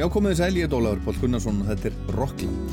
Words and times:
Já, 0.00 0.06
komið 0.08 0.30
þið 0.32 0.38
sæl, 0.38 0.54
ég 0.56 0.64
er 0.64 0.70
Dólaður 0.72 1.00
Pál 1.04 1.18
Gunnarsson 1.20 1.58
og 1.60 1.66
þetta 1.68 1.90
er 1.90 1.96
Rockland. 2.16 2.70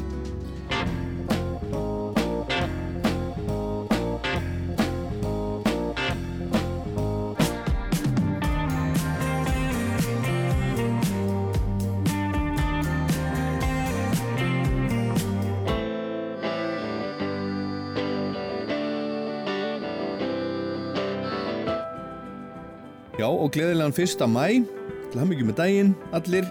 Og 23.47 23.53
gleðilegan 23.55 23.93
fyrsta 23.95 24.25
mæ, 24.27 24.65
til 25.13 25.27
mikið 25.27 25.47
með 25.47 25.55
daginn, 25.61 25.93
allir. 26.11 26.49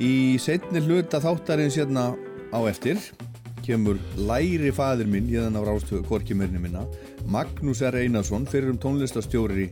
Í 0.00 0.38
setni 0.40 0.80
hluta 0.80 1.18
þáttarins 1.20 1.74
hérna 1.76 2.14
á 2.56 2.58
eftir 2.70 2.96
kemur 3.60 3.98
læri 4.16 4.70
fadir 4.72 5.04
minn, 5.04 5.26
hérna 5.28 5.60
á 5.60 5.68
Rástöðu, 5.68 6.06
korkimörni 6.08 6.56
minna, 6.56 6.86
Magnús 7.28 7.82
R. 7.84 7.98
Einarsson, 8.00 8.46
fyrir 8.48 8.72
um 8.72 8.78
tónlistastjóri 8.80 9.68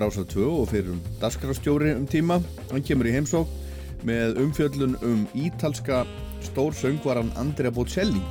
Rástöðu 0.00 0.30
2 0.32 0.46
og 0.62 0.70
fyrir 0.72 0.94
um 0.94 1.02
dasgrafstjóri 1.20 1.92
um 1.92 2.08
tíma. 2.08 2.40
Hann 2.72 2.86
kemur 2.88 3.10
í 3.10 3.12
heimsók 3.18 3.52
með 4.08 4.40
umfjöllun 4.46 4.96
um 5.04 5.28
ítalska 5.36 6.06
stórsöngvaran 6.48 7.34
Andrea 7.36 7.70
Bocelli 7.70 8.24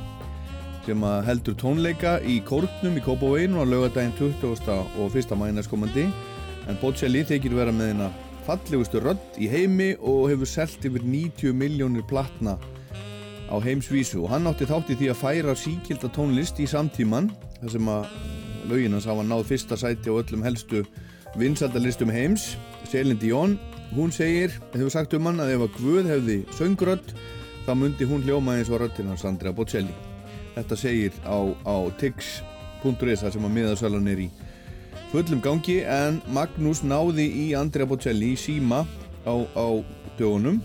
sem 0.86 1.02
heldur 1.26 1.54
tónleika 1.58 2.18
í 2.26 2.40
Kórnum 2.46 2.98
í 2.98 3.06
Kópaveginu 3.06 3.62
á 3.62 3.64
lögadaginn 3.66 4.18
20. 4.18 4.66
og 4.98 5.14
1. 5.14 5.38
mænas 5.38 5.70
komandi 5.70 6.08
en 6.66 6.78
Bocelli 6.82 7.22
þykir 7.26 7.54
vera 7.54 7.74
með 7.74 7.92
hérna 7.92 8.10
fallegustu 8.46 9.00
rödd 9.02 9.38
í 9.42 9.48
heimi 9.50 9.92
og 9.98 10.30
hefur 10.30 10.48
selgt 10.48 10.86
yfir 10.86 11.02
90 11.02 11.54
miljónir 11.56 12.06
platna 12.06 12.56
á 13.50 13.56
heimsvísu. 13.62 14.22
Og 14.24 14.30
hann 14.30 14.46
átti 14.46 14.68
þátti 14.68 14.96
því 14.98 15.10
að 15.12 15.20
færa 15.20 15.54
síkilda 15.58 16.10
tónlist 16.14 16.60
í 16.62 16.68
samtíman 16.70 17.30
þar 17.60 17.74
sem 17.74 17.90
að 17.90 18.08
löginans 18.70 19.06
hafa 19.06 19.26
náð 19.26 19.46
fyrsta 19.50 19.78
sæti 19.78 20.10
á 20.10 20.18
öllum 20.18 20.44
helstu 20.46 20.84
vinsaldalistum 21.36 22.10
heims. 22.10 22.54
Selin 22.86 23.18
Dion, 23.18 23.58
hún 23.94 24.12
segir 24.14 24.54
hefur 24.72 24.92
sagt 24.94 25.14
um 25.18 25.26
hann 25.26 25.42
að 25.42 25.56
ef 25.56 25.66
að 25.66 25.78
Guð 25.80 26.10
hefði 26.10 26.38
söngrödd 26.54 27.14
þá 27.66 27.72
myndi 27.74 28.06
hún 28.06 28.22
hljóma 28.26 28.56
eins 28.56 28.70
og 28.70 28.82
röddina 28.82 29.18
Sandra 29.18 29.52
Bocelli. 29.54 29.94
Þetta 30.54 30.78
segir 30.78 31.16
á, 31.26 31.36
á 31.66 31.76
tix.is 32.00 33.22
þar 33.22 33.34
sem 33.34 33.46
að 33.46 33.56
miðasölan 33.58 34.12
er 34.12 34.22
í 34.26 34.28
fullum 35.12 35.40
gangi 35.42 35.80
en 35.86 36.18
Magnús 36.34 36.82
náði 36.82 37.26
í 37.30 37.44
Andrea 37.56 37.86
Bocelli 37.86 38.32
í 38.34 38.38
síma 38.40 38.82
á, 39.22 39.34
á 39.54 39.66
dögunum. 40.18 40.58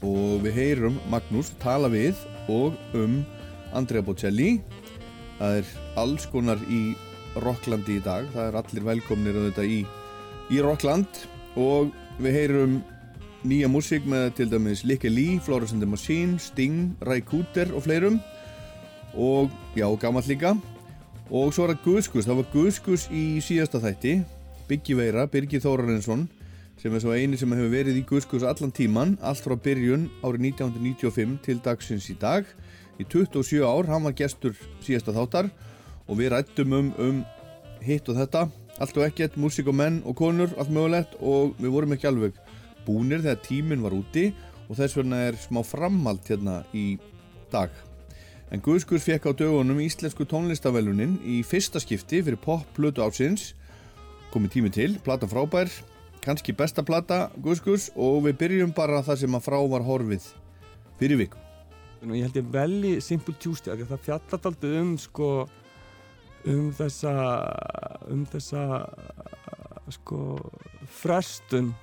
Og 0.00 0.38
við 0.44 0.54
heyrum 0.56 0.96
Magnús 1.12 1.50
tala 1.60 1.90
við 1.92 2.16
og 2.48 2.76
um 2.96 3.20
Andrea 3.76 4.04
Bocelli. 4.04 4.58
Það 5.38 5.58
er 5.60 5.72
alls 6.00 6.28
konar 6.32 6.62
í 6.72 6.94
Rocklandi 7.44 7.98
í 7.98 8.04
dag. 8.04 8.28
Það 8.32 8.46
er 8.46 8.60
allir 8.62 8.86
velkomnir 8.88 9.36
á 9.36 9.40
þetta 9.50 9.66
í, 9.66 9.82
í 10.54 10.62
Rockland 10.64 11.26
og 11.58 11.92
við 12.22 12.40
heyrum 12.40 12.80
nýja 13.44 13.68
músík 13.70 14.08
með 14.08 14.32
til 14.40 14.48
dæmis 14.50 14.86
Likke 14.88 15.12
Lee, 15.12 15.36
Florence 15.42 15.76
and 15.76 15.84
the 15.84 15.90
Machine, 15.90 16.40
Sting, 16.42 16.96
Ray 17.06 17.22
Cooter 17.22 17.70
og 17.74 17.84
fleirum. 17.84 18.18
Og 19.14 19.52
já, 19.76 19.86
gammalt 20.00 20.28
líka 20.30 20.56
og 21.30 21.52
svo 21.52 21.66
er 21.66 21.74
það 21.74 21.84
Guðskus, 21.84 22.26
það 22.28 22.38
var 22.40 22.50
Guðskus 22.52 23.06
í 23.12 23.22
síðasta 23.44 23.80
þætti. 23.82 24.14
Biggi 24.68 24.96
Veira, 24.96 25.26
Birgir 25.28 25.62
Þórarinsson 25.64 26.26
sem 26.78 26.94
er 26.94 27.02
svo 27.02 27.14
eini 27.16 27.38
sem 27.40 27.50
hefur 27.52 27.72
verið 27.72 27.98
í 27.98 28.04
Guðskus 28.06 28.44
allan 28.46 28.72
tíman, 28.74 29.16
allt 29.24 29.42
frá 29.42 29.56
byrjun 29.58 30.06
árið 30.22 30.44
1995 30.52 31.34
til 31.44 31.58
dagsins 31.64 32.06
í 32.12 32.16
dag. 32.20 32.46
Í 32.98 33.06
27 33.06 33.64
ár, 33.66 33.88
hann 33.90 34.06
var 34.06 34.14
gestur 34.18 34.54
síðasta 34.84 35.14
þáttar. 35.16 35.50
Og 36.08 36.20
við 36.20 36.32
rættum 36.32 36.76
um, 36.78 36.92
um 37.02 37.20
hitt 37.84 38.08
og 38.08 38.18
þetta. 38.18 38.46
Allt 38.78 38.96
og 38.98 39.08
ekkert, 39.08 39.36
músík 39.38 39.68
og 39.70 39.76
menn 39.78 40.00
og 40.06 40.16
konur 40.18 40.54
allt 40.56 40.72
mögulegt. 40.72 41.18
Og 41.20 41.58
við 41.58 41.74
vorum 41.74 41.94
ekki 41.96 42.10
alveg 42.10 42.38
búnir 42.86 43.22
þegar 43.24 43.42
tíminn 43.44 43.84
var 43.84 43.96
úti. 43.98 44.30
Og 44.68 44.78
þess 44.78 44.98
vegna 44.98 45.24
er 45.28 45.38
smá 45.40 45.64
framhald 45.66 46.24
hérna 46.30 46.62
í 46.76 46.92
dag 47.52 47.74
En 48.48 48.62
Guðskus 48.64 49.04
fekk 49.04 49.26
á 49.28 49.32
dögunum 49.36 49.76
íslensku 49.84 50.24
tónlistavelunin 50.24 51.18
í 51.20 51.42
fyrsta 51.44 51.82
skipti 51.82 52.22
fyrir 52.24 52.40
pop-plötu 52.40 53.02
ásins. 53.04 53.50
Komið 54.32 54.54
tími 54.54 54.70
til, 54.72 54.94
plata 55.04 55.28
frábær, 55.28 55.68
kannski 56.24 56.54
besta 56.56 56.80
plata 56.84 57.26
Guðskus 57.44 57.90
og 57.92 58.22
við 58.24 58.38
byrjum 58.40 58.72
bara 58.76 59.02
það 59.04 59.22
sem 59.22 59.36
að 59.36 59.44
frá 59.44 59.58
var 59.68 59.84
horfið 59.84 60.30
fyrir 61.00 61.20
viku. 61.20 61.40
Ég 62.08 62.24
held 62.24 62.38
ég 62.40 62.50
velji 62.54 62.92
Simple 63.04 63.34
Tuesday 63.42 63.74
að 63.74 63.88
það 63.90 64.04
fjallat 64.06 64.48
aldrei 64.48 64.76
um 64.80 64.92
sko 65.02 65.30
um 66.48 66.68
þessa 66.78 67.14
um 68.08 68.22
þessa 68.32 68.62
sko 69.92 70.20
frestun 71.00 71.74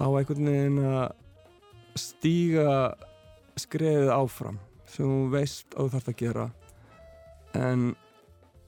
á 0.00 0.06
einhvern 0.06 0.48
veginn 0.48 0.80
að 0.86 1.98
stíga 2.00 2.70
skreðið 3.60 4.12
áfram 4.14 4.60
sem 4.96 5.06
þú 5.06 5.20
veist 5.36 5.76
að 5.76 5.84
þú 5.84 5.94
þarfst 5.94 6.12
að 6.12 6.20
gera. 6.24 6.48
En 7.56 7.86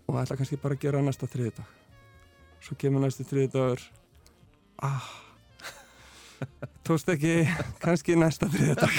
og 0.09 0.17
ætla 0.23 0.39
kannski 0.39 0.57
bara 0.61 0.77
að 0.77 0.85
gera 0.87 1.03
næsta 1.05 1.29
þriðdag 1.29 1.75
svo 2.65 2.77
kemur 2.81 3.03
næstu 3.05 3.27
þriðdagur 3.29 3.83
ah. 4.83 5.09
Tókst 6.87 7.11
ekki. 7.13 7.43
Kannski 7.83 8.17
næsta 8.19 8.49
þriðdag 8.53 8.95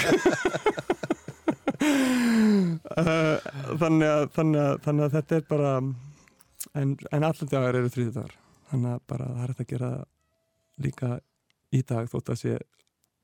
þannig, 3.80 4.06
að, 4.06 4.24
þannig, 4.36 4.60
að, 4.60 4.74
þannig 4.84 5.04
að 5.04 5.14
þetta 5.16 5.36
er 5.36 5.44
bara 5.48 5.72
en, 5.80 6.94
en 7.10 7.24
allan 7.24 7.50
dagar 7.50 7.78
eru 7.80 7.92
þriðdagar 7.92 8.34
þannig 8.70 8.92
að 8.94 9.06
bara 9.10 9.30
það 9.30 9.42
er 9.42 9.52
hægt 9.52 9.64
að 9.64 9.70
gera 9.72 9.90
líka 10.80 11.08
í 11.74 11.80
dag 11.86 12.10
þótt 12.10 12.32
að 12.34 12.40
sé 12.40 12.58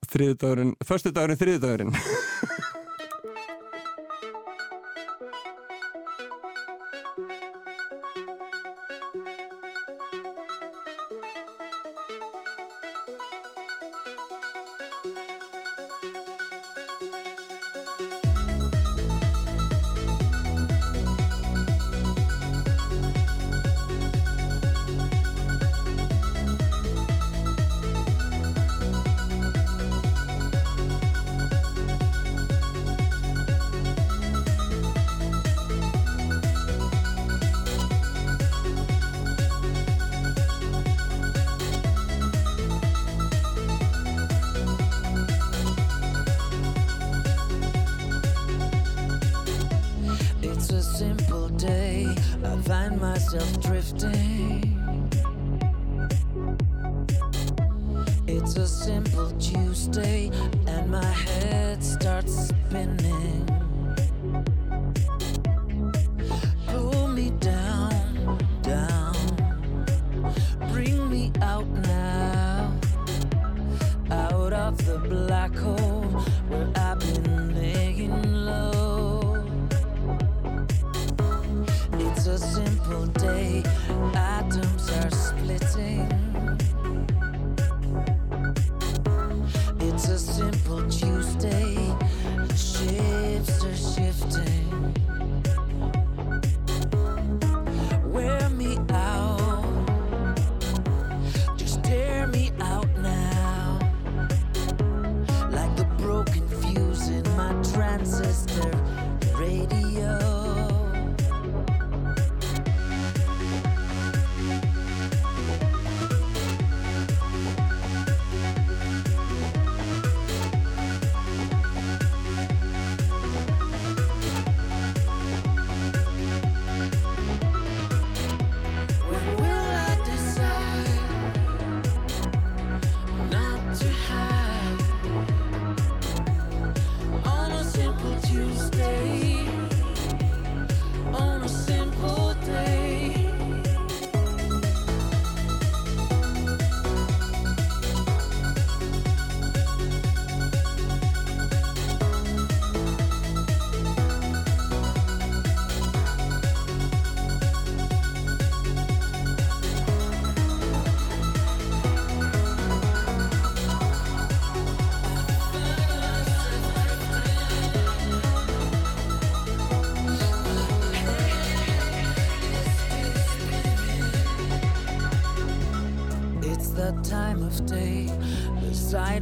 þriðdagurinn, 0.06 0.75
förstu 0.87 1.12
dagurinn 1.15 1.41
þriðdagurinn 1.41 1.95
It's 1.97 2.66
myself 53.36 53.60
drifting. 53.60 54.25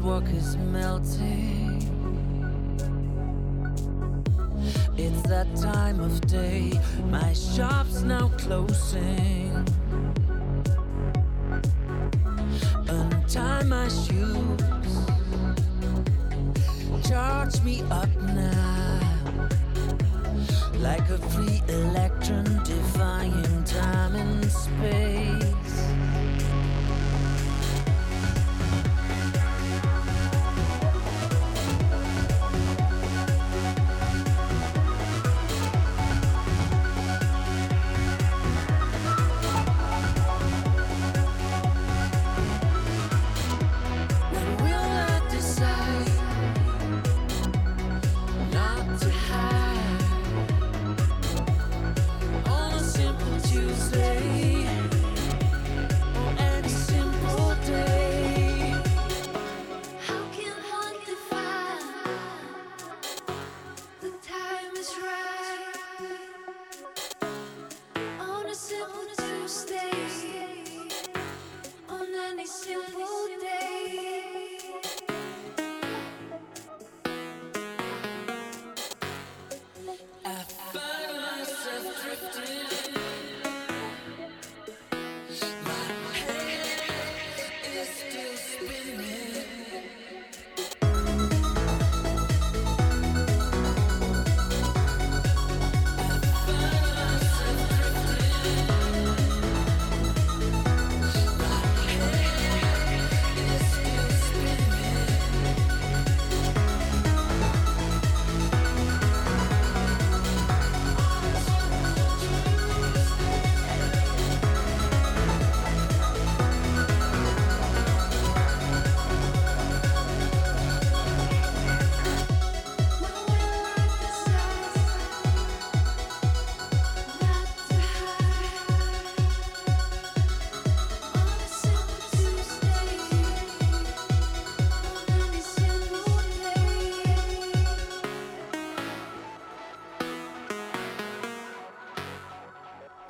walkers 0.05 0.57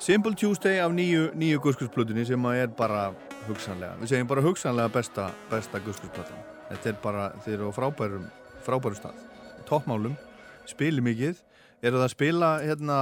Simple 0.05 0.35
Tuesday 0.37 0.77
af 0.79 0.91
nýju, 0.93 1.31
nýju 1.33 1.59
guskusplutunni 1.63 2.21
sem 2.29 2.43
er 2.51 2.67
bara 2.77 3.07
hugsanlega, 3.47 3.95
við 3.97 4.11
segjum 4.11 4.27
bara 4.29 4.43
hugsanlega 4.45 4.91
besta, 4.93 5.23
besta 5.49 5.79
guskusplatan. 5.81 6.43
Þetta 6.67 6.91
er 6.91 6.99
bara, 7.01 7.23
þeir 7.41 7.55
eru 7.55 7.69
á 7.69 7.77
frábærum 7.77 8.27
frábærum 8.67 8.99
stað, 8.99 9.23
toppmálum 9.65 10.13
spili 10.69 11.01
mikið, 11.01 11.39
eru 11.85 11.99
það 11.99 12.05
að 12.05 12.13
spila 12.15 12.49
hérna, 12.65 12.95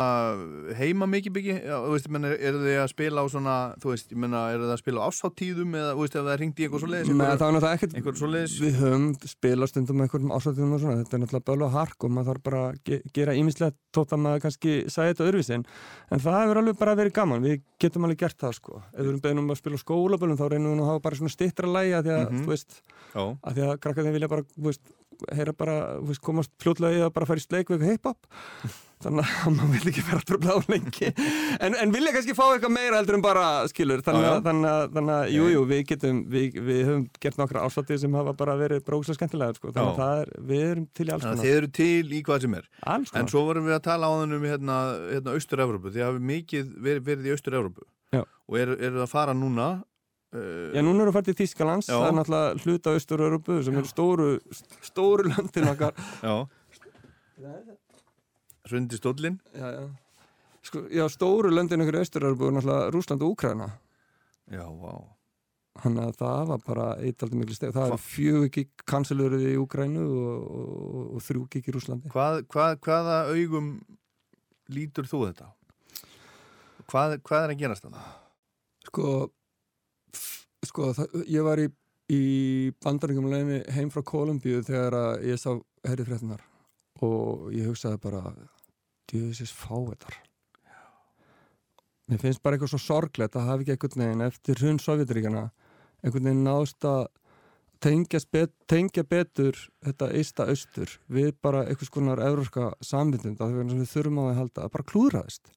heima 0.80 1.08
mikið 1.10 1.34
menna, 2.13 2.32
eru 2.36 2.62
þið 2.63 2.80
að 2.84 2.90
spila 2.92 3.24
á 3.24 3.25
svona, 3.34 3.56
þú 3.84 3.92
veist, 3.94 4.13
menna, 4.24 4.42
eru 4.54 4.68
það 4.68 4.75
að 4.75 4.82
spila 4.84 5.04
á 5.04 5.08
ásáttíðum 5.10 5.78
eða, 5.80 5.92
veist, 6.04 6.18
það 6.18 6.32
í 6.60 6.68
eitthvað 6.68 6.84
svo 6.84 6.90
leiðis 6.92 7.12
er 7.13 7.20
Við 8.63 8.80
höfum 8.82 9.06
spilað 9.34 9.72
stundum 9.74 10.00
með 10.00 10.08
einhverjum 10.08 10.34
ásvöldum 10.38 10.74
og 10.78 10.84
svona, 10.84 10.98
þetta 11.04 11.18
er 11.18 11.24
náttúrulega 11.24 11.48
bölu 11.52 11.68
og 11.68 11.75
hark 11.78 12.08
og 12.08 12.13
maður 12.18 12.30
þarf 12.34 12.44
bara 12.50 12.63
að 12.70 12.80
ge 12.90 13.00
gera 13.13 13.38
ímislegt 13.40 13.78
tótt 13.94 14.13
að 14.16 14.24
maður 14.25 14.44
kannski 14.48 14.75
sagði 14.90 15.13
þetta 15.13 15.28
öðruvísin 15.30 15.66
en 16.13 16.24
það 16.24 16.40
hefur 16.44 16.62
alveg 16.63 16.80
bara 16.84 16.98
verið 17.00 17.16
gaman, 17.20 17.44
við 17.46 17.62
getum 17.84 18.08
alveg 18.08 18.22
gert 18.24 18.40
það 18.42 18.58
sko, 18.58 18.82
ef 18.94 19.00
við 19.04 19.10
erum 19.12 19.24
beðin 19.24 19.44
um 19.44 19.54
að 19.54 19.60
spila 19.62 19.78
á 19.80 19.84
skólaböllum 19.84 20.40
þá 20.40 20.46
reynum 20.54 20.74
við 20.74 20.84
að 20.84 20.90
hafa 20.92 21.04
bara 21.08 21.20
svona 21.20 21.34
stittra 21.34 21.68
lægi 21.74 21.94
að 21.98 22.04
því 22.08 22.13
að, 22.13 22.24
Mhm. 22.34 22.44
þú 22.44 22.56
að 25.24 25.30
því 25.30 25.36
að 25.36 25.42
heyra 25.42 25.58
bara, 25.63 25.75
þú 26.00 26.10
veist, 26.12 26.24
komast 26.24 26.56
fljótlega 26.62 26.98
í 26.98 27.03
að 27.03 27.13
bara 27.18 27.30
fara 27.30 27.42
í 27.42 27.46
sleik 27.46 27.70
við 27.72 27.77
eitthvað 27.77 27.94
hip-hop. 27.94 28.82
Þannig 29.03 29.32
að 29.44 29.56
maður 29.58 29.72
vil 29.74 29.89
ekki 29.92 30.03
vera 30.08 30.20
að 30.22 30.27
tröfla 30.30 30.53
á 30.56 30.60
lengi. 30.72 31.10
En, 31.60 31.74
en 31.75 31.92
vilja 31.92 32.13
kannski 32.15 32.36
fá 32.38 32.44
eitthvað 32.46 32.72
meira 32.72 33.00
heldur 33.01 33.18
en 33.18 33.25
bara 33.25 33.48
skilur, 33.68 34.03
þannig 34.06 34.27
að, 34.30 34.38
þannig 34.46 34.70
að, 34.72 35.00
að 35.15 35.32
jú, 35.34 35.48
jú, 35.51 35.63
við 35.74 35.82
getum, 35.89 36.22
við, 36.32 36.60
við 36.70 36.80
höfum 36.88 37.03
gert 37.25 37.42
nokkra 37.42 37.65
ásáttir 37.68 38.00
sem 38.00 38.15
hafa 38.15 38.36
bara 38.39 38.56
verið 38.62 38.86
bróksa 38.88 39.18
skemmtilega 39.18 39.58
sko. 39.58 39.74
þannig 39.75 39.92
að 39.92 40.00
það 40.00 40.22
er, 40.22 40.32
við 40.53 40.63
erum 40.70 40.86
til 40.96 41.08
í 41.10 41.12
alls 41.18 41.25
að 41.25 41.34
konar. 41.34 41.44
þið 41.44 41.58
eru 41.58 41.72
til 41.80 42.15
í 42.15 42.22
hvað 42.30 42.46
sem 42.46 42.56
er. 42.62 42.70
En 43.20 43.32
svo 43.34 43.44
vorum 43.50 43.68
við 43.68 43.75
að 43.75 43.84
tala 43.89 44.08
á 44.08 44.13
þannig 44.22 44.39
um 44.39 44.48
hérna, 44.53 44.77
hérna 45.10 45.36
Austur-Evrópu, 45.36 45.92
þið 45.98 46.08
hafi 46.08 46.24
mikið 46.32 46.72
verið, 46.88 47.06
verið 47.10 47.27
í 47.27 47.36
Austur-Evrópu. 47.36 47.88
Já. 48.13 48.22
og 48.24 48.60
eru, 48.60 48.77
það 48.77 49.03
að 49.03 49.10
fara 49.10 49.34
núna 49.34 49.68
já, 50.34 50.82
núna 50.82 51.04
erum 51.04 51.12
við 51.12 51.18
fært 51.18 51.30
til 51.30 51.38
Þískalands 51.42 51.90
það 51.92 52.06
er 52.08 52.18
náttúrulega 52.18 52.63
hluta 52.63 52.94
Austur-Európu 52.98 53.58
sem 53.66 53.80
eru 53.82 53.90
stóru, 53.90 54.30
stóru 54.86 55.30
löndin 55.30 55.72
okkar 55.72 55.98
Já 56.24 56.36
Svendi 58.63 58.96
Stóllin 58.98 59.42
já, 59.52 59.68
já. 59.75 59.84
Sko, 60.63 60.86
já, 60.88 61.04
stóru 61.12 61.52
löndin 61.54 61.84
okkar 61.84 62.00
í 62.00 62.06
Austur-Európu 62.06 62.50
er 62.50 62.56
náttúrulega 62.58 62.94
Rúsland 62.96 63.25
og 63.25 63.36
Úkraina 63.36 63.70
Já, 64.52 64.66
vá 64.68 64.96
Þannig 65.82 66.04
að 66.06 66.18
það 66.20 66.44
var 66.52 66.60
bara 66.68 66.84
eitt 67.02 67.24
aldrei 67.25 67.40
miklu 67.40 67.56
steg. 67.58 67.72
Það 67.74 67.94
er 67.96 68.02
fjögur 68.04 68.50
gig 68.54 68.84
kanselurið 68.86 69.46
í 69.50 69.54
Úgrænu 69.58 70.04
og, 70.06 70.44
og, 70.44 71.08
og 71.18 71.24
þrjú 71.25 71.46
gig 71.56 71.70
í 71.70 71.74
Rúslandi. 71.74 72.12
hvað, 72.13 72.44
hvað, 72.54 72.75
Hvaða 72.86 73.16
augum 73.34 73.72
lítur 74.70 75.10
þú 75.10 75.24
þetta? 75.32 75.50
Hvað, 76.92 77.16
hvað 77.25 77.48
er 77.48 77.56
að 77.56 77.63
gerast 77.63 77.88
þetta? 77.88 78.04
Sko, 78.86 79.08
sko 80.67 80.91
það, 80.98 81.15
ég 81.29 81.46
var 81.46 81.62
í, 81.62 81.67
í 82.13 82.24
bandaringum 82.84 83.29
leginni 83.32 83.62
heim 83.75 83.91
frá 83.93 84.03
Kolumbíu 84.08 84.63
þegar 84.65 85.24
ég 85.25 85.39
sá 85.41 85.51
herri 85.88 86.05
fréttunar 86.08 86.43
og 87.03 87.50
ég 87.55 87.67
hugsaði 87.67 88.00
bara 88.03 88.22
djöðisins 89.12 89.53
fáetar. 89.55 90.15
Mér 92.08 92.20
finnst 92.20 92.43
bara 92.43 92.58
eitthvað 92.58 92.74
svo 92.74 92.82
sorglegt 92.84 93.36
að 93.39 93.48
hafa 93.48 93.63
ekki 93.63 93.75
einhvern 93.75 94.03
veginn 94.03 94.25
eftir 94.25 94.60
hrun 94.60 94.79
Sovjetiríkjana 94.84 95.43
einhvern 96.03 96.29
veginn 96.29 96.46
náðst 96.46 96.88
að 96.88 97.05
bet, 98.32 98.53
tengja 98.67 99.03
betur 99.03 99.58
þetta 99.84 100.10
eista 100.15 100.48
austur 100.51 100.91
við 101.08 101.34
bara 101.41 101.65
einhvers 101.67 101.91
konar 101.91 102.22
európska 102.24 102.72
samvindund 102.84 103.41
að 103.43 103.58
við 103.60 103.84
þurfum 103.91 104.20
á 104.20 104.24
að 104.29 104.39
halda 104.41 104.65
að 104.65 104.74
bara 104.75 104.89
klúðraðist. 104.91 105.51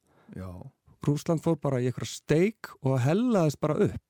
Rúsland 1.06 1.42
fór 1.42 1.58
bara 1.62 1.80
í 1.82 1.86
eitthvað 1.86 2.10
steik 2.10 2.72
og 2.82 2.98
hellaðist 3.02 3.60
bara 3.62 3.78
upp 3.90 4.02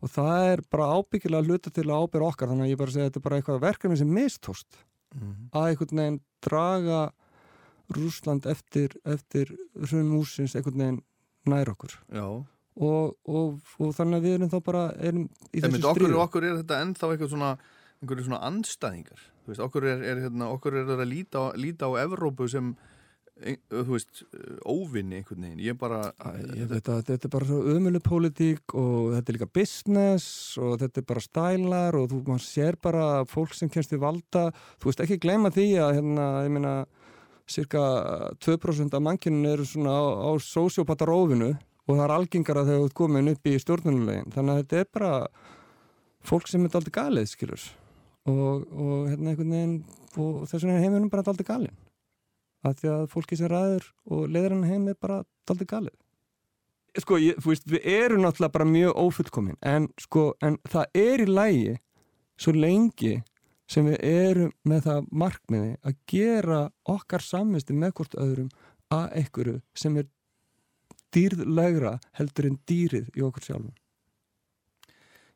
og 0.00 0.12
það 0.12 0.46
er 0.52 0.62
bara 0.72 0.90
ábyggilega 0.96 1.46
hluta 1.46 1.72
til 1.74 1.86
að 1.88 2.04
ábyrja 2.04 2.30
okkar 2.30 2.52
þannig 2.52 2.66
að 2.66 2.72
ég 2.72 2.80
bara 2.80 2.94
segi 2.94 3.02
að 3.04 3.10
þetta 3.10 3.20
er 3.20 3.26
bara 3.26 3.40
eitthvað 3.40 3.64
verkefni 3.66 4.00
sem 4.00 4.14
mistóst 4.20 4.80
mm 5.14 5.48
að 5.50 5.68
einhvern 5.72 6.00
veginn 6.00 6.20
draga 6.46 7.00
Rúsland 7.90 8.46
eftir, 8.46 8.94
eftir 9.04 9.50
hrun 9.74 10.10
músins 10.12 10.54
einhvern 10.54 10.78
veginn 10.78 11.00
nær 11.50 11.72
okkur. 11.72 11.96
Já. 12.14 12.26
Og, 12.80 13.16
og, 13.26 13.58
og 13.82 13.90
þannig 13.96 14.20
að 14.20 14.26
við 14.26 14.36
erum 14.36 14.52
þá 14.52 14.58
bara 14.64 14.84
erum 15.02 15.24
í 15.50 15.58
þessu 15.60 15.72
mynd, 15.74 15.88
okkur, 15.90 16.14
okkur 16.22 16.46
er 16.46 16.60
þetta 16.60 16.78
ennþá 16.84 17.10
eitthvað 17.10 17.32
svona 17.34 17.50
einhverju 18.00 18.26
svona 18.28 18.40
andstæðingar. 18.46 19.24
Veist, 19.48 19.62
okkur 19.64 19.88
er, 19.90 20.04
er, 20.06 20.22
hérna, 20.24 20.48
okkur 20.54 20.78
er 20.80 20.94
að 20.94 21.04
líta 21.10 21.42
á, 21.42 21.44
líta 21.58 21.90
á 21.90 21.92
Evrópu 22.04 22.46
sem 22.48 22.72
þú 23.40 23.84
veist, 23.94 24.22
óvinni 24.68 25.20
einhvern 25.20 25.46
veginn, 25.46 25.62
ég 25.64 25.76
bara 25.80 26.00
Æ, 26.20 26.30
ég 26.60 26.68
veit 26.70 26.88
að 26.92 27.06
þetta 27.08 27.28
er 27.28 27.32
bara 27.32 28.02
pólitík 28.04 28.74
og 28.76 29.14
þetta 29.14 29.32
er 29.32 29.38
líka 29.38 29.50
business 29.60 30.58
og 30.60 30.78
þetta 30.82 31.00
er 31.00 31.06
bara 31.08 31.24
stælar 31.24 31.98
og 31.98 32.10
þú 32.12 32.20
maður 32.26 32.44
sér 32.44 32.78
bara 32.82 33.06
fólk 33.28 33.56
sem 33.56 33.72
kemst 33.72 33.94
í 33.96 34.00
valda. 34.00 34.50
Þú 34.80 34.90
veist 34.90 35.04
ekki 35.06 35.20
gleyma 35.24 35.52
því 35.54 35.68
að 35.80 35.94
hérna, 35.98 36.28
ég 36.44 36.54
meina 36.56 36.74
cirka 37.50 37.82
2% 38.44 38.94
af 38.94 39.02
mannkynnin 39.02 39.50
eru 39.50 39.66
svona 39.66 39.96
á, 39.96 40.04
á 40.26 40.30
sósjópatarófinu 40.38 41.50
og 41.90 41.96
það 41.96 42.04
er 42.04 42.14
algengara 42.14 42.64
þegar 42.66 42.80
þú 42.82 42.88
ert 42.88 42.98
komin 43.00 43.32
upp 43.32 43.50
í 43.50 43.58
stjórnulegin 43.58 44.32
þannig 44.34 44.52
að 44.52 44.60
þetta 44.62 44.80
er 44.80 44.90
bara 44.94 45.12
fólk 46.30 46.50
sem 46.50 46.64
er 46.66 46.76
aldrei 46.78 46.94
galið 46.94 47.30
skilur 47.32 47.64
og, 48.30 48.66
og 48.70 49.08
hérna 49.10 49.32
einhvern 49.32 49.54
veginn 49.56 49.76
og 50.20 50.44
þess 50.50 50.62
vegna 50.62 50.76
er 50.76 50.84
heiminum 50.84 51.12
bara 51.12 51.26
aldrei 51.26 51.48
galinn 51.48 51.78
af 52.66 52.78
því 52.80 52.92
að 52.94 53.08
fólki 53.12 53.38
sem 53.38 53.50
ræður 53.50 53.90
og 54.10 54.28
leiður 54.28 54.56
hann 54.56 54.68
heim 54.68 54.88
er 54.92 54.98
bara 55.00 55.22
aldrei 55.50 55.68
galið. 55.70 55.96
Sko, 56.98 57.18
ég, 57.22 57.38
þú 57.38 57.52
veist, 57.52 57.66
við 57.70 57.86
erum 57.86 58.24
náttúrulega 58.24 58.54
bara 58.56 58.66
mjög 58.66 58.96
ófullkomin 58.98 59.58
en 59.66 59.88
sko, 60.00 60.32
en 60.42 60.58
það 60.70 60.96
er 60.98 61.22
í 61.22 61.26
lægi 61.28 61.74
svo 62.40 62.54
lengi 62.56 63.20
sem 63.70 63.86
við 63.86 64.00
erum 64.06 64.54
með 64.66 64.86
það 64.88 65.10
markmiði 65.22 65.74
að 65.86 66.00
gera 66.10 66.62
okkar 66.90 67.22
samvisti 67.22 67.76
með 67.76 67.94
hvort 68.00 68.16
öðrum 68.18 68.48
að 68.90 69.12
einhverju 69.20 69.60
sem 69.78 70.00
er 70.00 70.08
dýrðlegra 71.14 71.94
heldur 72.18 72.50
en 72.50 72.58
dýrið 72.66 73.12
í 73.14 73.22
okkur 73.26 73.46
sjálfum. 73.46 73.76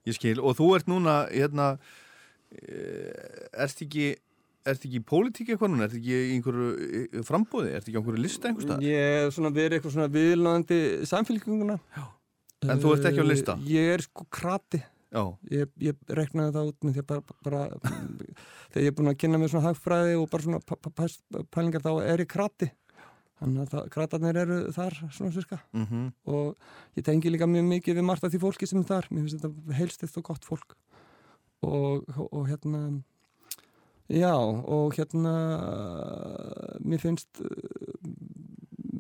Ég 0.05 0.19
skil, 0.19 0.37
og 0.43 0.59
þú 0.59 0.73
ert 0.77 0.91
núna 0.91 1.15
hérna 1.31 1.77
eh, 2.51 3.47
ert 3.55 3.79
ekki 4.65 4.73
ert 4.73 4.89
ekki 4.89 5.01
í 5.01 5.05
pólitík 5.05 5.53
eitthvað 5.53 5.73
núna, 5.75 5.87
ert 5.87 5.97
ekki 5.99 6.13
í 6.17 6.35
einhverju 6.35 7.25
frambóði, 7.29 7.75
ert 7.77 7.89
ekki 7.89 7.97
á 7.97 8.01
einhverju 8.01 8.25
lista 8.25 8.49
einhver 8.49 8.65
stað? 8.65 8.85
Ég 8.89 9.17
er 9.21 9.33
svona 9.35 9.53
verið 9.53 9.79
eitthvað 9.79 9.97
svona 9.99 10.13
viðlandi 10.15 10.81
samfélkinguna 11.11 11.79
En 12.65 12.81
þú 12.81 12.95
ert 12.95 13.09
ekki 13.11 13.25
á 13.25 13.27
lista? 13.27 13.57
Ég 13.69 13.95
er 13.95 14.05
sko 14.05 14.27
krati. 14.33 14.81
Já, 15.15 15.23
ég, 15.53 15.71
ég 15.85 16.15
reknaði 16.17 16.55
það 16.57 16.71
út 16.71 16.87
með 16.87 16.97
því 16.97 17.03
að 17.03 17.11
bara, 17.11 17.37
bara 17.47 17.61
þegar 18.73 18.81
ég 18.83 18.89
er 18.91 18.97
búin 18.99 19.11
að 19.13 19.21
kynna 19.23 19.39
mér 19.39 19.53
svona 19.53 19.69
hagfræði 19.69 20.17
og 20.19 20.27
bara 20.33 20.47
svona 20.47 21.45
pælingar 21.55 21.85
þá 21.85 21.93
er 22.03 22.25
ég 22.25 22.31
krati. 22.31 22.71
Þannig 23.39 23.75
að 23.77 23.89
kratarnir 23.93 24.39
eru 24.45 24.59
þar 24.73 24.97
svona 25.13 25.33
svirka 25.35 25.59
mhm. 25.75 26.05
Og 26.31 26.55
ég 26.97 27.05
tengi 27.07 27.33
líka 27.33 27.49
mjög 27.51 27.67
mikið 27.67 27.99
við 27.99 28.07
margt 28.07 28.27
af 28.27 28.33
því 28.33 28.41
fólki 28.47 28.69
sem 28.71 28.81
er 28.81 28.89
þar. 28.91 29.09
Mér 29.11 29.27
finnst 29.27 29.43
þetta 29.43 29.79
heilstitt 29.79 30.19
og 30.21 30.27
gott 30.31 30.47
fólk. 30.49 30.77
Og, 31.65 32.07
og, 32.15 32.27
og 32.31 32.49
hérna 32.49 32.85
já 34.13 34.35
og 34.37 34.95
hérna 34.99 35.35
mér 36.85 37.01
finnst 37.01 37.41
uh, 37.41 37.49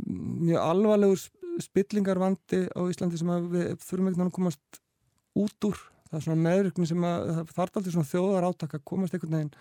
mjög 0.08 0.60
alvarlegur 0.62 1.20
sp- 1.20 1.40
spillingarvandi 1.64 2.64
á 2.72 2.80
Íslandi 2.90 3.20
sem 3.20 3.30
við 3.52 3.74
þurfum 3.84 4.08
veginn 4.10 4.26
að 4.26 4.36
komast 4.38 4.80
út 5.38 5.68
úr 5.68 5.78
það 6.08 6.18
er 6.18 6.24
svona 6.26 6.44
meðvirkni 6.46 6.88
sem 6.88 7.06
að 7.06 7.30
það 7.30 7.54
þarf 7.58 7.78
aldrei 7.78 7.94
svona 7.94 8.10
þjóðar 8.10 8.48
átaka 8.48 8.80
að 8.80 8.86
komast 8.90 9.16
einhvern 9.16 9.36
veginn 9.38 9.54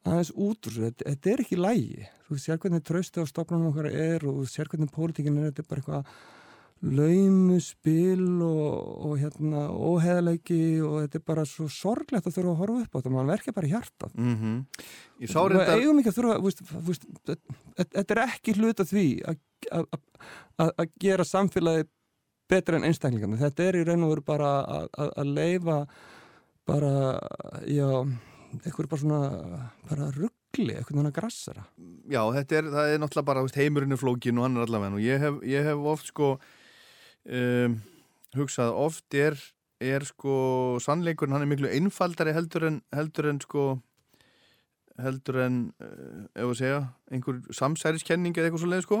aðeins 0.00 0.32
út 0.32 0.68
úr 0.68 0.76
þessu. 0.76 0.92
þetta, 1.04 1.32
er 1.32 1.42
ekki 1.44 1.58
lægi 1.60 2.06
þú 2.28 2.38
sér 2.40 2.60
hvernig 2.62 2.84
trausti 2.88 3.20
á 3.20 3.24
stofnunum 3.28 3.72
okkar 3.72 3.90
er 3.90 4.24
og 4.28 4.44
sér 4.48 4.70
hvernig 4.70 4.92
pólitíkin 4.94 5.36
er 5.40 5.50
þetta 5.50 5.64
er 5.64 5.70
bara 5.70 5.82
eitthvað 5.82 6.14
laumu 6.80 7.58
spil 7.60 8.22
og, 8.40 9.04
og 9.04 9.18
hérna 9.20 9.66
óheðleiki 9.68 10.60
og 10.80 10.94
þetta 11.02 11.18
er 11.20 11.24
bara 11.28 11.44
svo 11.44 11.66
sorglegt 11.68 12.24
að 12.30 12.38
þurfa 12.38 12.54
að 12.54 12.60
horfa 12.62 12.84
upp 12.86 12.94
á 12.94 12.98
þetta 13.02 13.12
mann 13.12 13.28
verkar 13.28 13.56
bara 13.58 13.68
Ég 15.20 15.28
sá 15.28 15.38
við 15.44 15.52
reyndar 15.58 15.74
eigum 15.76 16.00
ekki 16.00 16.12
að 16.12 16.18
þurfa 16.20 17.00
þetta 17.84 18.14
er 18.16 18.22
ekki 18.24 18.54
hlut 18.56 18.80
af 18.80 18.88
því 18.94 19.04
að- 19.28 19.40
að 19.72 19.86
að- 20.64 20.74
að 20.80 20.90
gera 21.00 21.24
samfélagi 21.24 21.84
betra 22.50 22.76
en 22.76 22.82
einstaklingarnir. 22.88 23.38
Þetta 23.38 23.62
er 23.68 23.76
í 23.78 23.84
raun 23.86 24.02
og 24.02 24.10
veru 24.10 24.24
bara 24.26 24.48
að, 24.66 24.88
að, 24.98 25.10
að 25.22 25.28
leifa 25.36 25.76
bara 26.66 27.20
já, 27.68 27.86
eitthvað 28.64 28.88
bara 28.90 29.00
svona 29.04 29.20
bara 29.88 30.08
ruggli, 30.16 30.74
eitthvað 30.74 30.96
svona 30.96 31.12
grassara 31.14 31.64
Já, 32.10 32.22
þetta 32.34 32.56
er, 32.58 32.64
það 32.74 32.88
er 32.94 32.98
náttúrulega 33.04 33.28
bara 33.30 33.42
veist, 33.46 33.54
heimurinn 33.60 33.92
er 33.94 34.00
flókin 34.00 34.38
og 34.40 34.44
hann 34.48 34.56
er 34.58 34.66
allavega 34.66 34.98
og 34.98 35.04
ég 35.04 35.22
hef, 35.22 35.38
ég 35.46 35.64
hef 35.70 35.86
oft 35.92 36.06
sko 36.10 36.32
um, 37.28 37.78
hugsað, 38.36 38.74
oft 38.74 39.14
er 39.14 39.38
er 39.80 40.04
sko 40.04 40.76
sannleikurinn 40.84 41.32
hann 41.32 41.46
er 41.46 41.48
miklu 41.48 41.70
einfaldari 41.72 42.34
heldur 42.36 42.66
en 42.68 42.82
heldur 42.92 43.30
en 43.30 43.40
sko 43.40 43.64
heldur 45.00 45.40
en 45.46 45.60
uh, 45.80 46.26
ef 46.36 46.50
að 46.50 46.58
segja, 46.58 46.82
einhver 47.10 47.40
samsæriskenning 47.56 48.36
eða 48.36 48.50
eitthvað 48.50 48.64
svo 48.64 48.70
leið 48.74 48.84
sko 48.84 49.00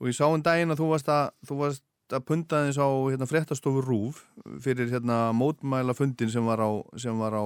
og 0.00 0.08
ég 0.08 0.16
sá 0.16 0.26
um 0.30 0.42
daginn 0.42 0.72
að 0.72 0.80
þú 0.80 0.90
varst 0.94 1.12
að 1.12 1.30
þú 1.48 1.60
varst 1.60 1.84
að 2.10 2.24
punta 2.26 2.64
þess 2.66 2.80
á 2.80 2.88
hérna, 3.12 3.28
fréttastofu 3.28 3.82
Rúf 3.84 4.24
fyrir 4.64 4.90
hérna 4.90 5.30
mótmæla 5.36 5.94
fundin 5.94 6.32
sem 6.32 6.46
var 6.48 6.58
á, 6.58 6.70
sem 6.98 7.16
var 7.20 7.36
á 7.38 7.44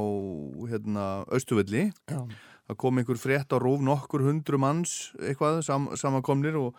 hérna 0.71 1.09
Östuvelli 1.35 1.91
já, 1.91 2.21
það 2.71 2.79
kom 2.81 3.01
einhver 3.01 3.21
frétt 3.21 3.53
á 3.53 3.59
róf 3.61 3.83
nokkur 3.85 4.25
hundru 4.25 4.61
manns 4.63 5.13
eitthvað 5.19 5.61
sam, 5.67 5.91
samankomnir 5.99 6.57
og, 6.61 6.79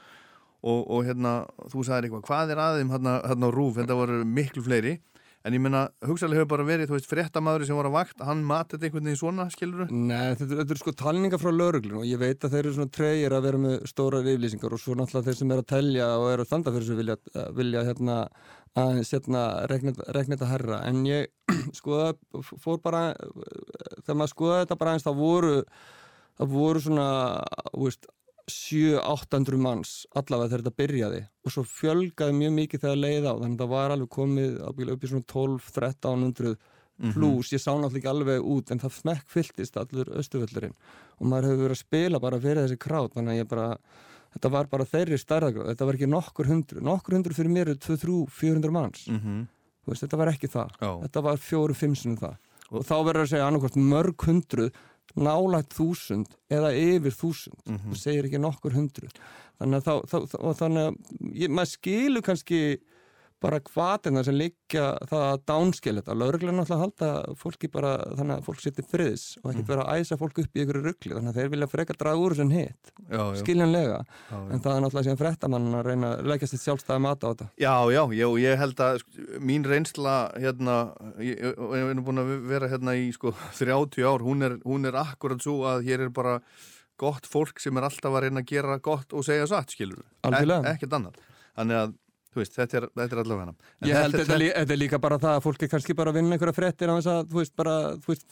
og, 0.66 0.86
og 0.92 1.04
hérna 1.08 1.36
þú 1.72 1.84
sagðir 1.86 2.10
eitthvað, 2.10 2.24
hvað 2.30 2.56
er 2.56 2.64
aðeim 2.64 2.96
hérna, 2.96 3.20
hérna 3.26 3.52
á 3.52 3.56
rúf 3.56 3.78
þetta 3.80 4.00
voru 4.00 4.24
miklu 4.26 4.66
fleiri. 4.66 4.98
En 5.46 5.54
ég 5.54 5.62
menna, 5.62 5.84
hugsaðlega 6.02 6.42
hefur 6.42 6.50
bara 6.56 6.64
verið, 6.66 6.88
þú 6.90 6.96
veist, 6.96 7.06
fréttamaður 7.12 7.68
sem 7.70 7.78
var 7.78 7.86
á 7.86 7.94
vakt, 7.94 8.22
hann 8.26 8.40
matið 8.50 8.80
þetta 8.80 8.88
einhvern 8.88 9.10
veginn 9.12 9.20
svona 9.20 9.44
skilur 9.54 9.92
Nei, 9.94 10.32
þetta, 10.40 10.48
þetta 10.64 10.74
er 10.74 10.80
sko 10.82 10.94
talninga 10.98 11.38
frá 11.38 11.52
lauruglun 11.54 12.00
og 12.00 12.08
ég 12.10 12.18
veit 12.18 12.42
að 12.42 12.56
þeir 12.56 12.64
eru 12.64 12.72
svona 12.80 12.94
treyir 12.98 13.36
að 13.38 13.46
vera 13.46 13.60
með 13.62 13.76
stórar 13.92 14.30
yflýsingar 14.32 14.74
og 14.74 14.82
svo 14.82 14.96
náttúrulega 14.98 15.28
þeir 15.30 15.38
sem 15.38 15.54
er 15.54 15.62
að 15.62 15.68
telja 15.70 16.08
og 16.18 16.26
eru 16.32 16.48
að 16.48 16.50
standa 16.50 16.74
fyrir 16.74 16.88
þessu 16.88 16.98
vilja, 16.98 17.18
vilja 17.60 17.86
hérna 17.92 18.18
aðeins 18.76 19.14
hérna 19.16 19.44
rekna 19.70 19.94
þetta 20.34 20.50
herra 20.50 20.82
en 20.90 21.06
ég 21.08 21.30
skoða 21.80 22.16
fór 22.42 22.82
bara 22.84 23.06
þegar 24.02 24.18
maður 24.20 24.34
skoða 24.34 24.60
þetta 24.64 24.80
bara 24.82 24.96
aðeins 24.96 25.08
það 25.08 25.22
voru 25.22 25.56
það 26.36 26.54
voru 26.58 26.84
svona 26.84 27.08
þú 27.70 27.86
veist 27.86 28.10
7-800 28.52 29.58
manns 29.58 30.06
allavega 30.14 30.52
þegar 30.52 30.64
þetta 30.64 30.82
byrjaði. 30.82 31.22
Og 31.46 31.54
svo 31.54 31.64
fjölgaði 31.66 32.38
mjög 32.38 32.56
mikið 32.60 32.84
þegar 32.86 33.02
leið 33.02 33.28
á 33.30 33.34
þannig 33.34 33.56
að 33.56 33.64
það 33.64 33.74
var 33.74 33.94
alveg 33.96 34.10
komið 34.16 34.58
upp 34.66 35.06
í 35.06 35.12
svona 35.12 35.30
12-1300 35.34 36.56
pluss, 36.96 37.52
ég 37.52 37.60
sá 37.60 37.74
náttúrulega 37.74 38.00
ekki 38.00 38.12
alveg 38.12 38.46
út 38.56 38.72
en 38.72 38.80
það 38.80 38.94
smekk 38.96 39.32
fylltist 39.32 39.80
allur 39.80 40.12
östuvöllurinn 40.16 40.76
og 41.20 41.28
maður 41.28 41.50
hefur 41.50 41.64
verið 41.66 41.76
að 41.76 41.82
spila 41.82 42.22
bara 42.24 42.40
fyrir 42.40 42.62
þessi 42.64 42.78
krát 42.80 43.18
þannig 43.18 43.34
að 43.34 43.42
ég 43.42 43.50
bara, 43.52 43.66
þetta 44.36 44.52
var 44.54 44.70
bara 44.72 44.88
þeirri 44.94 45.20
stærðagráð, 45.20 45.68
þetta 45.74 45.90
var 45.90 45.98
ekki 46.00 46.10
nokkur 46.14 46.50
hundru 46.52 46.86
nokkur 46.88 47.18
hundru 47.18 47.36
fyrir 47.36 47.52
mér 47.52 47.74
er 47.74 47.82
2-3-400 47.84 48.76
manns. 48.78 49.06
Mm 49.12 49.20
-hmm. 49.20 49.46
Veist, 49.86 50.02
þetta 50.02 50.18
var 50.18 50.32
ekki 50.32 50.50
það. 50.50 50.72
Já. 50.82 50.92
þetta 51.04 51.22
var 51.22 51.38
fjóru-fimm 51.38 51.96
sinni 51.96 52.18
það. 52.18 52.38
Og, 52.72 52.82
þá 52.82 52.96
verður 53.06 53.22
að 53.22 53.30
segja 53.30 53.48
annarkvort 53.48 53.76
mörg 53.76 54.26
hundruð 54.26 54.72
nálægt 55.16 55.74
þúsund 55.78 56.28
eða 56.52 56.72
yfir 56.76 57.14
þúsund 57.16 57.60
Mhm. 57.66 57.92
þú 57.92 57.96
segir 57.98 58.26
ekki 58.28 58.40
nokkur 58.42 58.74
hundruð 58.76 59.14
þannig 59.60 59.80
að, 59.80 59.86
þá, 59.86 59.94
þá, 60.12 60.18
þá, 60.32 60.38
þannig 60.60 60.84
að 60.88 60.96
ég, 61.44 61.50
maður 61.50 61.72
skilur 61.78 62.22
kannski 62.22 62.60
bara 63.46 63.62
hvatina 63.70 64.24
sem 64.26 64.38
liggja 64.38 64.90
það 65.10 65.26
að 65.30 65.44
dánskil 65.52 65.96
þetta, 66.00 66.18
lögreglega 66.18 66.58
náttúrulega 66.58 66.84
halda 66.84 67.38
fólki 67.40 67.70
bara 67.72 67.96
þannig 68.18 68.40
að 68.40 68.48
fólk 68.50 68.64
sittir 68.64 68.88
friðs 68.90 69.26
og 69.44 69.52
ekkert 69.52 69.72
vera 69.72 69.86
að 69.86 70.02
æsa 70.02 70.20
fólk 70.20 70.42
upp 70.44 70.58
í 70.58 70.64
ykkur 70.66 70.82
ruggli 70.82 71.14
þannig 71.14 71.32
að 71.32 71.40
þeir 71.40 71.52
vilja 71.54 71.70
frekar 71.72 72.00
draga 72.02 72.24
úr 72.26 72.36
þessu 72.36 72.48
hitt 72.56 72.94
skiljanlega, 73.42 74.00
já, 74.02 74.36
já. 74.36 74.40
en 74.50 74.64
það 74.64 74.76
er 74.76 74.84
náttúrulega 74.86 75.08
síðan 75.08 75.22
frettamann 75.22 75.68
að 75.80 75.84
reyna 75.90 76.12
að 76.16 76.30
leggja 76.32 76.50
sitt 76.50 76.64
sjálfstæða 76.64 77.02
mata 77.06 77.30
á 77.30 77.32
þetta. 77.32 77.48
Já, 77.62 77.76
já, 77.94 78.02
já, 78.18 78.28
ég 78.42 78.62
held 78.62 78.86
að 78.86 79.02
sko, 79.02 79.26
mín 79.46 79.68
reynsla 79.68 80.16
hérna, 80.42 80.78
ég, 81.22 81.44
ég 81.44 81.92
er 81.92 82.02
búin 82.06 82.24
að 82.24 82.32
vera 82.50 82.72
hérna 82.72 82.96
í 82.98 83.12
sko 83.16 83.36
30 83.60 84.08
ár, 84.08 84.26
hún 84.26 84.48
er, 84.48 84.58
hún 84.66 84.90
er 84.90 84.98
akkurat 85.02 85.44
svo 85.44 85.62
að 85.70 85.86
hér 85.90 86.08
er 86.08 86.16
bara 86.16 86.40
gott 87.02 87.28
fólk 87.28 87.60
sem 87.60 87.76
er 87.78 87.90
alltaf 87.90 88.14
að 88.14 88.28
reyna 88.28 88.44
að 88.44 88.52
gera 88.54 88.80
gott 88.84 89.14
og 89.14 89.26
segja 89.28 89.48
satt, 89.52 89.76
skilur 89.76 90.02
Algjörlega. 90.26 90.76
ekkert 90.76 90.98
annað, 90.98 91.22
þannig 91.58 91.82
að 91.84 91.96
þú 92.36 92.42
veist, 92.42 92.56
þetta 92.58 92.78
er, 92.82 92.86
þetta 93.00 93.16
er 93.16 93.22
allavega 93.22 93.46
hana. 93.46 93.70
Ég 93.88 93.96
held 93.96 94.16
þetta, 94.16 94.26
þetta, 94.34 94.50
þetta 94.60 94.76
er 94.76 94.80
líka 94.82 95.00
bara 95.06 95.18
það 95.24 95.38
að 95.38 95.44
fólk 95.46 95.64
er 95.66 95.72
kannski 95.72 95.96
bara 95.96 96.12
að 96.12 96.18
vinna 96.20 96.36
einhverja 96.36 96.56
fréttir 96.58 96.92
á 96.92 96.96
þess 96.98 97.12
að, 97.14 97.22
þú 97.32 97.40
veist, 97.40 97.54
bara, 97.62 97.76
þú 98.04 98.12
veist, 98.12 98.26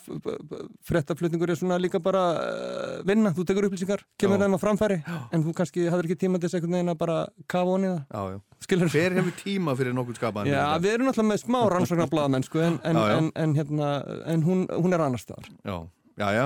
fréttaflutningur 0.89 1.53
er 1.53 1.60
svona 1.60 1.79
líka 1.81 2.01
bara 2.03 2.24
uh, 2.38 2.95
vinna, 3.07 3.31
þú 3.36 3.45
tekur 3.48 3.69
upplýsingar, 3.69 4.03
kemur 4.19 4.39
Já. 4.39 4.43
þeim 4.45 4.57
á 4.57 4.60
framfæri, 4.63 5.00
en 5.07 5.45
þú 5.45 5.55
kannski 5.60 5.86
hafður 5.88 6.10
ekki 6.10 6.19
tíma 6.25 6.41
til 6.41 6.50
þess 6.50 6.60
einhvern 6.60 6.77
veginn 6.79 6.93
að 6.93 7.00
bara 7.05 7.19
kafa 7.55 7.77
honi 7.77 7.91
það, 7.93 8.01
Já, 8.03 8.36
já, 8.36 8.65
skilur 8.67 8.91
hver 8.93 9.17
hefur 9.19 9.38
tíma 9.39 9.77
fyrir 9.79 9.95
nokkuð 9.98 10.19
skapaðan 10.19 10.51
Já, 10.51 10.63
við 10.83 10.98
erum 10.98 11.10
náttúrulega 11.10 11.31
með 11.31 11.43
smá 11.45 11.62
rannsóknarblaðamenn, 11.77 12.48
sko, 12.50 12.65
en, 12.67 12.81
en, 12.83 13.00
Já, 13.00 13.07
já. 13.13 13.17
en, 13.22 13.31
en, 13.45 13.55
hérna, 13.60 13.93
en 14.36 14.45
hún, 14.48 14.67
hún 14.74 14.98
er 14.98 15.05
annars 15.07 15.25
staðar. 15.27 15.50
Já, 15.63 15.77
já, 16.19 16.27
já 16.41 16.45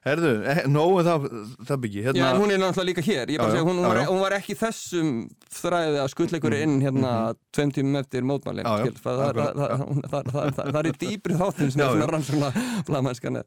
Herðu, 0.00 0.30
eh, 0.48 0.62
nógu 0.72 1.02
það, 1.04 1.24
það 1.68 1.80
byggi 1.82 2.04
hérna, 2.06 2.20
Já, 2.22 2.28
hún 2.40 2.52
er 2.54 2.60
náttúrulega 2.62 2.88
líka 2.88 3.02
hér, 3.04 3.32
Já, 3.34 3.42
segja, 3.50 3.64
hún, 3.68 3.80
já, 3.82 3.88
var, 3.90 3.98
hún 4.08 4.22
var 4.22 4.36
ekki 4.38 4.56
þessum 4.56 5.10
þræði 5.60 5.98
að 6.00 6.08
skuttleikur 6.14 6.56
inn 6.56 6.78
hérna 6.80 7.10
tveim 7.52 7.74
tímum 7.76 8.00
eftir 8.00 8.24
mótmælin, 8.24 8.64
Já, 8.64 8.72
já, 8.80 8.84
skil, 8.88 8.96
það, 10.56 10.80
er 10.80 10.88
í 10.88 10.96
dýpri 11.04 11.36
þáttum 11.36 11.68
sem 11.68 11.84
er 11.84 11.92
svona 11.92 12.06
já. 12.06 12.12
rannsóknarblaðamennskan 12.16 13.42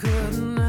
Couldn't 0.00 0.59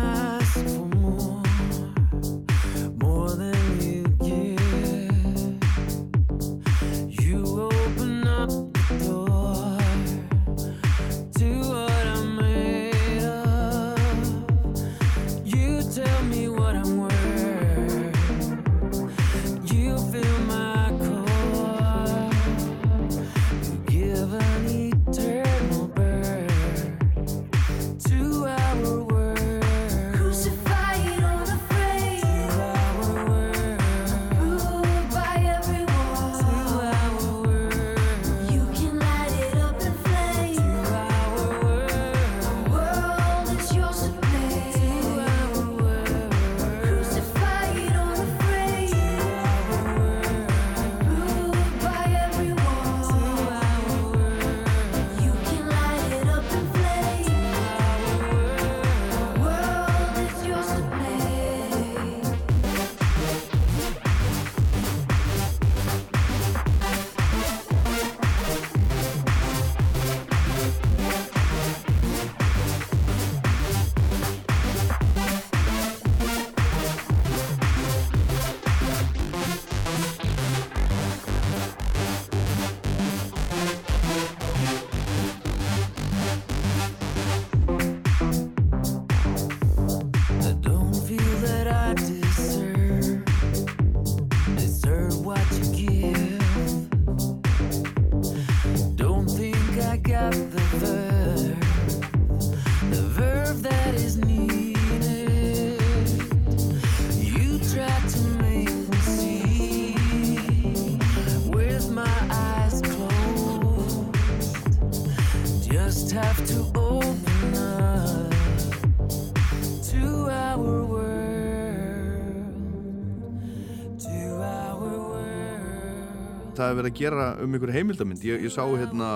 er 126.72 126.80
verið 126.80 126.94
að 126.94 127.02
gera 127.02 127.28
um 127.44 127.58
ykkur 127.58 127.74
heimildamind 127.76 128.24
ég, 128.28 128.46
ég 128.46 128.54
sá 128.54 128.64
hérna, 128.66 129.10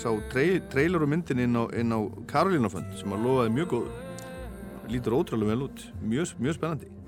sá 0.00 0.08
trei, 0.32 0.60
trailer 0.72 1.04
og 1.04 1.10
myndin 1.12 1.42
inn 1.44 1.58
á, 1.58 1.64
á 1.66 2.00
Karolínafönd 2.30 2.96
sem 3.00 3.12
að 3.16 3.26
lofaði 3.26 3.54
mjög 3.58 3.74
góð 3.74 3.90
lítur 4.90 5.18
ótrúlega 5.20 5.54
vel 5.54 5.68
út, 5.68 5.84
mjög, 6.02 6.34
mjög 6.42 6.58
spennandi 6.58 6.99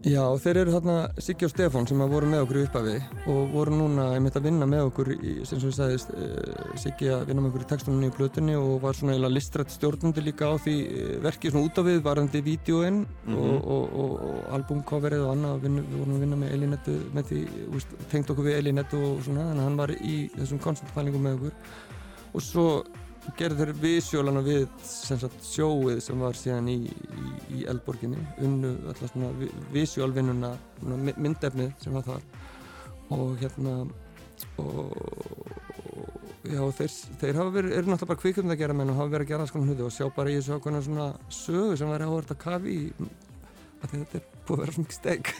Já, 0.00 0.22
þeir 0.40 0.62
eru 0.62 0.72
þarna 0.72 0.92
Siggi 1.20 1.44
og 1.44 1.50
Stefán 1.52 1.84
sem 1.88 2.00
voru 2.08 2.28
með 2.30 2.46
okkur 2.46 2.56
í 2.56 2.60
upphafi 2.64 2.92
og 3.28 3.50
voru 3.52 3.74
núna 3.76 4.06
einmitt 4.14 4.38
að 4.38 4.46
vinna 4.46 4.68
með 4.68 4.86
okkur 4.86 5.10
í, 5.12 5.32
sem 5.44 5.60
ég 5.60 5.74
sagðist, 5.76 6.14
uh, 6.16 6.70
Siggi 6.80 7.10
að 7.12 7.26
vinna 7.28 7.44
með 7.44 7.50
okkur 7.50 7.64
í 7.66 7.68
textunum 7.68 8.06
í 8.06 8.12
plötunni 8.16 8.54
og 8.56 8.78
var 8.80 8.96
svona 8.96 9.12
eiginlega 9.12 9.34
listrætt 9.36 9.74
stjórnandi 9.74 10.24
líka 10.24 10.48
á 10.48 10.56
því 10.56 10.76
uh, 10.86 11.10
verki 11.26 11.52
svona 11.52 11.68
út 11.68 11.80
á 11.80 11.82
við 11.90 12.00
varandi 12.06 12.42
vídjóinn 12.46 13.02
og, 13.34 13.52
og, 13.60 13.84
og, 14.00 14.16
og 14.30 14.40
albumcoverið 14.56 15.26
og 15.26 15.34
annað. 15.34 15.66
Við 15.66 15.92
vorum 15.98 16.16
að 16.16 16.24
vinna 16.24 16.40
með 16.40 16.56
Elinettu 16.56 16.96
með 17.18 17.28
því, 17.34 17.44
úst, 17.76 17.94
tengt 18.14 18.32
okkur 18.32 18.48
við 18.48 18.58
Elinettu 18.62 19.04
og 19.04 19.20
svona, 19.26 19.50
þannig 19.50 19.66
að 19.66 19.68
hann 19.68 19.80
var 19.84 19.94
í 20.00 20.16
þessum 20.38 20.64
konstantfælingum 20.64 21.28
með 21.28 21.38
okkur. 21.42 21.78
Og 22.30 22.46
svo 22.46 22.66
gerðu 23.38 23.64
þeir 23.64 23.72
visuálana 23.82 24.42
við 24.46 24.66
sem 24.86 25.18
sagt, 25.20 25.40
sjóið 25.46 26.00
sem 26.04 26.20
var 26.22 26.38
síðan 26.38 26.68
í, 26.72 26.76
í, 26.90 27.32
í 27.60 27.64
Eldborginni 27.70 28.20
unnu 28.46 28.74
alltaf 28.90 29.12
svona 29.12 29.32
svona 30.80 31.00
my- 31.08 31.16
myndefnið 31.26 31.72
sem 31.84 31.96
var 31.98 32.06
þar. 32.08 32.24
Og 33.10 33.34
hérna 33.42 33.74
og, 34.62 34.92
og 35.84 36.48
já 36.50 36.62
þeir, 36.78 36.94
þeir 37.20 37.40
hafa 37.40 37.54
verið, 37.56 37.74
eru 37.76 37.90
náttúrulega 37.90 38.10
bara 38.12 38.22
kvikund 38.22 38.54
að 38.54 38.60
gera 38.62 38.76
menn 38.76 38.92
og 38.92 39.00
hafa 39.00 39.12
verið 39.16 39.26
að 39.26 39.32
gera 39.34 39.50
konar 39.54 39.70
hluti 39.72 39.86
og 39.86 39.92
sjá 39.94 40.06
bara 40.16 40.30
í 40.32 40.38
þessu 40.38 40.56
ákveðna 40.56 40.82
svona 40.86 41.08
sögu 41.34 41.76
sem 41.80 41.90
var 41.92 42.06
áhvert 42.06 42.32
að 42.34 42.40
kafi 42.46 42.76
í 42.78 43.10
að 43.80 43.94
þetta 43.94 44.18
er 44.20 44.26
búið 44.48 44.56
að 44.56 44.64
vera 44.64 44.76
svona 44.78 44.96
steg 44.96 45.30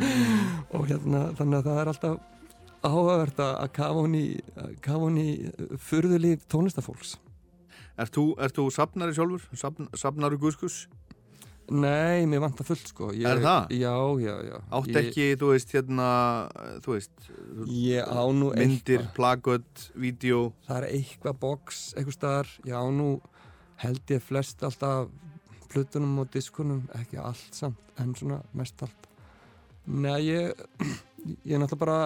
og 0.76 0.88
hérna 0.90 1.22
þannig 1.38 1.58
að 1.60 1.68
það 1.68 1.80
er 1.82 1.90
alltaf 1.92 2.16
áhugavert 2.86 3.40
að 3.42 3.70
kafa 3.80 4.02
hún 4.04 4.16
í 4.20 4.24
í 5.22 5.28
furðulíf 5.88 6.44
tónlistafólks 6.52 7.16
Ert 7.96 8.12
þú, 8.16 8.68
safnari 8.74 9.14
sjálfur? 9.16 9.44
Safn, 9.56 9.88
safnari 9.96 10.36
guðskus? 10.40 10.86
Nei, 11.72 12.22
mér 12.30 12.44
vantar 12.44 12.66
fullt 12.68 12.92
sko. 12.92 13.08
Ég, 13.16 13.24
Er 13.26 13.40
það? 13.42 13.72
Já, 13.74 13.94
já, 14.22 14.34
já. 14.46 14.58
Átt 14.78 14.90
ég, 14.92 14.98
ekki, 15.00 15.24
þú 15.40 15.48
veist, 15.50 15.72
hérna 15.74 16.10
þú 16.84 16.92
veist, 16.94 17.30
Ég 17.72 18.06
á 18.06 18.22
nú 18.30 18.52
myndir, 18.54 19.00
eitthvað 19.00 19.14
plagöt, 19.16 19.86
vídeo? 19.98 20.42
Það 20.68 20.76
er 20.78 20.86
eitthvað 20.92 21.40
box, 21.42 21.80
eitthvað 21.96 22.18
staðar. 22.20 22.52
Ég 22.68 22.76
á 22.78 22.84
nú 22.94 23.08
held 23.82 24.14
ég 24.14 24.22
flest 24.22 24.62
alltaf 24.62 25.10
Plutunum 25.66 26.20
og 26.22 26.30
diskunum 26.30 26.84
Ekki 26.94 27.18
allt 27.18 27.56
samt, 27.58 27.80
en 27.98 28.14
svona 28.14 28.38
mest 28.56 28.80
allt. 28.86 29.10
Nei, 29.86 30.20
ég 30.28 30.54
Ég 31.42 31.56
er 31.56 31.58
náttúrulega 31.58 31.82
bara 31.82 31.98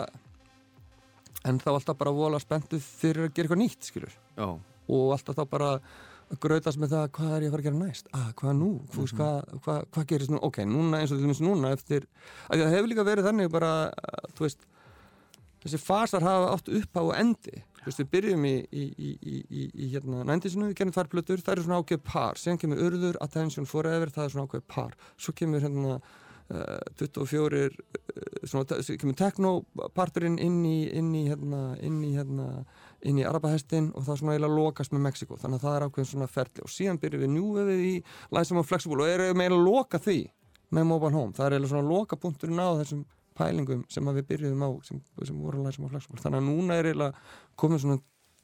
En 1.44 1.61
þá 1.61 1.70
alltaf 1.74 1.96
bara 2.00 2.12
vola 2.12 2.40
spenntu 2.40 2.81
fyrir 2.81 3.29
að 3.29 3.35
gera 3.37 3.48
eitthvað 3.48 3.61
nýtt, 3.61 3.85
skilur 3.92 4.16
Já, 4.37 4.48
og 4.90 5.14
alltaf 5.16 5.38
þá 5.38 5.44
bara 5.50 5.70
grautast 6.38 6.79
með 6.79 6.94
það 6.94 7.07
hvað 7.16 7.33
er 7.35 7.44
ég 7.44 7.48
að 7.48 7.55
fara 7.55 7.62
að 7.62 7.68
gera 7.68 7.81
næst? 7.81 8.11
Ah, 8.14 8.29
hvað 8.38 8.53
nú, 8.59 8.68
veist, 8.94 9.16
hvað, 9.18 9.55
hvað, 9.64 9.81
hvað 9.94 10.11
gerist 10.12 10.35
nú? 10.35 10.42
Ok, 10.46 10.61
núna 10.68 11.00
eins 11.00 11.11
og 11.11 11.18
til 11.18 11.26
dæmis 11.26 11.42
núna 11.42 11.72
eftir 11.74 12.07
að 12.46 12.62
það 12.62 12.76
hefur 12.76 12.92
líka 12.92 13.07
verið 13.09 13.26
þannig 13.26 13.50
bara 13.50 13.72
þú 14.37 14.46
veist, 14.46 14.68
þessi 15.64 15.83
fasar 15.83 16.24
hafa 16.24 16.55
átt 16.55 16.70
upp 16.81 17.03
á 17.03 17.05
endi. 17.18 17.64
Þú 17.81 17.88
veist, 17.88 18.00
við 18.03 18.09
byrjum 18.14 18.46
í, 18.46 18.55
í, 18.70 18.87
í, 18.87 19.11
í, 19.11 19.37
í, 19.40 19.66
í 19.72 19.90
hérna 19.94 20.24
nændisinu, 20.29 20.68
við 20.70 20.81
gerum 20.81 20.96
þar 20.96 21.11
plötur, 21.12 21.42
það 21.44 21.55
eru 21.55 21.66
svona 21.66 21.79
ákveð 21.81 22.03
par. 22.07 22.40
Síðan 22.40 22.61
kemur 22.61 22.83
urður, 22.87 23.20
attention 23.24 23.68
forever 23.68 24.12
það 24.12 24.26
er 24.26 24.35
svona 24.35 24.48
ákveð 24.48 24.66
par, 24.70 24.98
svo 25.20 25.35
kemur 25.37 25.64
hérna 25.64 25.96
uh, 25.96 26.79
24 27.00 27.62
uh, 27.64 27.72
svona, 28.44 28.83
kemur 29.00 29.16
techno-parturinn 29.18 30.37
inn 30.44 30.61
í, 30.68 30.79
inn 31.00 31.11
í 31.16 31.24
hérna, 31.31 31.62
inn 31.81 32.03
í 32.05 32.12
hérna 32.18 32.50
inn 33.06 33.20
í 33.20 33.24
Arabahestin 33.26 33.90
og 33.96 34.04
það 34.06 34.20
svona 34.20 34.34
eiginlega 34.34 34.58
lokast 34.58 34.92
með 34.94 35.04
Mexiko 35.06 35.38
þannig 35.40 35.60
að 35.60 35.64
það 35.66 35.76
er 35.76 35.86
ákveðin 35.86 36.10
svona 36.10 36.28
ferli. 36.30 36.64
Og 36.64 36.72
síðan 36.74 37.00
byrjum 37.00 37.24
við 37.24 37.32
njúvefið 37.36 37.86
í 37.86 37.94
Læsum 38.36 38.60
og 38.60 38.68
Flexible. 38.68 39.00
Og 39.04 39.14
erum 39.14 39.40
eiginlega 39.40 39.60
að 39.60 39.66
loka 39.70 40.02
því 40.04 40.18
með 40.70 40.86
Mobile 40.90 41.16
Home, 41.16 41.34
það 41.36 41.46
er 41.46 41.56
eiginlega 41.56 41.72
svona 41.72 41.90
loka 41.90 42.20
punkturinn 42.20 42.62
á 42.62 42.68
þessum 42.82 43.02
pælingum 43.40 43.82
sem 43.90 44.10
að 44.10 44.20
við 44.20 44.28
byrjuðum 44.30 44.64
á 44.66 44.70
sem, 44.86 45.02
sem 45.24 45.40
voru 45.40 45.64
Læsum 45.64 45.88
og 45.88 45.94
Flexible. 45.94 46.20
Þannig 46.22 46.42
að 46.42 46.48
núna 46.50 46.78
er 46.78 46.90
eiginlega 46.90 47.58
komin 47.58 47.82
svona 47.82 48.00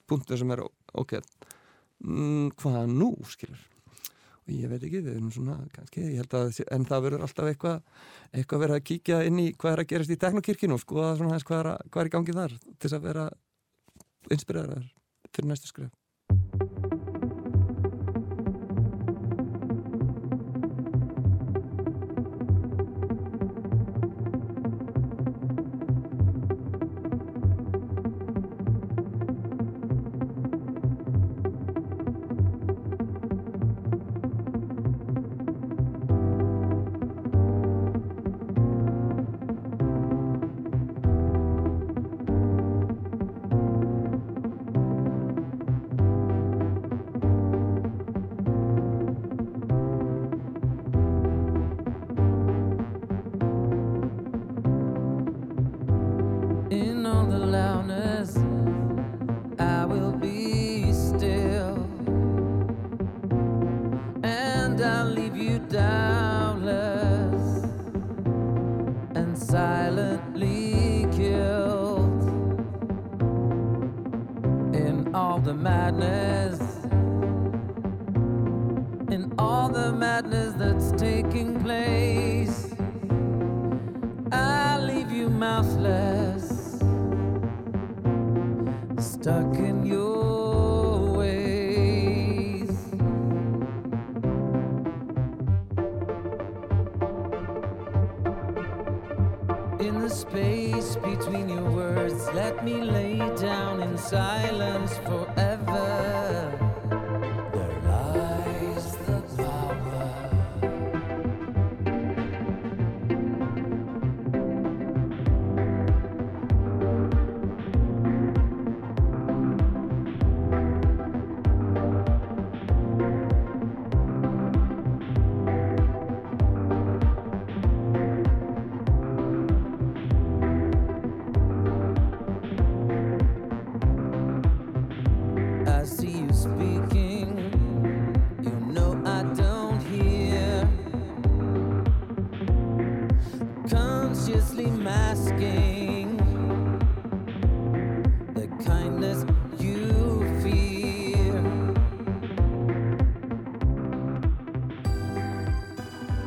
punktur 0.08 0.40
sem 0.40 0.52
er 0.54 0.64
ok, 0.96 1.16
mm, 2.04 2.52
hvað 2.60 2.92
nú 2.92 3.12
skilur? 3.28 3.64
Og 4.46 4.52
ég 4.54 4.70
veit 4.70 4.84
ekki, 4.86 5.00
við 5.02 5.16
erum 5.16 5.30
svona 5.34 5.56
kannski, 5.74 6.04
ég 6.06 6.20
held 6.22 6.34
að, 6.38 6.60
en 6.70 6.84
það 6.86 7.06
verður 7.08 7.24
alltaf 7.26 7.48
eitthvað 7.50 7.80
eitthvað 8.30 8.62
verið 8.62 8.76
að 8.76 8.84
kíkja 8.90 9.16
inn 9.26 9.40
í 9.42 9.46
hvað 9.58 9.72
er 9.72 9.82
að 9.82 9.88
gerast 9.90 10.12
í 10.14 10.18
teknokirkinu 10.22 10.76
og 10.76 10.82
skoða 10.84 11.16
svona 11.18 11.32
aðeins 11.32 11.46
hvað 11.48 11.58
er, 11.58 11.70
að, 11.72 11.88
hvað 11.90 12.02
er 12.02 12.10
í 12.10 12.12
gangi 12.14 12.36
þar 12.36 12.54
til 12.62 12.84
þess 12.84 12.98
að 12.98 13.08
vera 13.08 13.24
inspireraður 14.34 14.86
fyrir 15.32 15.50
næstu 15.50 15.70
skrif 15.70 15.92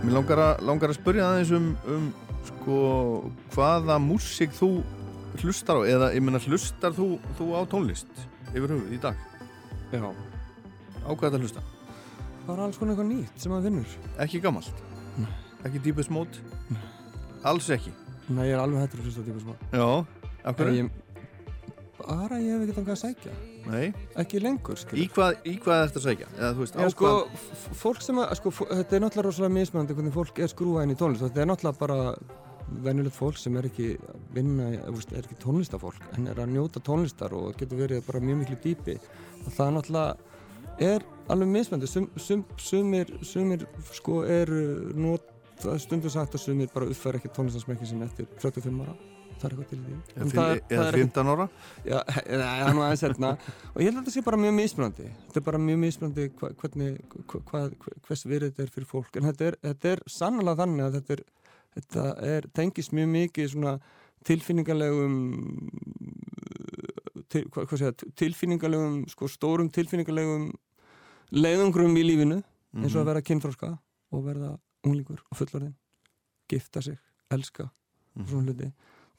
Mér 0.10 0.16
langar 0.18 0.40
að, 0.42 0.62
langar 0.66 0.90
að 0.90 0.98
spyrja 0.98 1.26
aðeins 1.30 1.50
um, 1.54 1.66
um 1.86 2.06
sko, 2.48 2.78
hvaða 3.54 4.00
músík 4.02 4.56
þú 4.58 4.70
hlustar 5.44 5.78
á 5.78 5.82
eða 5.86 6.08
ég 6.16 6.24
meina 6.26 6.42
hlustar 6.42 6.96
þú, 6.98 7.12
þú 7.38 7.50
á 7.54 7.62
tónlist 7.70 8.24
yfir 8.50 8.74
hugið 8.74 8.96
í 8.96 9.02
dag 9.04 9.20
Já, 9.94 10.02
á 10.10 11.10
hvað 11.14 11.28
þetta 11.28 11.42
hlusta? 11.44 11.62
bara 12.48 12.66
alls 12.66 12.80
konar 12.82 12.96
eitthvað 12.96 13.12
nýtt 13.12 13.44
sem 13.44 13.54
maður 13.54 13.68
finnur. 13.70 13.94
Ekki 14.26 14.42
gamalt? 14.42 14.82
Ekki 15.68 15.84
Deepest 15.86 16.10
Mode? 16.10 16.42
Alls 17.46 17.70
ekki? 17.70 17.94
Nei, 18.34 18.48
ég 18.48 18.56
er 18.56 18.64
alveg 18.64 18.88
hættur 18.88 19.04
að 19.04 19.12
hlusta 19.12 19.26
tíma 19.28 19.44
smá. 19.44 19.54
Já, 19.70 19.86
af 20.42 20.58
hverju? 20.58 20.90
Bara 22.10 22.40
ég 22.42 22.56
hef 22.56 22.66
ekki 22.66 22.76
þangað 22.80 22.96
að 22.96 23.02
sækja. 23.04 23.34
Nei, 23.70 23.94
Ekki 24.18 24.40
lengur, 24.42 24.78
skilur. 24.82 25.02
í 25.04 25.08
hvað, 25.14 25.36
í 25.46 25.56
hvað 25.62 25.82
ertu 25.86 26.00
að 26.02 26.06
segja? 26.08 26.30
Eða 26.40 26.52
veist, 26.58 26.78
Já, 26.80 26.90
sko, 26.96 27.10
fólk 27.78 28.02
sem 28.02 28.22
að, 28.24 28.32
sko, 28.40 28.54
þetta 28.66 28.98
er 28.98 29.04
náttúrulega 29.04 29.26
rosalega 29.28 29.56
mismunandi 29.60 29.98
hvernig 29.98 30.16
fólk 30.16 30.42
er 30.42 30.50
skrúað 30.50 30.88
inn 30.88 30.96
í 30.96 30.98
tónlist 30.98 31.26
þetta 31.28 31.44
er 31.44 31.50
náttúrulega 31.52 31.82
bara 31.84 32.00
venjulegt 32.86 33.18
fólk 33.18 33.38
sem 33.42 33.58
er 33.60 33.68
ekki 33.70 33.92
vinna, 34.34 34.72
er 34.80 35.22
ekki 35.22 35.38
tónlistafólk 35.44 36.10
en 36.18 36.28
er 36.32 36.42
að 36.42 36.52
njóta 36.56 36.82
tónlistar 36.86 37.34
og 37.38 37.54
getur 37.60 37.82
verið 37.84 38.04
bara 38.08 38.22
mjög 38.24 38.42
miklu 38.44 38.60
dýpi 38.64 38.98
og 39.46 39.54
það 39.58 39.72
náttúrulega 39.78 40.18
er 40.90 41.06
alveg 41.30 41.52
mismunandi 41.54 41.90
sum, 41.90 42.10
sum, 42.18 42.44
sumir, 42.58 43.14
sumir 43.26 43.66
sko 43.94 44.24
eru 44.26 44.62
nota 44.98 45.78
stundu 45.82 46.10
sagt 46.14 46.38
að 46.38 46.46
sumir 46.46 46.70
bara 46.74 46.90
uppfæra 46.90 47.20
ekki 47.20 47.34
tónlistarsmekki 47.36 47.90
sinni 47.90 48.08
eftir 48.08 48.30
35 48.40 48.86
ára 48.86 48.96
það 49.40 49.46
er 49.48 49.54
eitthvað 49.56 49.70
til 49.70 49.80
því? 49.80 49.96
En 49.96 50.30
fimm- 50.30 50.32
það 50.40 50.50
það 50.50 50.74
eða 50.78 50.88
ekki- 50.90 51.04
15 51.04 51.32
ára? 51.34 51.46
Já, 51.86 51.98
það 52.30 52.64
er 52.68 52.74
nú 52.78 52.84
aðeins 52.86 53.04
hérna. 53.06 53.32
Og 53.74 53.80
ég 53.82 53.90
held 53.90 53.98
að 53.98 54.02
þetta 54.04 54.14
sé 54.16 54.24
bara 54.30 54.40
mjög 54.44 54.56
mismunandi. 54.60 55.08
Þetta 55.28 55.42
er 55.42 55.46
bara 55.50 55.62
mjög 55.66 55.80
mismunandi 55.86 56.28
hva, 56.40 56.52
hvernig 56.64 57.00
hva, 57.52 57.62
hvers 58.08 58.26
virðið 58.30 58.52
þetta 58.54 58.66
er 58.68 58.74
fyrir 58.76 58.90
fólk. 58.92 59.16
En 59.22 59.30
þetta 59.30 59.50
er, 59.52 59.60
þetta 59.70 59.94
er 59.96 60.04
sannlega 60.20 60.62
þannig 60.64 60.86
að 60.90 60.98
þetta 61.00 61.18
er, 61.18 61.24
þetta 61.80 62.06
er 62.34 62.50
tengist 62.62 62.96
mjög 62.98 63.12
mikið 63.16 63.52
svona 63.56 63.76
tilfinningalegum 64.28 65.20
til, 67.30 67.44
segja, 67.72 67.92
tilfinningalegum 68.20 69.04
sko 69.12 69.30
stórum 69.32 69.70
tilfinningalegum 69.74 70.50
leiðungrum 71.36 71.98
í 72.00 72.04
lífinu. 72.08 72.42
Eins 72.78 72.94
og 72.94 73.02
að 73.02 73.08
vera 73.10 73.22
kynþróska 73.26 73.68
og 74.14 74.26
verða 74.28 74.52
unglingur 74.86 75.22
og 75.32 75.38
fullorðin 75.40 75.74
gifta 76.50 76.82
sig, 76.86 76.98
elska 77.34 77.66
og 78.20 78.28
svona 78.30 78.52
hluti 78.52 78.68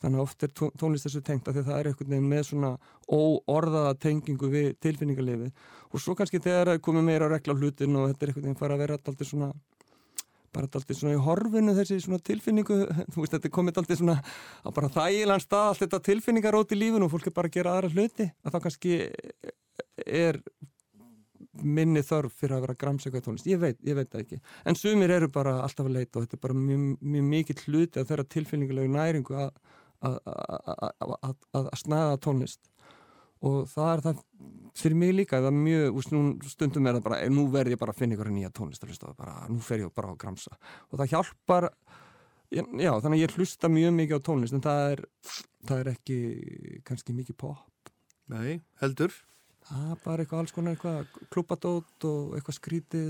þannig 0.00 0.20
að 0.20 0.24
oft 0.24 0.46
er 0.46 0.52
tó- 0.56 0.70
tónlist 0.80 1.06
þessu 1.06 1.22
tengt 1.24 1.48
af 1.48 1.54
því 1.56 1.62
að 1.64 1.68
það 1.70 1.80
er 1.80 1.90
einhvern 1.90 2.14
veginn 2.14 2.30
með 2.30 2.46
svona 2.50 2.70
óorðaða 3.10 3.98
tengingu 4.00 4.50
við 4.52 4.70
tilfinningarlifi 4.80 5.50
og 5.90 6.00
svo 6.00 6.16
kannski 6.16 6.40
þegar 6.40 6.72
það 6.72 6.82
komið 6.86 7.06
meira 7.10 7.28
að 7.28 7.36
regla 7.36 7.58
hlutin 7.58 8.00
og 8.00 8.08
þetta 8.10 8.24
er 8.24 8.32
einhvern 8.32 8.48
veginn 8.48 8.62
fara 8.62 8.78
að 8.78 8.82
vera 8.84 8.98
alltaf 8.98 9.28
svona 9.28 9.52
bara 10.50 10.66
alltaf 10.66 10.96
svona 10.96 11.14
í 11.14 11.22
horfinu 11.22 11.76
þessi 11.76 12.00
svona 12.02 12.18
tilfinningu, 12.26 12.80
þú 13.12 13.22
veist 13.22 13.36
þetta 13.36 13.52
komið 13.54 13.82
alltaf 13.82 14.00
svona 14.00 14.18
að 14.64 14.74
bara 14.80 14.92
þægilegan 14.96 15.44
stað 15.44 15.68
allt 15.68 15.84
þetta 15.84 16.02
tilfinningarót 16.10 16.74
í 16.74 16.80
lífinu 16.80 17.06
og 17.06 17.14
fólk 17.14 17.30
er 17.30 17.36
bara 17.36 17.50
að 17.50 17.58
gera 17.58 17.76
aðra 17.76 17.92
hluti 17.94 18.26
að 18.42 18.56
þá 18.56 18.60
kannski 18.66 18.98
er 20.06 20.40
minni 21.60 22.02
þörf 22.06 22.34
fyrir 22.40 22.56
að 22.56 22.64
vera 22.64 22.74
að 22.76 22.80
gramsaka 22.80 23.22
tónlist, 23.24 23.48
ég 23.50 23.60
veit, 23.60 23.78
ég 23.84 23.96
veit 23.98 24.08
það 24.10 24.22
ekki. 24.22 24.38
En 24.68 24.78
sumir 24.78 25.12
eru 25.12 25.28
bara 25.32 25.58
alltaf 25.64 25.88
að 25.88 25.96
leita 25.98 26.18
og 26.18 26.26
þetta 26.26 26.38
er 26.38 26.42
bara 26.44 26.56
mjög, 26.56 26.84
mjög 27.00 27.26
mikill 27.26 27.58
hluti 27.66 28.00
að 28.00 28.10
þeirra 28.10 28.26
tilfinningalegu 28.34 28.92
næringu 28.94 29.36
að 29.36 29.50
að- 30.02 31.70
snæða 31.80 32.18
tónlist. 32.24 32.60
Og 33.40 33.64
það 33.72 33.90
er 33.94 34.02
það 34.04 34.18
fyrir 34.76 34.96
mig 35.00 35.14
líka, 35.16 35.38
það 35.40 35.48
er 35.48 35.56
mjög 35.64 35.96
úst, 36.00 36.50
stundum 36.52 36.86
er 36.86 36.98
það 36.98 37.06
bara, 37.06 37.20
nú 37.32 37.46
verð 37.52 37.72
ég 37.72 37.80
bara 37.80 37.94
að 37.94 38.02
finna 38.02 38.16
ykkur 38.16 38.30
nýja 38.34 38.50
tónlist 38.52 38.84
bara, 39.16 39.46
nú 39.48 39.60
fer 39.64 39.80
ég 39.80 39.94
bara 39.94 40.08
á 40.08 40.12
að 40.12 40.20
gramsa 40.20 40.52
og 40.92 40.98
það 41.00 41.10
hjálpar 41.14 41.70
já, 42.52 42.92
þannig 43.00 43.16
að 43.16 43.22
ég 43.22 43.34
hlusta 43.38 43.70
mjög 43.72 43.94
mikið 43.96 44.20
á 44.20 44.26
tónlist 44.28 44.56
en 44.58 44.64
það 44.64 44.84
er, 44.92 45.02
það 45.64 45.80
er 45.80 45.90
ekki 45.94 46.18
kannski 46.84 47.16
mikið 47.16 47.36
pop. 47.40 47.92
Nei, 48.30 48.60
heldur. 48.82 49.12
Það 49.70 49.88
er 49.92 49.98
bara 50.04 50.22
eitthvað 50.24 50.40
alls 50.42 50.52
konar 50.56 50.74
eitthvað 50.76 51.10
klúpadót 51.30 52.06
og 52.08 52.36
eitthvað 52.36 52.56
skrítið, 52.58 53.08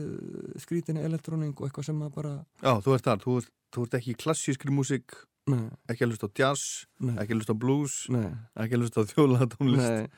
skrítinni 0.61 1.03
elektróning 1.07 1.55
og 1.57 1.67
eitthvað 1.69 1.87
sem 1.91 2.03
að 2.07 2.15
bara, 2.15 2.33
Já, 2.63 2.73
þú 2.85 2.95
ert 2.95 3.07
þar, 3.11 3.23
þú 3.25 3.37
ert, 3.41 3.51
þú 3.75 3.85
ert 3.87 3.99
ekki 4.01 4.17
klassískri 4.21 4.75
músík 4.75 5.15
nei, 5.51 5.65
ekki 5.89 6.05
að 6.05 6.13
hlusta 6.13 6.29
á 6.29 6.37
jazz, 6.37 6.85
nei, 7.01 7.15
ekki 7.17 7.35
að 7.35 7.41
hlusta 7.41 7.57
á 7.57 7.63
blues 7.63 7.97
nei, 8.13 8.29
ekki 8.61 8.77
að 8.77 8.85
hlusta 8.85 9.03
á 9.03 9.11
þjólaðatónlist 9.11 9.91
nei. 9.91 10.09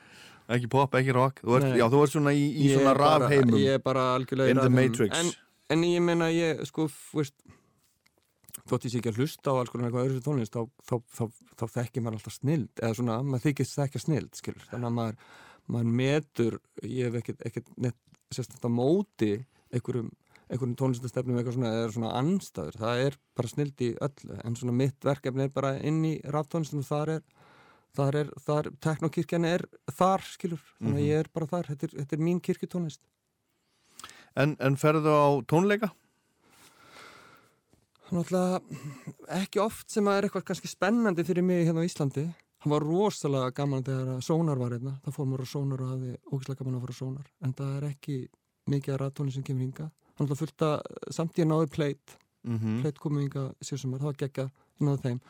ekki 0.56 0.68
pop, 0.72 0.94
ekki 0.98 1.14
rock. 1.16 1.40
Þú 1.40 1.56
ert, 1.58 1.68
já, 1.78 1.86
þú 1.92 2.02
ert 2.04 2.12
svona 2.12 2.34
í, 2.36 2.44
í 2.50 2.72
svona 2.74 2.92
bara- 2.92 3.18
rafheimum. 3.22 3.58
Ég 3.62 3.78
er 3.78 3.82
bara 3.84 4.06
algjörlega 4.16 4.52
í 4.52 4.56
rafheimum. 4.58 4.80
matrix. 4.80 5.18
En, 5.18 5.30
en 5.70 5.84
ég 5.88 6.02
meina 6.04 6.28
ég, 6.34 6.64
sko, 6.68 6.88
veist, 7.14 7.36
þótt 8.68 8.86
ég 8.86 8.92
sé 8.92 9.00
ekki 9.00 9.12
að 9.12 9.22
hlusta 9.22 9.54
á 9.54 9.58
alls 9.58 9.72
konar 9.72 9.88
eitthvað 9.88 10.10
öðru 10.10 10.24
tónlist, 10.26 10.52
þá, 10.52 10.66
þá, 10.88 10.96
þá, 11.16 11.24
þá, 11.56 11.64
þekkir 11.78 12.04
maður 12.04 12.18
alltaf 12.18 12.36
snild, 12.36 12.72
eða 12.78 12.98
svona, 12.98 13.18
maður 13.26 13.44
þykist 13.46 13.78
þekkja 13.78 14.02
snild, 14.04 14.32
skilur, 14.38 14.66
þannig 14.70 14.90
að 14.90 14.96
maður, 14.98 15.16
maður 15.72 15.96
metur, 16.02 16.58
ég 16.84 17.08
hef 17.08 17.32
ekkert, 17.48 17.72
neitt 17.76 18.60
að 18.62 18.74
móti 18.74 19.32
einhverjum, 19.72 20.10
einhverjum 20.52 20.74
tónlistastefnum 20.76 21.38
eitthvað 21.40 21.56
svona, 21.56 21.70
eða 21.80 21.92
svona 21.96 22.10
anstæður, 22.20 22.76
það 22.82 23.00
er 23.06 23.16
bara 23.38 23.48
snild 23.52 23.80
í 23.86 23.88
öllu, 24.04 24.36
en 24.44 24.58
svona 24.60 24.74
mitt 24.76 25.06
verkefni 25.08 25.46
er 25.48 25.54
bara 25.54 25.70
inn 25.80 26.02
í 26.04 26.12
ráftónlistum 26.28 26.82
og 26.84 26.88
þar 26.90 27.14
er 27.16 27.22
þar 27.96 28.16
er, 28.22 28.28
þar, 28.46 28.68
teknokirkjan 28.84 29.44
er 29.48 29.64
þar, 29.92 30.22
skilur, 30.34 30.60
þannig 30.80 30.94
að 30.94 31.02
Mhm. 31.02 31.08
ég 31.08 31.18
er 31.24 31.28
bara 31.34 31.46
þar, 31.50 31.66
þetta 31.72 31.88
er, 31.88 31.96
þetta 32.02 32.16
er 32.18 32.22
mín 32.28 32.40
kirkjutónlist 32.40 33.00
en, 34.36 34.56
en 34.60 34.76
ferðu 34.80 35.12
á 35.12 35.28
tónleika? 35.44 35.90
Náttúrulega 38.12 38.60
ekki 39.40 39.60
oft 39.62 39.88
sem 39.92 40.04
að 40.04 40.18
er 40.18 40.26
eitthvað 40.28 40.44
kannski 40.50 40.68
spennandi 40.68 41.24
fyrir 41.24 41.44
mig 41.46 41.64
hérna 41.64 41.80
á 41.80 41.88
Íslandi. 41.88 42.26
Það 42.62 42.72
var 42.74 42.84
rosalega 42.84 43.54
gaman 43.56 43.82
þegar 43.86 44.10
að 44.12 44.20
sónar 44.26 44.58
var 44.60 44.74
hérna. 44.76 44.92
Það 45.02 45.14
fór 45.16 45.28
maður 45.30 45.46
á 45.48 45.52
sónar 45.52 45.80
og 45.82 45.92
hafði 45.94 46.10
ógislega 46.28 46.58
gaman 46.60 46.76
að 46.76 46.82
fara 46.84 46.92
á 46.92 47.00
sónar. 47.00 47.30
En 47.42 47.54
það 47.58 47.70
er 47.78 47.86
ekki 47.88 48.16
mikið 48.70 48.92
að 48.94 49.00
rættóni 49.02 49.32
sem 49.34 49.42
kemur 49.48 49.64
hinga. 49.64 49.86
Er 50.22 50.28
náttúrulega 50.28 50.42
fullt 50.42 50.66
að 50.68 51.14
samt 51.18 51.42
ég 51.42 51.50
náði 51.50 51.70
pleit. 51.76 52.16
Mm 52.42 52.80
Pleit 52.82 52.98
komið 52.98 53.26
hinga 53.26 53.44
síðan 53.62 53.98
það 53.98 54.08
var 54.08 54.18
geggja, 54.24 54.48
ég 54.78 54.86
náði 54.86 55.02
þeim. 55.06 55.20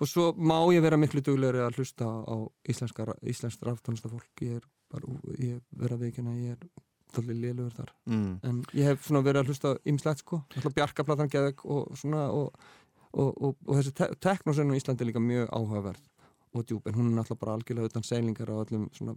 Og 0.00 0.08
svo 0.08 0.30
má 0.36 0.58
ég 0.72 0.82
vera 0.82 0.96
miklu 0.96 1.20
duglegri 1.24 1.60
að 1.60 1.76
hlusta 1.76 2.04
á 2.08 2.36
íslensk 2.68 3.64
ráftónistafólk. 3.64 4.30
Ég 4.40 4.60
er 4.60 4.68
bara, 4.90 5.18
ég 5.36 5.60
er 5.84 5.92
að 5.92 6.06
veikina, 6.06 6.36
ég 6.40 6.56
er 6.56 6.68
þáttið 7.14 7.40
lélugur 7.42 7.74
þar 7.74 7.90
mm. 8.08 8.30
en 8.46 8.60
ég 8.76 8.90
hef 8.90 9.06
svona 9.06 9.22
verið 9.26 9.42
að 9.42 9.50
hlusta 9.50 9.72
ymslegt 9.90 10.22
sko, 10.22 10.40
alltaf 10.54 10.76
Bjarkaplatan 10.76 11.30
geðveg 11.32 11.64
og 11.66 11.98
svona 11.98 12.26
og, 12.34 12.62
og, 13.10 13.30
og, 13.30 13.56
og 13.66 13.78
þessi 13.78 13.94
te 13.98 14.08
teknosennu 14.22 14.76
í 14.76 14.80
Íslandi 14.80 15.04
er 15.04 15.10
líka 15.10 15.22
mjög 15.24 15.50
áhugaverð 15.50 16.06
og 16.50 16.66
djúb, 16.66 16.86
en 16.90 16.96
hún 16.98 17.10
er 17.10 17.18
náttúrulega 17.20 17.44
bara 17.44 17.56
algjörlega 17.58 17.92
utan 17.92 18.06
seilingar 18.06 18.50
og 18.54 18.64
öllum 18.64 18.88
svona 18.96 19.16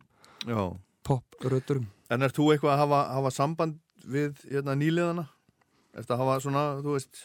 pop-röturum 1.06 1.88
En 2.14 2.26
ert 2.26 2.38
þú 2.38 2.52
eitthvað 2.54 2.76
að 2.76 2.84
hafa, 2.84 3.00
hafa 3.18 3.34
samband 3.34 3.80
við 4.10 4.44
hérna, 4.52 4.76
nýliðana? 4.80 5.28
Eftir 5.94 6.16
að 6.16 6.24
hafa 6.24 6.40
svona, 6.42 6.64
þú 6.82 6.96
veist 6.98 7.24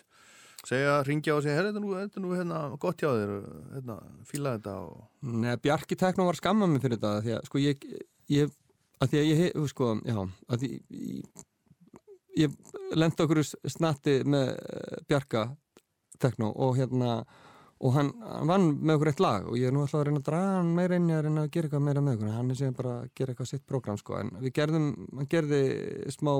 segja, 0.69 0.95
ringja 1.07 1.37
og 1.37 1.43
segja, 1.45 1.57
herra, 1.57 1.71
þetta 1.73 1.81
er 1.81 1.85
nú, 1.87 1.93
þetta 1.97 2.19
er 2.21 2.25
nú 2.25 2.33
hérna, 2.37 2.63
gott 2.83 3.01
hjá 3.03 3.09
þér, 3.15 3.35
hérna, 3.77 3.99
fíla 4.29 4.55
þetta 4.59 4.75
og... 4.85 5.03
Nei, 5.45 5.53
Bjarki 5.65 5.99
Tekno 5.99 6.27
var 6.29 6.39
skammað 6.39 6.73
mig 6.73 6.83
fyrir 6.85 6.99
þetta 6.99 7.13
því 7.25 7.37
að 7.37 7.47
sko 7.49 7.63
ég, 7.63 7.87
ég 8.35 8.57
að 8.99 9.13
því 9.13 9.21
að 9.21 9.29
ég, 9.31 9.43
hef- 9.45 9.69
sko, 9.73 9.91
já 10.05 10.19
að 10.19 10.65
því 10.65 10.71
ég, 10.99 11.45
ég 12.43 12.57
lendi 12.99 13.25
okkur 13.25 13.43
snatti 13.47 14.19
með 14.29 14.51
eh, 14.59 14.99
Bjarka 15.09 15.47
Tekno 16.19 16.51
og 16.53 16.77
hérna 16.79 17.21
og 17.79 17.93
hann, 17.95 18.09
hann 18.27 18.51
vann 18.51 18.69
með 18.83 18.97
okkur 18.97 19.13
eitt 19.13 19.21
lag 19.23 19.45
og 19.47 19.59
ég 19.59 19.71
er 19.71 19.75
nú 19.75 19.85
alltaf 19.85 20.01
að 20.01 20.09
reyna 20.09 20.19
að 20.19 20.27
draga 20.27 20.55
hann 20.57 20.73
meira 20.75 20.97
inn 20.99 21.11
í 21.11 21.15
að 21.15 21.29
reyna 21.29 21.45
að 21.47 21.53
gera 21.55 21.69
eitthvað 21.69 21.85
meira 21.87 22.03
með 22.03 22.17
okkur 22.19 22.33
hann 22.35 22.51
er 22.51 22.59
síðan 22.59 22.79
bara 22.81 22.95
að 22.99 23.11
gera 23.21 23.35
eitthvað 23.35 23.51
sitt 23.53 23.67
prógram 23.71 24.01
sko 24.01 24.17
en 24.19 24.33
við 24.43 24.55
gerðum, 24.59 24.89
hann 25.15 25.31
gerði 25.31 25.61
smá 26.11 26.33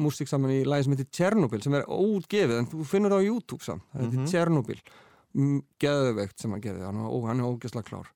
músík 0.00 0.28
saman 0.30 0.50
í 0.54 0.62
lagi 0.64 0.84
sem 0.86 0.94
heitir 0.96 1.10
Tjernobyl 1.12 1.62
sem 1.62 1.74
er 1.74 1.84
óutgefið 1.88 2.58
en 2.62 2.66
þú 2.70 2.84
finnur 2.88 3.12
það 3.12 3.24
á 3.24 3.28
YouTube 3.28 3.64
samt, 3.66 3.82
það 3.92 4.04
heitir 4.06 4.20
Mhm. 4.22 4.30
Tjernobyl. 4.32 4.80
Geðveikt 5.82 6.42
sem 6.42 6.50
hann 6.52 6.60
gerði 6.64 6.84
hann, 6.86 6.98
ó, 7.08 7.16
hann 7.26 7.40
er 7.40 7.48
ógeðslega 7.48 7.86
klár. 7.88 8.10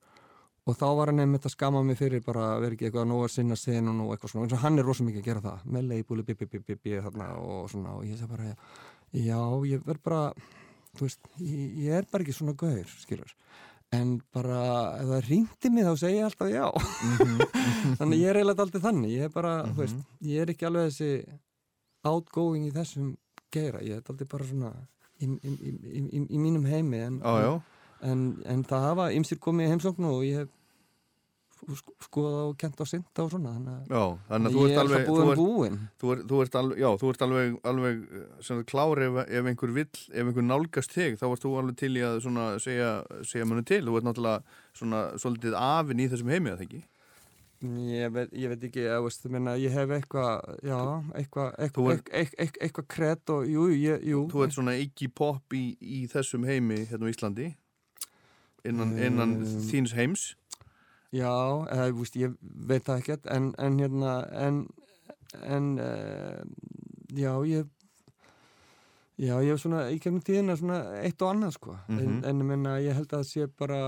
Og 0.66 0.74
þá 0.76 0.86
var 0.98 1.06
hann 1.12 1.20
einmitt 1.22 1.46
að 1.46 1.54
skama 1.54 1.82
mig 1.86 1.96
fyrir 2.00 2.24
bara 2.26 2.56
að 2.56 2.60
vera 2.64 2.74
ekki 2.74 2.88
eitthvað 2.88 3.04
að 3.06 3.10
nóga 3.12 3.28
sinna 3.30 3.54
senun 3.56 4.00
og 4.02 4.10
eitthvað 4.16 4.32
svona 4.32 4.46
eins 4.48 4.56
og 4.56 4.62
hann 4.64 4.78
er 4.78 4.84
rosa 4.88 5.04
mikið 5.06 5.20
að 5.22 5.28
gera 5.28 5.40
það 5.44 5.66
með 5.76 5.86
leibúli 5.92 6.24
bi 6.26 6.34
bi 6.34 6.46
bi 6.50 6.58
bi 6.58 6.74
bi 6.74 6.96
þarna 7.04 7.28
og 7.38 7.68
svona 7.70 7.94
og 7.94 8.02
ég 8.04 8.18
segi 8.18 8.28
bara 8.32 8.56
já, 9.14 9.38
ég 9.70 9.84
verð 9.86 10.02
bara 10.02 10.32
þú 10.96 11.06
veist, 11.06 11.20
ég, 11.38 11.76
ég 11.86 11.92
er 12.00 12.08
bara 12.10 12.24
ekki 12.26 12.34
svona 12.34 12.56
gaur 12.58 12.90
skilur. 12.98 13.32
En 13.94 14.16
bara 14.34 14.98
ef 14.98 15.06
það 15.12 15.28
ringdi 15.30 15.70
mig 15.70 15.84
þá 15.86 15.94
segi 16.02 16.18
ég 16.18 16.26
alltaf 16.26 16.50
já. 16.50 16.66
Þannig 18.00 18.18
ég 18.24 18.28
er 18.32 18.40
eiginlega 18.40 18.66
aldrei 18.66 18.82
þannig 18.82 19.14
ég 19.14 19.28
er 19.28 19.34
bara, 19.38 19.54
þú 19.70 19.84
veist, 19.84 20.02
ég 20.26 20.42
er 20.42 20.50
ekki 20.56 20.66
alveg 20.66 20.90
þessi 20.90 21.10
outgoing 22.08 22.66
í 22.68 22.74
þessum 22.74 23.14
geira, 23.52 23.80
ég 23.84 23.98
er 24.00 24.10
aldrei 24.12 24.28
bara 24.30 24.44
svona 24.48 24.72
í, 25.22 25.26
í, 25.26 25.54
í, 25.54 26.26
í, 26.28 26.38
mínum 26.38 26.66
heimi 26.68 26.98
en, 27.06 27.20
já, 27.46 27.54
en, 28.10 28.26
en 28.44 28.64
það 28.68 28.88
hafa 28.90 29.10
ymsir 29.16 29.38
komið 29.40 29.66
í 29.68 29.72
heimsóknu 29.74 30.10
og 30.12 30.24
ég 30.26 30.42
hef 30.42 30.52
sk- 31.80 31.94
skoðað 32.04 32.50
og 32.50 32.56
kent 32.60 32.82
á 32.82 32.84
synda 32.86 33.24
og 33.24 33.30
svona 33.32 33.54
þannig 33.54 33.72
að 33.72 33.94
já, 33.96 34.02
þannig 34.28 34.50
að 34.50 34.58
ég 34.60 34.74
er 34.76 34.90
það 34.92 35.06
búin 35.08 35.30
búin 35.40 35.78
þú 36.02 36.10
ert, 36.12 36.24
þú 36.30 36.40
ert 36.44 36.58
alveg, 36.60 36.82
já, 36.82 36.88
þú 37.00 37.12
ert 37.14 37.24
alveg, 37.26 37.54
alveg 37.72 38.02
eh, 38.20 38.26
sem 38.44 38.60
sagt 38.60 38.68
klár 38.74 39.02
ef, 39.06 39.16
ef 39.24 39.48
einhver 39.52 39.72
vill, 39.78 40.02
ef 40.12 40.20
einhver 40.26 40.46
nálgast 40.50 40.92
þig, 40.98 41.16
þá 41.22 41.24
ert 41.30 41.46
þú 41.46 41.54
alveg 41.62 41.78
til 41.80 41.92
í 41.96 42.04
að 42.10 42.18
svona 42.26 42.44
segja, 42.62 42.90
segja 43.24 43.48
manni 43.48 43.64
til, 43.72 43.80
þú 43.88 43.96
ert 44.02 44.10
náttúrulega 44.10 44.60
svona 44.76 45.00
svolítið 45.24 45.56
afinn 45.62 46.04
í 46.04 46.10
þessum 46.12 46.34
heimi, 46.34 46.52
að 46.52 46.66
ekki? 46.68 46.82
Ég 47.64 48.10
veit, 48.12 48.32
ég 48.36 48.48
veit 48.52 48.64
ekki, 48.68 48.82
ég, 48.84 49.02
veist, 49.02 49.24
minna, 49.32 49.54
ég 49.56 49.72
hef 49.72 49.88
eitthvað, 49.96 50.42
já, 50.66 50.76
eitthvað, 51.16 51.54
eitthvað, 51.64 51.92
ert- 51.94 52.10
eitthvað, 52.12 52.58
eitthvað, 52.66 52.86
kredd 52.92 53.30
og, 53.32 53.46
jú, 53.48 53.62
ég, 53.72 54.02
jú. 54.04 54.26
Þú 54.28 54.42
ert 54.44 54.52
svona 54.58 54.74
ekki 54.76 55.08
pop 55.08 55.56
í, 55.56 55.62
í 55.80 56.02
þessum 56.12 56.44
heimi 56.44 56.82
hérna 56.90 57.08
á 57.08 57.12
Íslandi 57.14 57.46
innan, 58.66 58.92
innan 58.98 59.32
Um, 59.40 59.46
þíns 59.70 59.94
heims 59.96 60.26
Já, 61.14 61.32
eða, 61.72 61.86
veist, 61.96 62.16
ég 62.20 62.34
veit 62.42 62.84
það 62.84 62.98
ekkert, 63.00 63.26
en, 63.32 63.48
en 63.62 63.78
hérna, 63.80 64.12
en, 64.36 64.60
en, 65.46 65.68
uh, 65.80 66.42
já, 67.16 67.32
ég, 67.48 67.70
já, 69.16 69.32
ég 69.40 69.54
hef 69.54 69.62
svona, 69.62 69.86
í 69.94 70.00
kemur 70.02 70.20
tíðina 70.26 70.58
svona 70.60 70.82
eitt 71.00 71.22
og 71.24 71.32
annað, 71.32 71.56
sko, 71.56 71.78
en, 71.88 71.96
Mhm. 72.02 72.20
en, 72.26 72.42
ég 72.44 72.50
menna, 72.52 72.76
ég 72.84 72.92
held 72.98 73.08
að 73.08 73.22
það 73.22 73.30
sé 73.30 73.46
bara, 73.56 73.80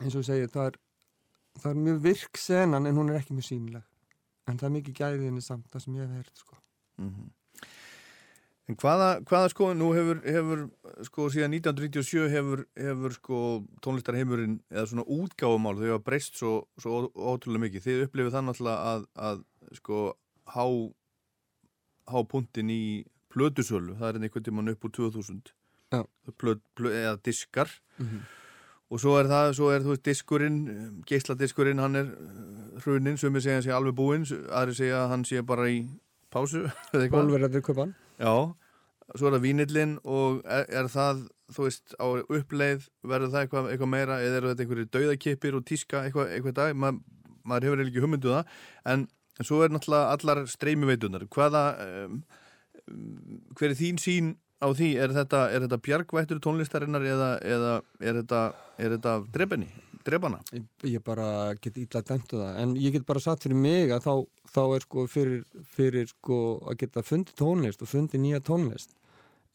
eins 0.00 0.16
og 0.16 0.24
ég 0.24 0.28
segi, 0.32 0.50
það 0.52 0.66
er, 0.72 0.80
það 1.62 1.70
er 1.72 1.80
mjög 1.86 2.02
virk 2.04 2.40
senan, 2.40 2.86
en 2.88 2.98
hún 3.00 3.10
er 3.12 3.20
ekki 3.20 3.36
mjög 3.36 3.48
sínileg, 3.50 3.88
en 4.46 4.60
það 4.60 4.68
er 4.68 4.76
mikið 4.76 5.00
gæðinni 5.00 5.44
samt, 5.44 5.68
það 5.72 5.84
sem 5.84 5.98
ég 5.98 6.06
hef 6.06 6.20
heyrt, 6.20 6.44
sko. 6.44 6.60
Mhm. 7.02 7.32
En 8.66 8.74
hvaða, 8.74 9.08
hvaða 9.22 9.50
sko, 9.52 9.66
nú 9.78 9.92
hefur, 9.94 10.20
hefur 10.26 10.62
sko 11.06 11.28
síðan 11.30 11.52
1997 11.54 12.24
hefur, 12.32 12.64
hefur 12.74 13.12
sko 13.14 13.42
tónlistarheimurinn 13.84 14.56
eða 14.72 14.88
svona 14.90 15.04
útgáfumál, 15.06 15.76
þau 15.78 15.92
hafa 15.92 16.04
breyst 16.08 16.40
svo, 16.40 16.54
svo 16.82 17.04
ótrúlega 17.14 17.62
mikið. 17.62 17.84
Þið 17.84 18.02
upplifið 18.08 18.38
náttúrulega 18.42 18.88
að, 18.90 19.04
að 19.28 19.44
sko 19.78 20.00
há, 20.50 20.66
há 22.10 22.18
puntin 22.26 22.72
í 22.74 22.82
plötusölu, 23.30 23.94
það 24.00 24.08
er 24.08 24.18
einhvern 24.26 24.48
tímann 24.48 24.74
upp 24.74 24.88
úr 24.88 24.96
2000 24.98 25.54
Já. 25.94 26.02
Plöt, 26.34 26.64
plöt, 26.74 26.92
eða 27.04 27.14
diskar 27.22 27.70
Mm 28.02 28.24
og 28.86 29.02
svo 29.02 29.16
er 29.18 29.28
það, 29.30 29.52
svo 29.58 29.70
er 29.74 29.82
þú 29.82 29.94
veist 29.94 30.04
diskurinn, 30.06 30.58
geisladiskurinn 31.08 31.82
hann 31.82 31.98
er 31.98 32.10
uh, 32.12 32.76
hrunin, 32.84 33.18
sumi 33.18 33.42
segja 33.42 33.58
hann 33.58 33.66
sé 33.66 33.74
alveg 33.74 33.96
búinn, 33.98 34.26
aðri 34.54 34.76
segja 34.78 35.00
að 35.02 35.10
hann 35.14 35.24
sé 35.26 35.42
bara 35.46 35.66
í 35.72 35.80
pásu 36.32 36.62
eða 36.92 37.02
eitthvað. 37.02 37.16
Bólverðarður 37.16 37.66
kaupan. 37.66 37.96
Já, 38.20 38.34
svo 39.14 39.28
er 39.28 39.36
það 39.36 39.44
vínillin 39.48 39.98
og 40.04 40.40
er, 40.44 40.70
er 40.82 40.90
það, 40.92 41.26
þú 41.56 41.66
veist, 41.66 41.98
á 41.98 42.06
uppleið 42.06 42.88
verður 43.02 43.34
það 43.34 43.44
eitthvað, 43.44 43.68
eitthvað 43.72 43.92
meira 43.96 44.22
eða 44.22 44.40
eru 44.40 44.52
þetta 44.52 44.66
einhverju 44.66 44.88
dauðakipir 44.94 45.58
og 45.58 45.66
tíska 45.66 46.06
eitthvað, 46.06 46.32
eitthvað 46.36 46.58
dag, 46.60 46.78
Ma, 46.78 46.94
maður 47.46 47.70
hefur 47.70 47.86
ekki 47.86 48.06
hugmyndu 48.06 48.34
það, 48.34 48.56
en, 48.94 49.06
en 49.36 49.50
svo 49.50 49.62
er 49.64 49.74
náttúrulega 49.74 50.14
allar 50.14 50.42
streymi 50.50 50.90
veitunar, 50.90 51.26
hvaða 51.34 51.66
um, 51.86 52.18
um, 52.86 53.40
hver 53.58 53.72
er 53.72 53.78
þín 53.78 54.02
sín 54.02 54.34
á 54.56 54.68
því, 54.72 54.90
er 55.00 55.12
þetta, 55.16 55.40
þetta 55.66 55.80
bjargvættur 55.84 56.40
tónlistarinnar 56.44 57.04
eða, 57.04 57.32
eða 57.44 57.72
er 58.00 58.20
þetta, 58.20 58.42
þetta 58.78 59.16
drepenni, 59.34 59.68
drepana? 60.06 60.40
Ég, 60.54 60.64
ég 60.94 61.04
bara 61.04 61.28
get 61.60 61.78
ítla 61.80 62.02
dæmtu 62.06 62.40
það 62.40 62.60
en 62.62 62.76
ég 62.80 62.94
get 62.96 63.06
bara 63.08 63.22
satt 63.22 63.44
fyrir 63.44 63.60
mig 63.60 63.92
að 63.94 64.06
þá, 64.06 64.14
þá 64.54 64.62
er 64.64 64.86
sko 64.86 65.04
fyrir, 65.10 65.44
fyrir 65.76 66.08
sko 66.12 66.40
að 66.64 66.80
geta 66.84 67.04
fundið 67.06 67.36
tónlist 67.42 67.84
og 67.84 67.92
fundið 67.92 68.24
nýja 68.24 68.42
tónlist 68.46 68.96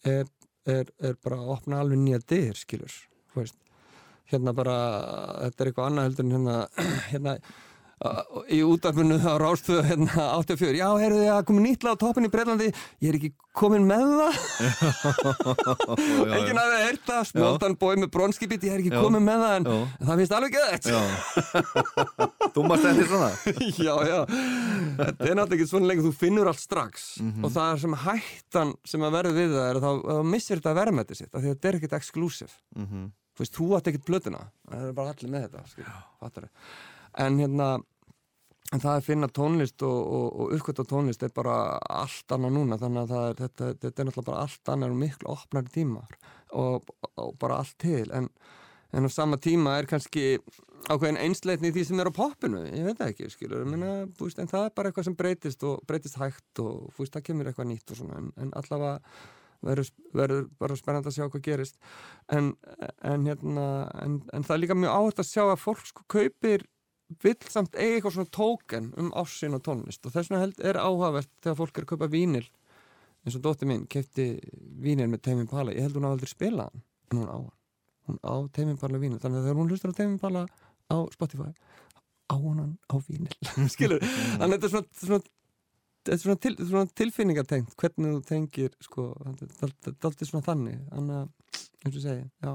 er, 0.08 0.30
er, 0.70 0.94
er 1.02 1.18
bara 1.24 1.42
að 1.42 1.56
opna 1.58 1.82
alveg 1.82 2.02
nýja 2.04 2.22
dyr 2.34 2.60
skilur 2.60 2.94
þú 3.34 3.42
veist. 3.42 3.60
hérna 4.32 4.54
bara 4.56 4.78
þetta 5.48 5.64
er 5.64 5.72
eitthvað 5.72 5.92
annað 5.92 6.10
heldur 6.10 6.28
en 6.28 6.38
hérna, 6.38 6.58
hérna 7.12 7.38
í 8.50 8.62
útarfinu 8.66 9.18
á 9.22 9.38
rástöðu 9.38 9.84
hérna 9.86 10.24
84, 10.40 10.74
já, 10.80 10.88
heyrðu 10.98 11.20
þið 11.22 11.32
að 11.36 11.44
komið 11.50 11.64
nýtla 11.68 11.92
á 11.94 12.02
toppin 12.02 12.26
í 12.26 12.32
Breitlandi, 12.34 12.70
ég 13.04 13.12
er 13.12 13.18
ekki 13.20 13.30
komin 13.54 13.86
með 13.86 14.06
það. 14.18 14.40
Enginn 16.38 16.62
heyrt 16.62 17.04
það, 17.06 17.22
smoltan 17.30 17.78
bói 17.78 17.94
með 18.02 18.10
bronskipit, 18.16 18.66
ég 18.66 18.74
er 18.74 18.82
ekki 18.82 18.94
Já. 18.96 18.98
komin 19.04 19.26
með 19.28 19.46
það 19.46 19.54
en 19.60 19.70
Já. 19.70 19.78
það 20.08 20.22
finnst 20.24 20.36
alveg 20.40 20.58
Já, 20.92 21.02
þú 22.56 22.66
mást 22.72 22.90
eftir 22.90 23.12
svona. 23.12 23.30
Já, 23.88 23.94
já, 24.10 24.20
þetta 24.98 25.30
er 25.30 25.38
náttúrulega 25.38 25.60
ekki 25.60 25.70
svona 25.70 25.92
lengur, 25.92 26.10
þú 26.10 26.14
finnur 26.24 26.52
allt 26.52 26.64
strax. 26.64 27.08
Mhm. 27.22 27.46
og 27.46 27.54
það 27.54 27.76
er 27.76 27.84
sem 27.86 27.98
hættan 28.08 28.76
sem 28.96 29.06
að 29.06 29.18
verður 29.20 29.38
við 29.38 29.58
það 29.60 29.70
er 29.70 29.82
að 29.82 29.86
þá, 29.86 30.22
missir 30.34 30.58
þetta 30.62 30.78
verðmætti 30.82 31.22
sitt 31.22 31.30
af 31.36 31.38
því 31.38 31.46
að 31.46 31.54
þetta 31.54 31.70
er 31.70 31.82
ekkert 31.82 32.00
exclusive. 32.02 32.56
Mm 32.74 33.10
þú 33.32 33.46
veist, 33.46 33.56
þú 33.56 33.68
átt 33.78 33.88
ekkert 33.88 34.08
blötuna 34.10 34.42
það 34.68 34.82
er 34.90 34.96
bara 34.98 35.14
allir 35.14 35.32
með 35.32 35.46
þetta 35.48 35.62
skil, 35.72 35.86
en 37.20 37.40
hérna 37.40 37.68
en 38.72 38.80
það 38.80 38.98
að 38.98 39.08
finna 39.08 39.30
tónlist 39.36 39.84
og, 39.84 40.00
og, 40.00 40.26
og 40.32 40.56
uppkvæmt 40.56 40.90
tónlist 40.92 41.24
er 41.26 41.34
bara 41.36 41.56
allt 41.92 42.36
annað 42.36 42.56
núna 42.56 42.80
þannig 42.80 43.04
að 43.04 43.16
er, 43.20 43.38
þetta, 43.42 43.70
þetta 43.84 43.92
er 43.92 44.08
náttúrulega 44.08 44.30
bara 44.30 44.44
allt 44.46 44.72
annað 44.74 44.96
og 44.96 45.02
miklu 45.02 45.32
opnari 45.34 45.74
tímar 45.76 46.18
og, 46.62 46.92
og 47.20 47.34
bara 47.42 47.60
allt 47.62 47.76
til. 47.84 48.06
En, 48.16 48.30
en 48.96 49.08
á 49.08 49.10
sama 49.12 49.40
tíma 49.42 49.76
er 49.80 49.90
kannski 49.92 50.26
ákveðin 50.88 51.20
einsleitni 51.22 51.74
því 51.76 51.84
sem 51.88 52.02
er 52.02 52.10
á 52.10 52.14
poppinu 52.16 52.64
ég 52.66 52.88
veit 52.88 53.04
ekki, 53.06 53.30
skilur 53.32 53.68
minna, 53.68 54.08
veist, 54.20 54.40
en 54.42 54.50
það 54.50 54.70
er 54.70 54.74
bara 54.80 54.90
eitthvað 54.90 55.10
sem 55.10 55.20
breytist 55.20 55.68
og 55.68 55.84
breytist 55.88 56.18
hægt 56.20 56.64
og 56.64 56.90
þú 56.96 57.04
veist, 57.04 57.14
það 57.14 57.28
kemur 57.28 57.52
eitthvað 57.52 57.72
nýtt 57.74 57.94
og 57.94 58.02
svona 58.02 58.18
en, 58.24 58.34
en 58.42 58.56
allavega 58.58 58.98
verður, 59.62 59.92
verður 60.18 60.48
bara 60.64 60.78
spennandi 60.80 61.12
að 61.12 61.18
sjá 61.20 61.28
hvað 61.28 61.44
gerist. 61.46 61.76
En, 62.34 62.54
en 63.06 63.28
hérna 63.28 63.66
en, 64.02 64.22
en 64.34 64.46
það 64.48 64.56
er 64.56 64.64
líka 64.64 64.80
mjög 64.80 64.96
áhægt 64.96 65.22
að 65.22 65.30
sjá 65.36 65.44
að 65.46 65.60
fólk 65.62 65.84
sko 65.92 66.08
kaupir 66.10 66.66
vill 67.24 67.38
samt 67.52 67.76
eiga 67.76 67.98
eitthvað 67.98 68.16
svona 68.18 68.34
tóken 68.38 68.90
um 69.00 69.12
ásinn 69.18 69.58
og 69.58 69.64
tónlist. 69.66 70.04
Og 70.06 70.14
þess 70.14 70.32
vegna 70.32 70.70
er 70.70 70.80
áhugavert 70.82 71.32
þegar 71.44 71.60
fólk 71.60 71.78
er 71.78 71.88
að 71.88 71.92
kaupa 71.94 72.12
vínil 72.12 72.46
eins 73.22 73.38
og 73.38 73.44
dóttir 73.46 73.70
mín 73.70 73.86
kefti 73.90 74.28
vínil 74.82 75.10
með 75.12 75.26
Teimin 75.28 75.50
Pala 75.50 75.76
ég 75.76 75.86
held 75.86 76.00
hún 76.00 76.08
á 76.10 76.14
aldrei 76.14 76.32
spila 76.32 76.70
hann 76.70 76.82
en 77.12 77.22
hún 77.22 77.30
á 77.30 77.38
hann. 77.38 77.52
Hún 78.08 78.18
á 78.26 78.36
Teimin 78.56 78.80
Pala 78.82 79.02
vínil 79.02 79.22
þannig 79.22 79.42
að 79.42 79.50
þegar 79.50 79.62
hún 79.62 79.74
hlustar 79.74 79.94
á 79.94 80.00
Teimin 80.00 80.22
Pala 80.22 80.48
á 80.90 80.98
Spotify 81.14 81.52
á 82.32 82.36
hann 82.36 82.74
á 82.90 82.96
vínil 83.06 83.36
skilur, 83.76 84.02
þannig 84.02 84.48
að 84.48 84.58
þetta 84.58 84.68
er 84.68 84.74
svona, 84.74 84.90
svona 85.04 85.22
þetta 86.02 86.16
er 86.16 86.22
svona, 86.24 86.42
til, 86.42 86.54
svona 86.66 86.92
tilfinningartengt 86.98 87.76
hvernig 87.78 88.16
þú 88.16 88.22
tengir 88.26 88.76
sko, 88.82 89.08
þetta 89.38 89.68
er 89.70 89.74
alltaf 89.94 90.30
svona 90.30 90.46
þannig. 90.48 90.80
Þannig 90.90 91.20
að, 91.20 91.60
eins 91.86 91.98
og 92.00 92.06
segi, 92.06 92.24
já 92.42 92.54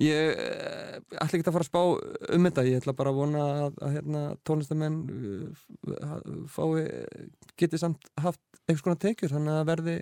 ég 0.00 0.42
eh, 0.42 0.98
ætla 1.16 1.38
ekki 1.38 1.46
að 1.46 1.56
fara 1.56 1.66
að 1.66 1.70
spá 1.70 1.82
um 2.36 2.48
þetta, 2.48 2.66
ég 2.68 2.82
ætla 2.82 2.96
bara 2.96 3.12
að 3.12 3.20
vona 3.22 3.46
að, 3.66 3.78
að 3.86 3.96
hérna, 3.96 4.24
tónlistamenn 4.48 4.98
fái, 6.52 6.84
geti 7.56 7.80
samt 7.80 8.10
haft 8.20 8.42
eitthvað 8.66 8.82
svona 8.82 9.02
tekjur, 9.06 9.32
þannig 9.32 9.54
að 9.54 9.60
það 9.60 9.72
verði 9.72 9.96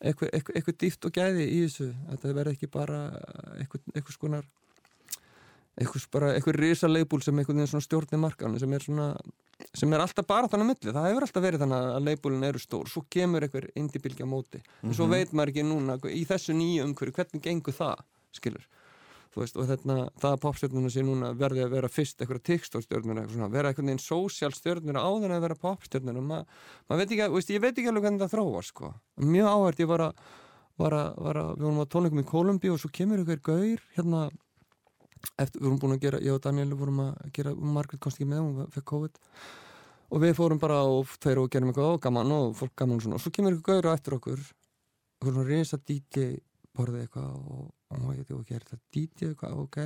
eitthvað, 0.00 0.32
eitthvað, 0.32 0.56
eitthvað 0.56 0.80
dýft 0.84 1.06
og 1.06 1.18
gæði 1.18 1.44
í 1.50 1.60
þessu, 1.66 1.90
þetta 2.12 2.38
verði 2.38 2.56
ekki 2.56 2.72
bara 2.72 3.02
eitthvað, 3.60 4.48
einhvers 5.80 6.08
bara, 6.12 6.34
einhver 6.34 6.58
risa 6.60 6.88
leibúl 6.90 7.22
sem 7.24 7.40
stjórnir 7.80 8.20
markaðan 8.20 8.58
sem 8.60 8.74
er 8.76 8.84
svona, 8.84 9.06
sem 9.76 9.92
er 9.92 10.02
alltaf 10.04 10.26
bara 10.28 10.48
þannig 10.50 10.66
að 10.66 10.70
milli, 10.72 10.94
það 10.96 11.08
hefur 11.08 11.26
alltaf 11.26 11.44
verið 11.44 11.64
þannig 11.64 11.86
að 11.94 12.08
leibúlin 12.08 12.48
eru 12.48 12.60
stór, 12.62 12.90
svo 12.90 13.04
kemur 13.12 13.46
einhver 13.46 13.68
indie-bylgja 13.78 14.28
á 14.28 14.32
móti, 14.32 14.60
en 14.84 14.96
svo 14.96 15.08
veit 15.10 15.32
maður 15.32 15.54
ekki 15.54 15.66
núna 15.66 15.96
í 16.10 16.24
þessu 16.28 16.56
nýju 16.56 16.86
umhverju, 16.88 17.16
hvernig 17.16 17.44
gengur 17.44 17.76
það 17.76 18.04
skilur, 18.36 18.66
veist 19.36 19.56
og 19.56 19.68
þetta, 19.68 19.96
það 20.18 20.34
að 20.34 20.42
popstjörnuna 20.42 20.90
sé 20.90 21.04
núna 21.06 21.30
verði 21.38 21.62
að 21.64 21.74
vera 21.76 21.90
fyrst 21.92 22.18
eitthvað 22.18 22.42
eitthvað 22.50 23.30
svona 23.30 23.50
vera 23.52 23.70
einhvern 23.70 23.92
veginn 23.92 24.02
social 24.02 24.50
stjörnur 24.56 24.98
áður 24.98 25.28
en 25.28 25.36
að 25.36 25.44
vera 25.46 25.58
popstjörnur 25.62 26.18
og 26.18 26.26
ma, 26.26 26.40
ég 26.90 27.62
veit 27.62 27.76
ekki 27.76 27.90
alveg 27.92 28.08
hvernig 28.08 28.24
það 28.24 28.34
þróa 28.34 28.62
sko, 28.66 28.92
mjög 29.22 29.52
áhært, 29.54 29.84
ég 29.84 29.90
var 29.92 30.06
að 30.08 30.24
að, 30.80 31.10
að, 31.36 31.56
við 31.58 31.66
vorum 31.66 31.82
á 31.82 31.92
tónleikum 31.92 32.22
í 32.22 32.28
Kolumbíu 32.28 32.74
og 32.74 32.80
svo 32.80 32.90
kemur 32.94 33.20
einhver 33.20 33.40
gaur 33.44 33.82
hérna 33.96 34.28
eftir, 35.36 35.60
við 35.60 35.66
vorum 35.66 35.80
búin 35.82 35.96
að 35.96 36.04
gera, 36.06 36.20
ég 36.24 36.36
og 36.36 36.44
Daniel 36.44 36.76
vorum 36.78 37.02
að 37.04 37.18
gera, 37.36 37.54
Margaret 37.54 38.00
komst 38.00 38.20
ekki 38.20 38.28
með, 38.30 38.46
hún 38.46 38.70
fekk 38.72 38.86
COVID. 38.88 39.18
Og 40.10 40.22
við 40.24 40.32
fórum 40.38 40.60
bara 40.62 40.80
og 40.88 41.10
tveir 41.22 41.42
og 41.42 41.50
gerum 41.52 41.70
eitthvað 41.70 41.92
og 41.94 42.00
gaman 42.02 42.32
og 42.34 42.54
fólk 42.58 42.72
gaman 42.80 42.98
og 42.98 43.18
og 43.18 43.22
svo 43.22 43.32
kemur 43.34 43.54
einhver 43.54 43.82
gaur 43.82 43.92
á 43.92 43.96
eftir 43.96 44.16
okkur 44.16 44.40
okkur 45.20 45.36
svona 45.36 45.46
reysa 45.46 45.78
DJ 45.78 46.40
borðið 46.76 47.04
eitthvað 47.04 47.28
og, 47.36 47.68
og 47.90 48.02
maður 48.02 48.20
geti 48.22 48.36
ekki, 48.38 48.56
er 48.56 48.66
þetta 48.66 48.80
DJ 48.96 49.30
eitthvað, 49.30 49.56
ok. 49.64 49.80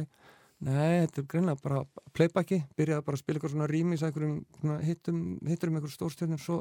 Nei, 0.64 1.04
þetta 1.04 1.20
er 1.20 1.30
greinlega 1.32 1.60
bara 1.64 1.80
playbacki, 2.16 2.60
byrjaði 2.78 3.04
bara 3.04 3.18
að 3.18 3.22
spila 3.24 3.40
eitthvað 3.40 3.54
svona 3.54 3.70
rýmis 3.70 4.04
að 4.04 4.10
einhverjum 4.12 4.84
hittum, 4.86 5.22
hittur 5.48 5.70
um 5.70 5.78
einhverjum 5.78 5.96
stórstjörnum 5.98 6.40
svo 6.40 6.60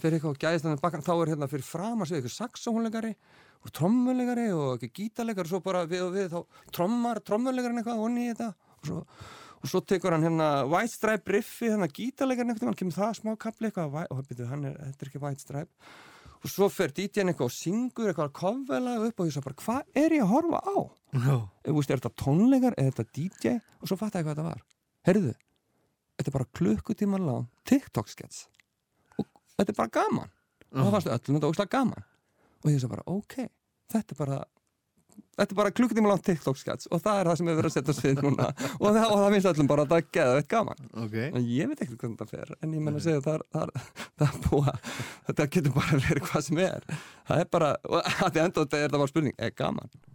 fyrir 0.00 0.18
eitthvað 0.18 0.34
og 0.34 0.42
gæðist 0.42 0.66
þannig 0.66 0.82
bakkan 0.82 1.04
þá 1.04 1.12
er 1.14 1.32
hérna 1.32 1.48
fyrir 1.50 1.66
fram 1.66 2.02
að 2.02 2.10
segja 2.10 2.22
eitthvað 2.22 2.36
saxóhónleikari 2.36 3.12
og 3.62 3.74
trommuleikari 3.76 4.46
og 4.56 4.76
ekki 4.76 4.90
gítarleikari 4.98 5.48
og 5.48 5.52
svo 5.52 5.62
bara 5.64 5.84
við 5.88 6.04
og 6.06 6.14
við 6.16 6.30
þá 6.32 6.38
trommar 6.76 7.20
trommuleikarinn 7.26 7.82
eitthvað 7.82 8.04
onni 8.06 8.24
í 8.26 8.30
þetta 8.32 8.48
og 8.52 8.88
svo, 8.88 9.00
og 9.62 9.72
svo 9.72 9.82
tekur 9.86 10.16
hann 10.16 10.26
hérna 10.26 10.48
White 10.70 10.94
Stripe 10.94 11.36
riffi 11.36 11.70
þannig 11.70 11.92
að 11.92 11.98
gítarleikarinn 11.98 12.54
eitthvað 12.54 12.72
hann 12.72 12.80
kemur 12.80 12.98
það 12.98 13.12
smá 13.20 13.34
kapli 13.44 13.70
eitthvað 13.70 14.00
og 14.02 14.16
hann 14.18 14.30
byrjuð 14.30 14.50
hann 14.54 14.66
er, 14.70 14.80
þetta 14.88 15.06
er 15.06 15.12
ekki 15.12 15.22
White 15.26 15.44
Stripe 15.44 15.92
og 16.42 16.50
svo 16.50 16.68
fer 16.72 16.90
DJ-n 16.94 17.30
eitthvað 17.30 17.48
og 17.48 17.54
syngur 17.54 18.10
eitthvað 18.10 18.32
kofvelag 18.34 19.06
upp 19.08 19.22
og 19.22 19.28
ég 19.28 19.34
svo 19.36 19.42
bara 19.44 19.58
hvað 19.62 20.00
er 20.02 20.16
ég 20.16 20.24
að 20.24 20.32
horfa 20.32 20.60
á? 20.66 20.76
Þú 21.62 21.74
veist, 21.76 21.90
er 21.92 22.00
þetta 22.02 22.22
tónleikar, 22.24 22.76
er 22.78 22.90
þetta 22.90 23.04
DJ 23.14 23.54
og 23.78 23.90
svo 23.90 23.98
fatt 24.00 24.16
ég 24.18 24.26
hvað 24.26 24.34
þetta 24.34 24.46
var. 24.48 24.62
Herðu, 25.06 25.34
þetta 26.18 26.32
er 26.32 26.36
bara 26.38 26.50
klukkutíman 26.58 27.26
lang 27.28 27.46
TikTok-skets 27.68 28.46
og 29.18 29.28
þetta 29.58 29.70
er 29.74 29.78
bara 29.78 29.94
gaman. 29.98 30.32
Og 30.72 30.80
það 30.86 30.94
fannst 30.96 31.12
öllum 31.12 31.38
þetta 31.38 31.52
ógslag 31.52 31.72
gaman. 31.72 32.06
Og 32.62 32.70
ég 32.72 32.80
svo 32.82 32.90
bara, 32.90 33.04
ok, 33.06 33.38
þetta 33.92 34.14
er 34.14 34.18
bara 34.22 34.38
þetta 35.38 35.48
er 35.48 35.58
bara 35.58 35.72
klukkutíma 35.74 36.10
langt 36.12 36.24
TikTok-skets 36.28 36.90
og 36.92 37.02
það 37.02 37.20
er 37.20 37.30
það 37.30 37.38
sem 37.40 37.50
við 37.50 37.58
verðum 37.58 37.72
að 37.72 37.76
setja 37.76 37.96
svið 37.98 38.22
núna. 38.26 38.48
Og 38.78 38.86
það, 38.86 39.04
og 39.06 39.22
það 39.22 39.36
finnst 39.36 39.50
öllum 39.52 39.70
bara 39.72 39.86
að 39.86 39.92
það 39.92 40.02
er 40.02 40.08
geðveitt 40.18 40.50
gaman. 40.52 40.86
Ok. 41.04 41.18
en 41.24 41.48
ég 41.48 41.72
veit 41.72 41.84
ekki 41.86 41.98
hvernig 42.02 42.22
það 42.22 42.34
fer 42.36 42.54
en 42.58 42.76
ég 42.76 42.86
menn 42.86 43.00
að 43.00 43.06
segja 43.08 43.24
það 43.26 43.38
er, 43.38 43.46
það 43.56 43.66
er, 43.66 43.90
það 44.22 44.28
er 44.28 44.40
búa 44.48 44.76
þetta 45.28 45.50
getur 45.56 45.76
bara 45.80 46.02
verið 46.06 46.26
hvað 46.30 46.48
sem 46.48 46.64
er. 46.68 46.88
Það 47.30 47.44
er 47.44 47.52
bara, 47.58 47.74
og 47.88 48.00
að 48.02 48.32
því 48.32 48.46
enda 48.46 48.64
þetta 48.66 48.82
er 48.82 48.90
það 48.90 49.04
bara 49.04 49.14
spurning, 49.14 49.38
er 49.38 49.56
gaman 49.56 50.11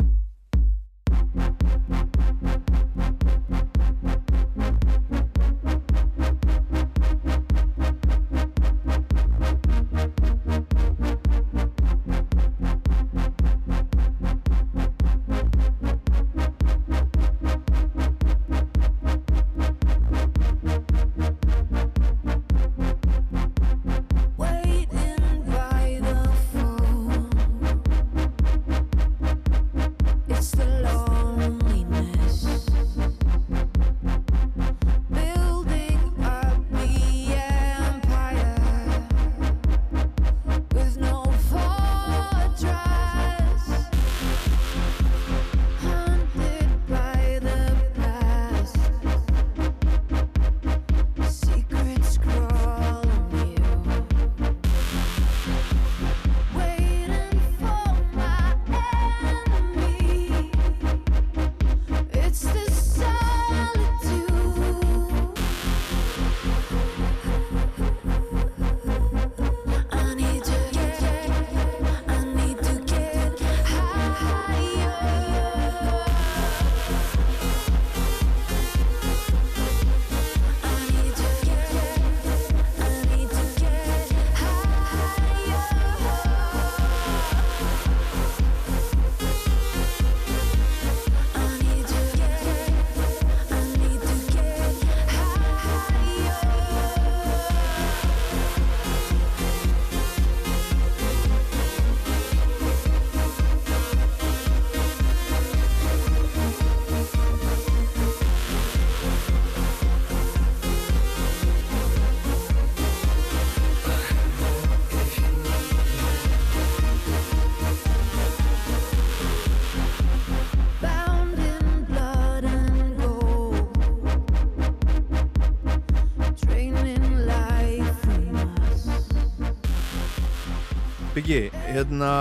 hérna, 131.77 132.11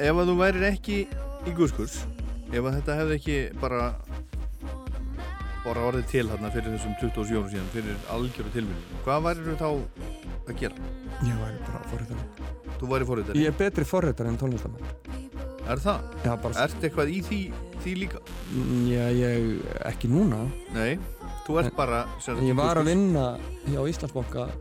ef 0.00 0.16
að 0.22 0.28
þú 0.30 0.34
værir 0.40 0.64
ekki 0.72 0.98
í 1.46 1.48
guðskurs, 1.56 1.96
ef 2.50 2.62
að 2.64 2.74
þetta 2.80 2.92
hefði 3.02 3.14
ekki 3.20 3.36
bara 3.60 3.82
bara 5.66 5.82
orðið 5.88 6.04
til 6.12 6.26
hérna 6.30 6.48
fyrir 6.54 6.70
þessum 6.76 6.92
27 7.00 7.36
árum 7.40 7.48
síðan, 7.50 7.70
fyrir 7.74 7.96
algjöru 8.14 8.50
tilvíðum, 8.54 8.84
hvað 9.04 9.18
værir 9.26 9.44
þú 9.48 9.54
þá 9.58 9.68
að 10.46 10.54
gera? 10.60 10.76
ég 11.26 11.36
væri 11.42 11.58
bara 11.66 11.80
forriðar 11.90 12.20
Þú 12.76 12.84
væri 12.90 13.04
fórhundari? 13.08 13.40
ég 13.40 13.48
er 13.50 13.54
betri 13.56 13.84
forriðar 13.88 14.26
en 14.30 14.36
tónlistamann 14.38 14.84
Er 15.66 15.78
það? 15.82 15.98
já, 16.22 16.32
bara, 16.38 16.54
Ertu 16.62 16.82
eitthvað 16.86 17.08
í 17.10 17.18
því, 17.26 17.38
því 17.82 17.92
líka? 18.04 18.18
já, 18.92 19.04
ég, 19.16 19.32
ekki 19.90 20.06
núna 20.12 20.38
Nei, 20.76 20.92
þú 21.48 21.52
ert 21.64 21.74
bara 21.78 21.98
sem 22.20 22.36
sagt, 22.36 22.46
ég 22.46 22.54
var 22.60 22.76
að 22.78 22.86
vinna 22.92 23.24
hjá 23.66 23.80
Íslandsbanka 23.90 24.42
uh, 24.46 24.52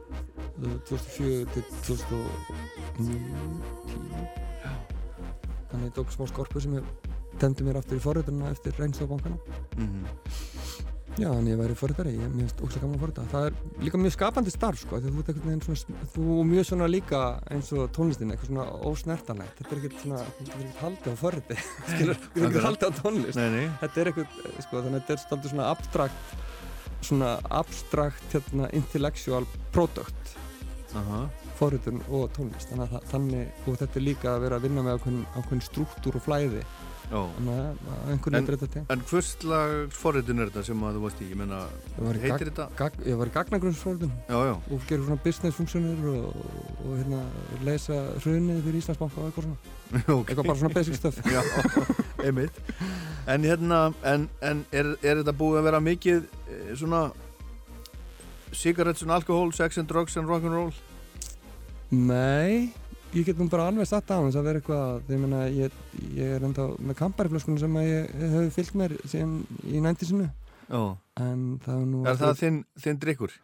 2004 0.89 1.45
til 1.53 1.63
2010 1.85 3.84
þannig 5.85 5.93
ég 5.93 5.97
tók 6.01 6.11
smá 6.17 6.27
skorpu 6.33 6.61
sem 6.65 6.75
ég 6.81 6.83
temdi 7.39 7.63
mér 7.67 7.77
aftur 7.81 7.99
í 7.99 8.03
forriðarna 8.03 8.51
eftir 8.55 8.75
reynstofbankana 8.81 9.37
Mhm. 9.77 10.05
Já, 11.15 11.29
en 11.31 11.45
ég 11.47 11.55
væri 11.55 11.75
forritari, 11.79 12.11
ég 12.11 12.25
er 12.27 12.49
óslega 12.59 12.81
gaman 12.81 12.97
að 12.97 13.03
forrita. 13.05 13.23
Það 13.31 13.45
er 13.47 13.53
líka 13.85 13.99
mjög 14.01 14.13
skapandi 14.17 14.51
starf, 14.51 14.81
sko, 14.81 14.97
að 14.97 15.05
þú 15.05 15.21
ert 15.21 15.29
einhvern 15.31 15.45
veginn 15.47 15.61
svona, 15.63 16.07
þú 16.11 16.23
er 16.41 16.49
mjög 16.49 16.65
svona 16.67 16.89
líka 16.91 17.21
eins 17.55 17.69
og 17.71 17.85
tónlistin, 17.95 18.33
eitthvað 18.33 18.49
svona 18.49 18.65
ósnertanlegt. 18.89 19.55
Þetta 19.61 19.71
er 19.71 19.79
ekkert 19.79 20.01
svona, 20.03 20.19
þú 20.25 20.43
getur 20.49 20.65
ekkert 20.65 20.81
haldið 20.83 21.07
á 21.07 21.15
forriti, 21.21 21.57
skilur, 21.93 22.19
þú 22.19 22.33
getur 22.35 22.49
ekkert 22.49 22.67
haldið 22.67 22.83
á 22.83 22.93
tónlist. 22.99 23.39
Nei, 23.39 23.49
nei, 23.55 23.69
Þetta 23.79 24.01
er 24.03 24.11
eitthvað, 24.11 24.27
sko, 24.67 24.81
þannig 24.83 24.99
að 24.99 25.07
þetta 25.07 25.39
er 25.39 25.49
svona 25.53 25.69
abstrakt, 25.71 26.35
svona 26.99 27.31
abstrakt, 27.63 28.27
hérna, 28.35 28.69
intellectual 28.75 29.47
product, 29.71 30.35
aha, 30.99 31.21
forritun 31.59 32.01
og 32.09 32.27
tónlist. 32.35 32.71
Þannig 32.71 32.97
þannig, 33.11 33.63
og 33.65 33.79
þetta 33.81 34.01
er 34.01 34.05
líka 34.09 34.33
að 34.35 34.43
vera 34.45 34.59
að 34.59 34.67
vinna 34.67 34.85
með 34.85 34.99
ákveðin, 34.99 35.65
struktúr 35.65 36.19
og 36.19 36.25
flæði 36.25 36.65
Já. 37.05 37.19
þannig 37.35 37.57
að 37.57 38.07
einhvern 38.09 38.35
veginn 38.35 38.47
þetta 38.49 38.67
til 38.73 38.83
En 38.93 39.01
hvers 39.09 39.27
slags 39.35 39.97
forritun 39.99 40.41
er 40.41 40.49
þetta 40.49 40.63
sem 40.69 40.85
að 40.87 40.95
þú 40.97 41.01
varst 41.03 41.21
í? 41.21 41.27
Ég 41.29 41.37
í 42.17 42.21
heitir 42.23 42.49
þetta? 42.49 42.65
Gag, 42.79 42.97
ég 43.05 43.19
var 43.19 43.29
í 43.29 43.33
já, 44.47 44.53
og 44.57 44.87
gerur 44.89 45.09
svona 45.09 45.21
business 45.25 45.59
funksjónir 45.59 46.07
og, 46.13 46.39
og 46.85 46.95
hérna, 46.95 47.19
leysa 47.67 47.99
hrunið 48.23 48.63
fyrir 48.65 48.79
Íslandsbanka 48.81 49.21
og 49.21 49.29
eitthvað 49.29 49.47
svona 49.49 50.01
ok. 50.17 50.33
eitthvað 50.33 50.49
bara 50.49 50.57
svona 50.63 50.73
basic 50.79 50.97
stuff 50.97 51.21
Já, 51.35 51.41
einmitt. 52.25 52.57
En 53.29 53.45
hérna, 53.45 53.83
en, 54.05 54.27
en 54.41 54.65
er, 54.73 54.95
er 55.05 55.21
þetta 55.21 55.37
búið 55.37 55.61
að 55.61 55.69
vera 55.69 55.83
mikið 55.85 56.25
eh, 56.25 56.73
svona 56.73 57.05
cigarettes 58.55 59.05
and 59.05 59.13
alcohol, 59.13 59.53
sex 59.53 59.77
and 59.77 59.89
drugs 59.91 60.17
and 60.17 60.29
rock'n'roll? 60.31 60.73
Nei, 61.93 62.73
ég 63.13 63.25
get 63.27 63.37
nú 63.39 63.47
bara 63.51 63.67
alveg 63.69 63.87
satt 63.89 64.09
á 64.09 64.17
þess 64.17 64.39
að 64.39 64.47
vera 64.49 64.61
eitthvað 64.61 65.11
ég 65.13 65.21
meina, 65.21 65.41
ég, 65.53 65.75
ég 66.17 66.35
er 66.37 66.45
enda 66.47 66.67
með 66.81 66.97
kampariflöskunum 67.01 67.59
sem 67.61 67.77
að 67.79 67.89
ég 67.89 68.15
hef 68.33 68.55
fyllt 68.57 68.77
mér 68.81 68.95
síðan 69.05 69.35
í 69.69 69.81
næntisinu 69.83 70.29
Já. 70.65 70.81
en 71.21 71.43
það 71.63 71.75
er 71.75 71.89
nú 71.91 72.05
Er 72.09 72.17
það 72.21 72.39
þinn, 72.41 72.61
þinn 72.81 73.01
drikkur? 73.03 73.35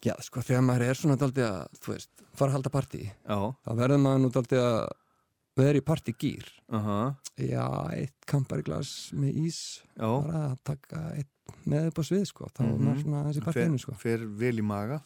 Já, 0.00 0.14
sko, 0.24 0.42
þegar 0.44 0.64
maður 0.64 0.86
er 0.88 0.98
svona 0.98 1.18
daldið 1.20 1.46
að, 1.46 1.78
þú 1.84 1.92
veist, 1.92 2.10
fara 2.32 2.50
að 2.50 2.56
halda 2.58 2.72
partí 2.72 3.02
þá 3.28 3.70
verður 3.78 4.02
maður 4.06 4.22
nú 4.24 4.32
daldið 4.34 4.62
að 4.64 4.78
vera 5.60 5.80
í 5.80 5.84
partygýr 5.84 6.46
Aha. 6.78 7.00
Já, 7.40 7.66
eitt 7.94 8.28
kampariglas 8.28 8.94
með 9.16 9.42
ís 9.46 9.60
bara 9.96 10.46
að 10.50 10.56
taka 10.72 11.04
eitt 11.18 11.30
með 11.68 11.86
upp 11.90 12.00
á 12.00 12.04
svið, 12.08 12.24
sko. 12.30 12.48
Þá 12.56 12.60
er 12.64 12.72
Mhm. 12.76 13.00
svona 13.02 13.22
þessi 13.28 13.44
partíinu, 13.46 13.80
sko. 13.80 13.94
Fer 14.00 14.18
vel 14.26 14.56
í 14.58 14.62
maga, 14.64 15.00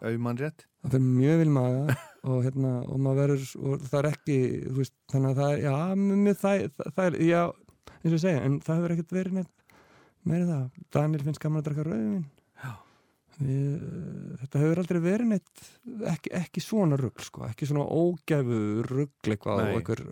ef 0.00 0.08
ég 0.10 0.18
mann 0.20 0.36
rétt. 0.38 0.66
það 0.82 0.90
fyrir 0.96 1.08
mjög 1.16 1.38
vil 1.38 1.50
maga 1.50 1.96
og 2.24 2.44
hérna, 2.44 2.72
og 2.90 2.98
maður 2.98 3.20
verður 3.22 3.44
og 3.62 3.80
það 3.86 3.98
er 4.02 4.08
ekki, 4.12 4.36
þú 4.66 4.76
veist, 4.80 4.94
þannig 5.12 5.30
að 5.30 5.40
það 5.42 5.52
er 5.52 5.60
já, 5.62 5.76
mjög 6.02 6.36
það, 6.42 6.70
það, 6.76 6.92
það 6.96 7.06
er, 7.06 7.18
já 7.22 7.42
eins 8.02 8.12
og 8.12 8.16
ég 8.18 8.22
segja, 8.26 8.40
en 8.44 8.60
það 8.60 8.76
hefur 8.80 8.94
ekkert 8.96 9.14
verið 9.18 9.32
neitt 9.32 9.52
meira 10.24 10.46
það, 10.46 10.70
Daniel 10.92 11.22
finnst 11.26 11.40
gaman 11.42 11.62
að 11.62 11.66
drakka 11.68 11.84
rauðvin 11.86 12.24
þetta 13.42 14.60
hefur 14.60 14.80
aldrei 14.82 15.00
verið 15.02 15.28
neitt 15.32 15.62
ekki, 16.12 16.30
ekki 16.36 16.62
svona 16.62 16.98
rugl, 17.00 17.24
sko 17.24 17.46
ekki 17.48 17.66
svona 17.70 17.86
ógæfu 17.88 18.58
rugl 18.86 19.32
eitthvað 19.32 19.62
Nei. 19.62 19.72
og 19.72 19.80
einhver 19.80 20.02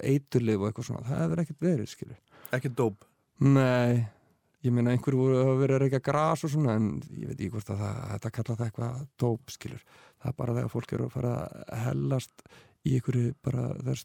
eiturlif 0.00 0.58
og 0.60 0.68
eitthvað 0.72 0.88
svona, 0.90 1.04
það 1.06 1.22
hefur 1.24 1.42
ekkert 1.44 1.64
verið, 1.68 1.92
skilur 1.92 2.18
Ekki 2.56 2.70
dóp. 2.72 3.02
Nei, 3.44 4.08
ég 4.66 4.74
meina 4.74 4.94
einhverju 4.94 5.20
voru 5.20 5.40
að 5.42 5.60
vera 5.62 5.78
að 5.78 5.84
reyka 5.84 6.02
gras 6.04 6.44
og 6.46 6.52
svona 6.52 6.76
en 6.78 6.88
ég 7.14 7.30
veit 7.30 7.36
ekki 7.36 7.52
hvort 7.54 7.72
að 7.74 7.82
það, 7.84 8.00
þetta 8.12 8.34
kalla 8.38 8.56
það 8.58 8.66
eitthvað 8.66 9.06
dóp 9.22 9.54
skilur. 9.54 9.86
Það 10.18 10.32
er 10.32 10.38
bara 10.42 10.56
þegar 10.58 10.74
fólk 10.74 10.94
eru 10.96 11.06
að 11.06 11.14
fara 11.14 11.32
að 11.46 11.82
hellast 11.86 12.46
í 12.88 12.98
einhverju 12.98 13.32
bara 13.44 13.64
þegar 13.78 14.04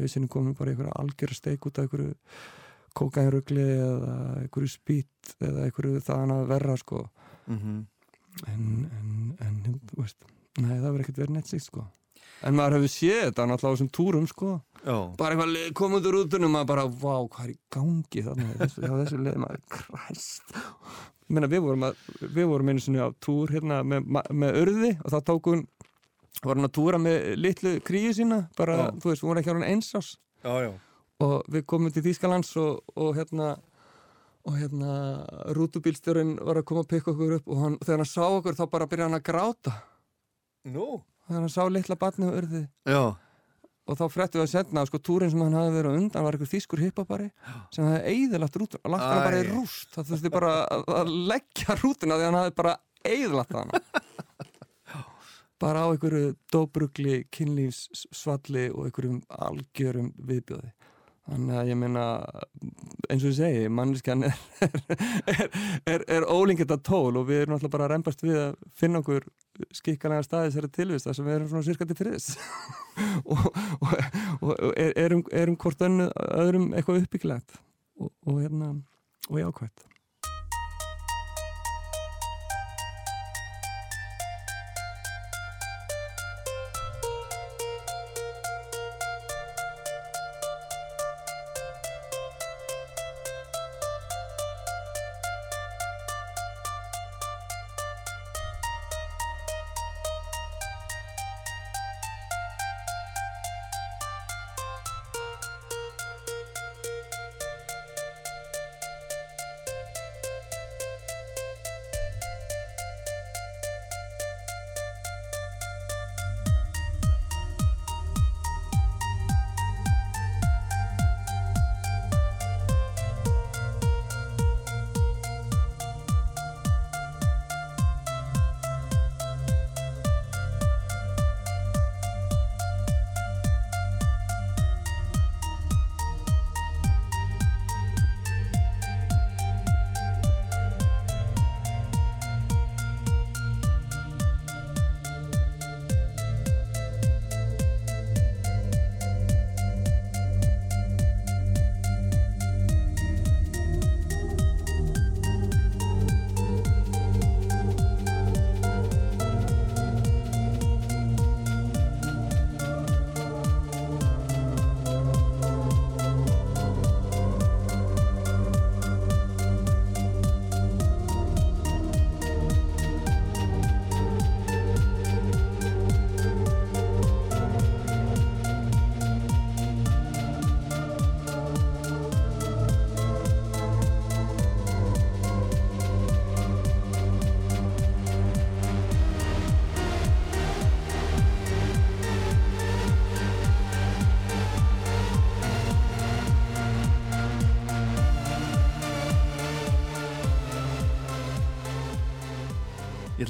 hausinu 0.00 0.32
komin 0.32 0.58
bara 0.58 0.74
einhverju 0.74 0.98
algjör 1.02 1.36
steik 1.36 1.68
út 1.68 1.78
af 1.78 1.88
einhverju 1.88 2.16
kókainrugli 2.92 3.64
eða 3.72 4.16
einhverju 4.42 4.72
spýtt 4.72 5.34
eða 5.40 5.66
einhverju 5.66 6.04
þaðan 6.04 6.36
að 6.36 6.50
verra 6.52 6.76
sko. 6.80 7.06
Mm 7.48 7.82
en, 8.48 8.68
en, 8.98 9.10
en 9.40 9.80
þú 9.90 10.02
veist 10.02 10.24
nei 10.60 10.72
það 10.76 10.86
verður 10.88 11.04
ekkert 11.04 11.20
verið 11.22 11.36
neitt 11.36 11.50
síkt 11.50 11.66
sko 11.68 11.84
en 12.42 12.56
maður 12.58 12.76
hefur 12.78 12.92
séð 12.92 13.20
þetta 13.28 13.46
náttúrulega 13.48 13.72
á 13.72 13.74
þessum 13.76 13.90
túrum 13.96 14.26
sko 14.30 14.50
Já. 14.82 14.96
bara 15.18 15.36
eitthvað 15.36 15.74
komið 15.78 15.98
út 16.00 16.08
rútunum 16.16 16.54
maður 16.56 16.70
bara, 16.72 16.84
vá, 16.90 17.14
hvað 17.30 17.44
er 17.46 17.52
í 17.52 17.58
gangi 17.76 18.24
þarna 18.26 18.48
þessu, 18.60 18.82
já, 18.82 18.92
þessu 18.98 19.20
leið 19.22 19.38
maður, 19.44 19.60
kræst 19.76 20.56
ég 20.56 21.36
meina, 21.36 21.50
við 21.52 21.62
vorum, 21.66 21.86
að, 21.88 22.00
við 22.34 22.48
vorum 22.50 22.72
einu 22.72 22.82
sinni 22.82 23.02
á 23.02 23.08
túr 23.22 23.52
hérna 23.54 23.82
með, 23.86 24.08
með 24.34 24.58
örði 24.62 24.92
og 25.00 25.12
þá 25.14 25.18
tók 25.30 25.50
hún 25.52 25.66
var 26.42 26.58
hann 26.58 26.66
að 26.66 26.74
túra 26.80 26.98
með 26.98 27.28
litlu 27.38 27.76
kríu 27.86 28.14
sína 28.16 28.40
bara, 28.58 28.78
Já. 28.80 28.86
þú 29.02 29.12
veist, 29.12 29.22
hún 29.22 29.32
var 29.34 29.42
ekki 29.42 29.54
ára 29.54 29.68
eins 29.70 29.92
ás 29.94 30.14
Já, 30.42 30.54
já. 30.66 30.72
og 31.22 31.36
við 31.54 31.66
komum 31.70 31.94
til 31.94 32.02
Þýskalands 32.08 32.50
og, 32.58 32.82
og 32.98 33.14
hérna 33.20 33.52
og 34.42 34.56
hérna 34.58 34.92
rútubílstjórin 35.54 36.34
var 36.42 36.58
að 36.58 36.66
koma 36.66 36.82
að 36.82 36.90
pikka 36.96 37.12
okkur 37.14 37.36
upp 37.38 37.50
og 37.54 37.60
hann, 37.62 37.76
þegar 37.78 38.00
hann 38.02 38.10
sá 38.10 38.24
okkur 38.26 38.56
þá 38.58 38.64
bara 38.72 38.88
byrjaði 38.90 39.06
hann 39.12 39.20
að 39.20 39.26
gráta 39.28 39.74
Nú? 40.72 40.88
Þegar 41.26 41.40
hann 41.40 41.52
sá 41.52 41.62
litla 41.70 41.98
batni 41.98 42.28
og 42.28 42.38
örði 42.40 42.62
Já. 42.88 43.02
og 43.86 43.98
þá 43.98 44.04
fréttu 44.12 44.40
við 44.40 44.46
að 44.46 44.52
senda 44.52 44.84
sko 44.88 45.00
túrin 45.02 45.32
sem 45.32 45.42
hann 45.44 45.56
hafði 45.58 45.74
verið 45.78 45.94
á 45.94 45.98
undan 46.00 46.26
var 46.26 46.38
einhver 46.38 46.52
þýskur 46.52 46.84
hippabari 46.86 47.28
sem 47.74 47.88
hafði 47.88 48.14
eigðilagt 48.14 48.58
rútur 48.62 48.82
og 48.82 48.94
lagt 48.94 49.06
hana 49.06 49.26
bara 49.26 49.42
í 49.42 49.48
rúst. 49.50 49.90
Það 49.96 50.12
þurfti 50.12 50.34
bara 50.36 50.52
að, 50.66 50.84
að 51.02 51.14
leggja 51.32 51.78
rútuna 51.82 52.18
því 52.18 52.28
hann 52.28 52.40
hafði 52.40 52.56
bara 52.62 52.76
eigðilagt 53.02 53.58
hana. 53.58 53.82
Bara 55.62 55.84
á 55.86 55.94
einhverju 55.94 56.32
dóbrugli, 56.50 57.20
kynlífssvalli 57.30 58.64
og 58.74 58.88
einhverjum 58.88 59.20
algjörum 59.46 60.08
viðbjóði 60.18 60.72
þannig 61.28 61.58
að 61.58 61.70
ég 61.70 61.78
meina 61.78 62.04
eins 63.10 63.22
og 63.22 63.30
ég 63.30 63.36
segi, 63.36 63.68
manneskjan 63.72 64.26
er, 64.26 64.34
er, 65.30 65.44
er, 65.94 66.04
er 66.18 66.26
ólingið 66.26 66.74
að 66.74 66.84
tól 66.88 67.20
og 67.20 67.28
við 67.28 67.44
erum 67.44 67.56
alltaf 67.56 67.72
bara 67.74 67.86
að 67.86 67.94
reymbast 67.94 68.24
við 68.24 68.40
að 68.40 68.56
finna 68.78 69.02
okkur 69.02 69.28
skikkalega 69.76 70.26
staði 70.26 70.50
þessari 70.50 70.72
tilvist 70.78 71.08
þar 71.08 71.18
sem 71.18 71.28
við 71.28 71.36
erum 71.36 71.52
svona 71.52 71.66
sirka 71.68 71.88
til 71.88 71.98
friðis 71.98 72.28
og, 73.32 73.46
og, 73.78 74.50
og 74.50 74.74
er, 74.74 74.96
erum, 75.04 75.24
erum 75.30 75.60
hvort 75.62 75.86
önnu, 75.86 76.10
öðrum 76.42 76.68
eitthvað 76.72 77.04
uppbyggilegt 77.04 77.58
og, 78.00 78.12
og 78.26 78.42
hérna 78.42 78.74
og 79.28 79.42
jákvæmt 79.42 79.91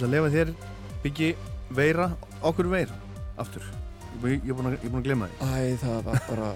Ætla 0.03 0.09
að 0.11 0.15
lefa 0.17 0.31
þér 0.35 0.49
byggi 1.05 1.27
veira, 1.79 2.05
okkur 2.43 2.67
veira 2.73 2.95
aftur. 3.39 3.63
Ég 4.27 4.49
er 4.51 4.57
búin 4.59 4.73
að, 4.73 4.97
glemma 5.05 5.29
því. 5.31 5.47
Æ, 5.47 5.77
það 5.79 6.01
var 6.09 6.25
bara 6.27 6.49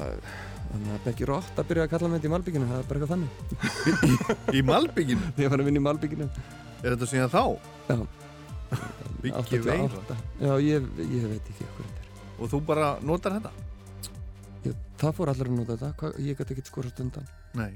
þannig 0.72 0.90
að 0.96 1.04
Becky 1.04 1.28
Rott 1.30 1.60
að 1.62 1.68
byrja 1.68 1.84
að 1.86 1.92
kalla 1.92 2.08
mig 2.10 2.18
þetta 2.18 2.26
í 2.26 2.32
Malbygginu 2.32 2.66
það 2.72 2.80
er 2.80 2.88
bara 2.88 2.98
eitthvað 2.98 3.12
þannig 3.14 4.56
Í 4.58 4.62
Malbygginu? 4.66 5.28
þegar 5.36 5.44
ég 5.46 5.52
var 5.54 5.62
að 5.62 5.68
vinna 5.70 5.78
í 5.78 5.84
Malbygginu 5.86 6.26
Er 6.26 6.96
þetta 6.96 7.08
síðan 7.12 7.30
þá? 7.36 7.42
Já. 7.86 7.96
Biggi 9.22 9.60
Veira 9.62 9.86
88. 9.86 10.16
já, 10.42 10.50
ég, 10.66 10.90
ég 11.06 11.28
veit 11.30 11.52
ekki 11.54 11.68
hvað 11.68 11.86
þetta 11.86 12.32
Og 12.42 12.50
þú 12.50 12.62
bara 12.66 12.88
notar 13.06 13.38
þetta? 13.38 13.54
ég, 14.66 14.80
það 14.98 15.14
fór 15.20 15.32
allir 15.36 15.52
að 15.52 15.60
nota 15.60 15.78
þetta 15.84 16.12
ég 16.26 16.42
gæti 16.42 16.56
ekki 16.58 16.66
skorast 16.72 17.04
undan 17.06 17.30
Nei 17.54 17.70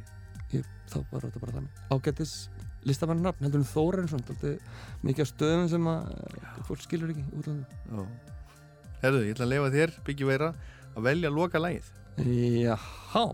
ég, 0.51 0.67
þá 0.91 0.99
var 1.15 1.29
þetta 1.29 1.45
bara 1.47 1.61
þannig 1.61 1.87
ágættis 1.95 2.35
listamann 2.89 3.23
nafn 3.25 3.45
heldur 3.45 3.61
en 3.61 3.69
Þórensson 3.69 4.25
mikið 5.05 5.25
af 5.25 5.31
stöðum 5.31 5.69
sem 5.73 5.89
að 5.91 6.13
fólk 6.69 6.85
skilur 6.85 7.13
ekki 7.13 7.25
í 7.25 7.41
útlandu 7.41 7.65
Já. 7.91 8.05
Herðu, 9.01 9.25
ég 9.27 9.35
ætla 9.35 9.47
að 9.49 9.53
leifa 9.55 9.73
þér, 9.75 9.97
Biggi 10.07 10.29
Veira 10.29 10.53
að 10.95 11.09
velja 11.09 11.33
loka 11.33 11.61
lægið 11.61 11.91
Jáhá 12.65 13.25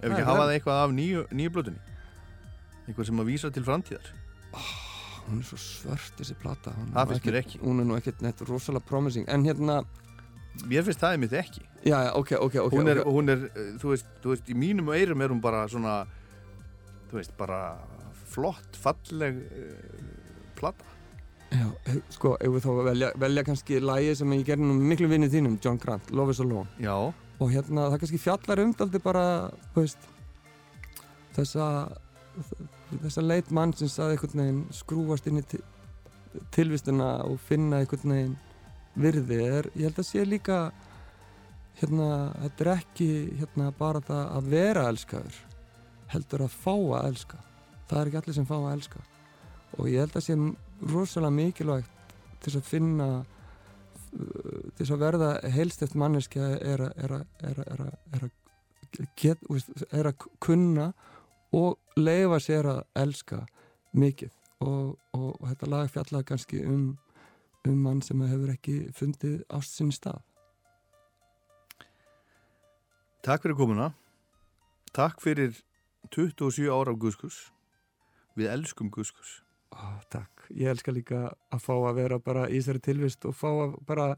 Ef 0.00 0.10
ekki 0.10 0.20
er 0.20 0.28
hafa 0.28 0.46
það 0.46 0.54
eitthvað 0.56 0.80
af 0.84 0.94
nýju, 0.96 1.26
nýju 1.32 1.52
blötunni 1.54 1.94
Eitthvað 2.84 3.08
sem 3.08 3.20
að 3.22 3.28
vísa 3.30 3.48
til 3.48 3.64
framtíðar. 3.64 4.08
Hún 5.24 5.38
er 5.40 5.46
svo 5.48 5.56
svört 5.56 6.18
þessi 6.18 6.34
plata. 6.36 6.74
Er 6.76 6.90
Það 6.92 7.12
finnst 7.12 7.28
mér 7.30 7.38
ekki. 7.38 7.60
hún 7.62 7.80
er 7.80 7.86
nú 7.88 7.94
ekkert 7.96 8.24
neitt 8.24 8.42
rosalega 8.44 8.84
promising. 8.84 9.28
En 9.32 9.46
hérna, 9.46 9.78
Mér 10.68 10.84
finnst 10.86 11.00
það 11.02 11.16
einmitt 11.16 11.32
ekki. 11.34 11.64
Já, 11.82 11.96
ok, 12.14 12.34
ok, 12.38 12.58
ok, 12.62 12.76
hún, 12.76 12.90
er, 12.92 13.00
ok. 13.02 13.08
hún 13.10 13.32
er, 13.32 13.40
uh, 13.48 13.70
þú 13.80 13.94
veist, 13.94 14.10
þú 14.22 14.34
veist, 14.34 14.50
í 14.52 14.54
mínum 14.54 14.92
eirum 14.94 15.24
er 15.24 15.32
hún 15.32 15.40
bara 15.42 15.64
svona 15.68 16.04
Þú 17.10 17.18
veist, 17.18 17.32
bara 17.38 17.58
flott, 18.34 18.78
falleg 18.80 19.40
uh, 19.44 20.04
plata. 20.58 20.92
Já, 21.54 21.68
eh, 21.86 22.00
sko, 22.10 22.34
ef 22.42 22.54
við 22.56 22.64
þá 22.64 22.70
velja, 22.88 23.10
velja 23.22 23.44
kannski 23.46 23.78
lægi 23.82 24.16
sem 24.18 24.32
ég 24.34 24.46
gerði 24.48 24.66
nú 24.66 24.78
miklu 24.80 25.10
vinnið 25.10 25.36
þínum, 25.36 25.58
John 25.62 25.78
Grant, 25.82 26.10
Love 26.10 26.34
is 26.34 26.42
Alone. 26.42 26.66
Já, 26.82 26.96
og 27.38 27.52
hérna 27.52 27.90
það 27.92 28.00
kannski 28.02 28.22
fjallar 28.22 28.62
um 28.64 28.72
daldi 28.78 29.00
bara, 29.02 29.26
veist 29.76 30.08
þessa 31.34 31.68
þessa 33.02 33.24
leit 33.24 33.50
mann 33.54 33.74
sem 33.76 33.90
saði 33.90 34.16
einhvern 34.16 34.42
veginn 34.42 34.64
skrúfast 34.74 35.28
inn 35.30 35.40
í 35.40 35.44
til, 35.48 35.62
tilvistuna 36.54 37.10
og 37.28 37.38
finna 37.46 37.80
einhvern 37.82 38.14
veginn 38.14 38.36
virði. 38.98 39.40
Er, 39.42 39.70
ég 39.74 39.88
held 39.88 40.00
að 40.02 40.08
sé 40.10 40.26
líka 40.26 40.58
hérna, 41.80 42.08
þetta 42.42 42.64
er 42.64 42.72
ekki 42.76 43.08
hérna 43.40 43.70
bara 43.78 44.02
það 44.04 44.22
að 44.38 44.52
vera 44.54 44.86
elskaður 44.92 45.40
heldur 46.14 46.46
að 46.46 46.56
fá 46.62 46.74
að 46.74 47.08
elska 47.08 47.40
það 47.88 48.00
er 48.00 48.10
ekki 48.10 48.20
allir 48.20 48.36
sem 48.38 48.48
fá 48.48 48.56
að 48.58 48.72
elska. 48.72 49.04
Og 49.78 49.90
ég 49.90 50.04
held 50.04 50.16
að 50.18 50.26
sé 50.26 50.36
rosalega 50.92 51.36
mikilvægt 51.38 52.14
til 52.44 52.54
að 52.58 52.68
finna 52.68 53.08
uh, 53.20 54.62
til 54.78 54.88
að 54.90 55.02
verða 55.02 55.30
heilstift 55.54 55.96
manneskja 55.98 56.50
er 56.60 56.86
að 56.88 58.28
get, 59.18 59.42
er 59.90 60.10
að 60.10 60.28
kunna 60.42 60.92
og 61.54 61.78
leifa 61.98 62.40
sér 62.42 62.70
að 62.70 62.84
elska 63.04 63.44
mikið. 63.94 64.32
Og, 64.64 64.94
og, 65.12 65.30
og 65.40 65.48
þetta 65.50 65.70
lag 65.70 65.90
fjallaði 65.92 66.30
kannski 66.30 66.62
um 66.68 66.94
um 67.68 67.76
mann 67.80 68.02
sem 68.02 68.20
hefur 68.28 68.52
ekki 68.52 68.76
fundið 68.92 69.42
ást 69.56 69.78
sinni 69.78 69.94
stað. 69.96 70.20
Takk 73.24 73.46
fyrir 73.46 73.56
komuna. 73.56 73.92
Takk 74.92 75.22
fyrir 75.24 75.56
27 76.12 76.68
ára 76.68 76.92
af 76.92 77.00
Guðskus 77.00 77.53
Við 78.34 78.50
elskum 78.50 78.90
Guðskus 78.94 79.40
Ó, 79.74 79.98
takk, 80.10 80.46
ég 80.54 80.70
elska 80.70 80.92
líka 80.94 81.20
að 81.50 81.62
fá 81.64 81.72
að 81.74 81.96
vera 81.98 82.18
bara 82.22 82.46
í 82.46 82.60
þessari 82.60 82.82
tilvist 82.84 83.24
og 83.26 83.34
fá 83.34 83.48
að 83.50 83.76
bara 83.88 84.08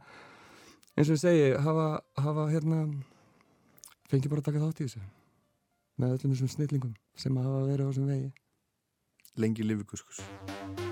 eins 0.97 1.09
og 1.09 1.17
ég 1.17 1.23
segi, 1.23 1.47
hafa, 1.65 1.87
hafa 2.21 2.49
hérna 2.53 2.83
fengi 4.11 4.33
bara 4.33 4.45
að 4.45 4.51
taka 4.51 4.65
þátt 4.65 4.83
í 4.83 4.89
þessu. 4.89 5.05
Með 5.97 6.19
öllum 6.19 6.35
þessum 6.35 6.53
snillingum 6.53 6.97
sem 7.17 7.41
hafa 7.41 7.63
verið 7.71 7.89
á 7.89 7.91
þessum 7.91 8.13
vegi. 8.13 8.35
Lengi 9.41 9.65
lifi 9.65 9.89
Guðskus 9.89 10.86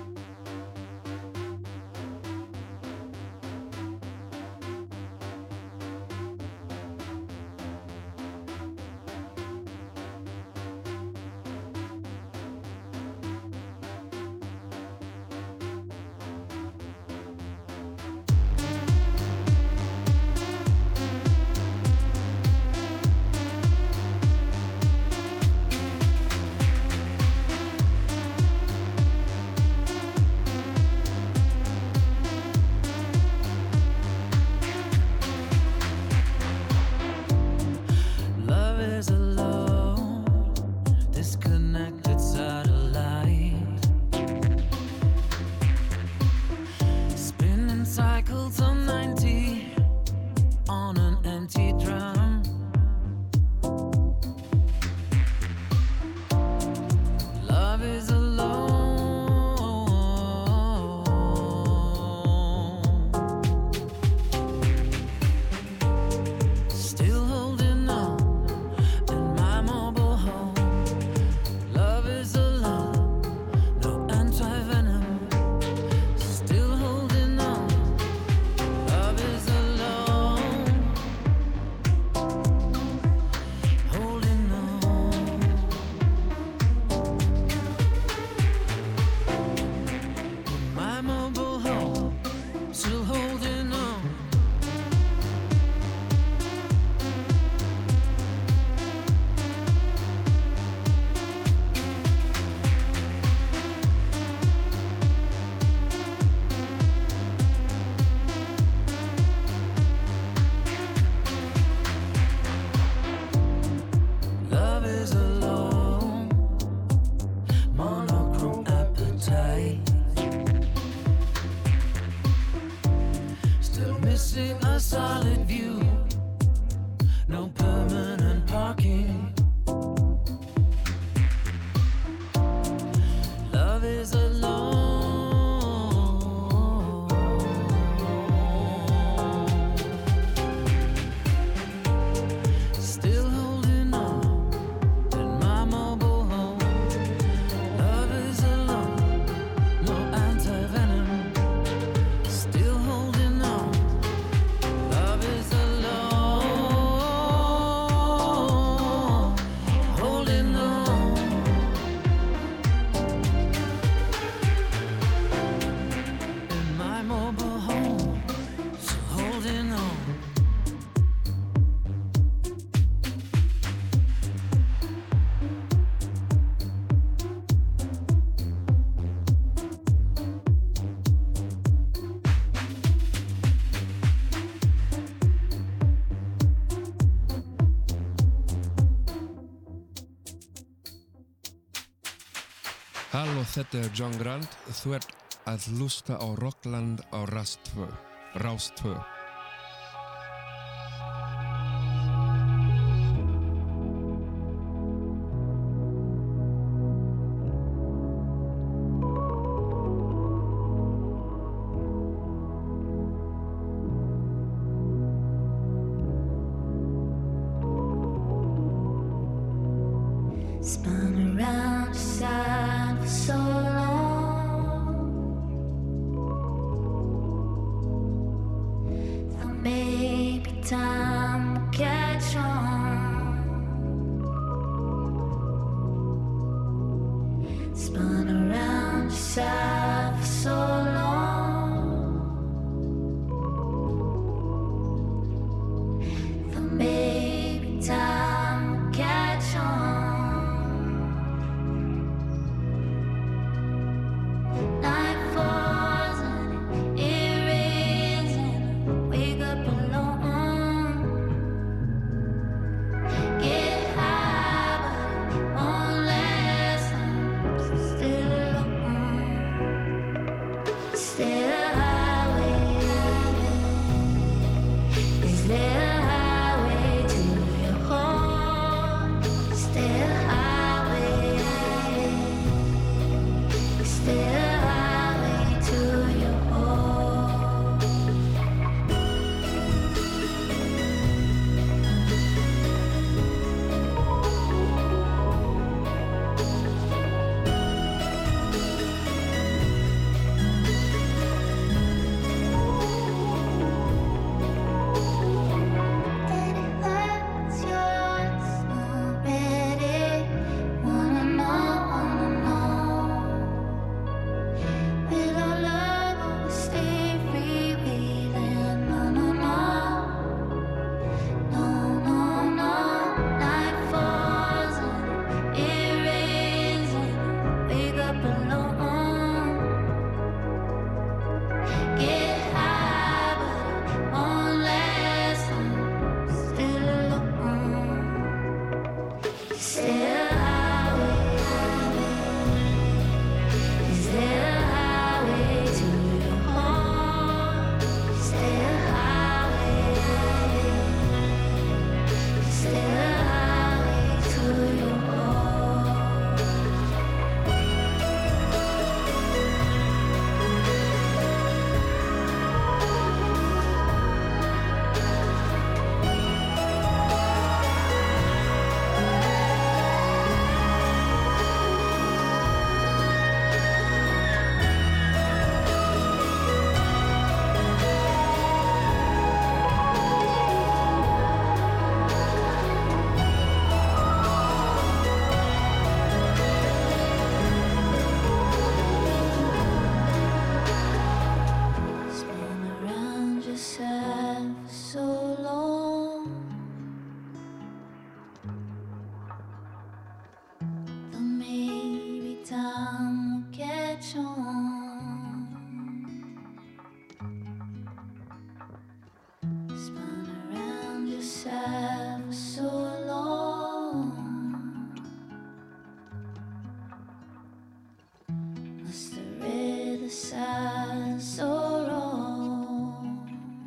þetta 193.55 193.83
er 193.85 193.91
John 193.95 194.15
Grant. 194.19 194.57
Þú 194.81 194.97
ert 194.97 195.13
að 195.47 195.67
lusta 195.79 196.19
á 196.19 196.27
Rockland 196.41 197.05
á 197.15 197.23
Rástvö. 197.31 199.14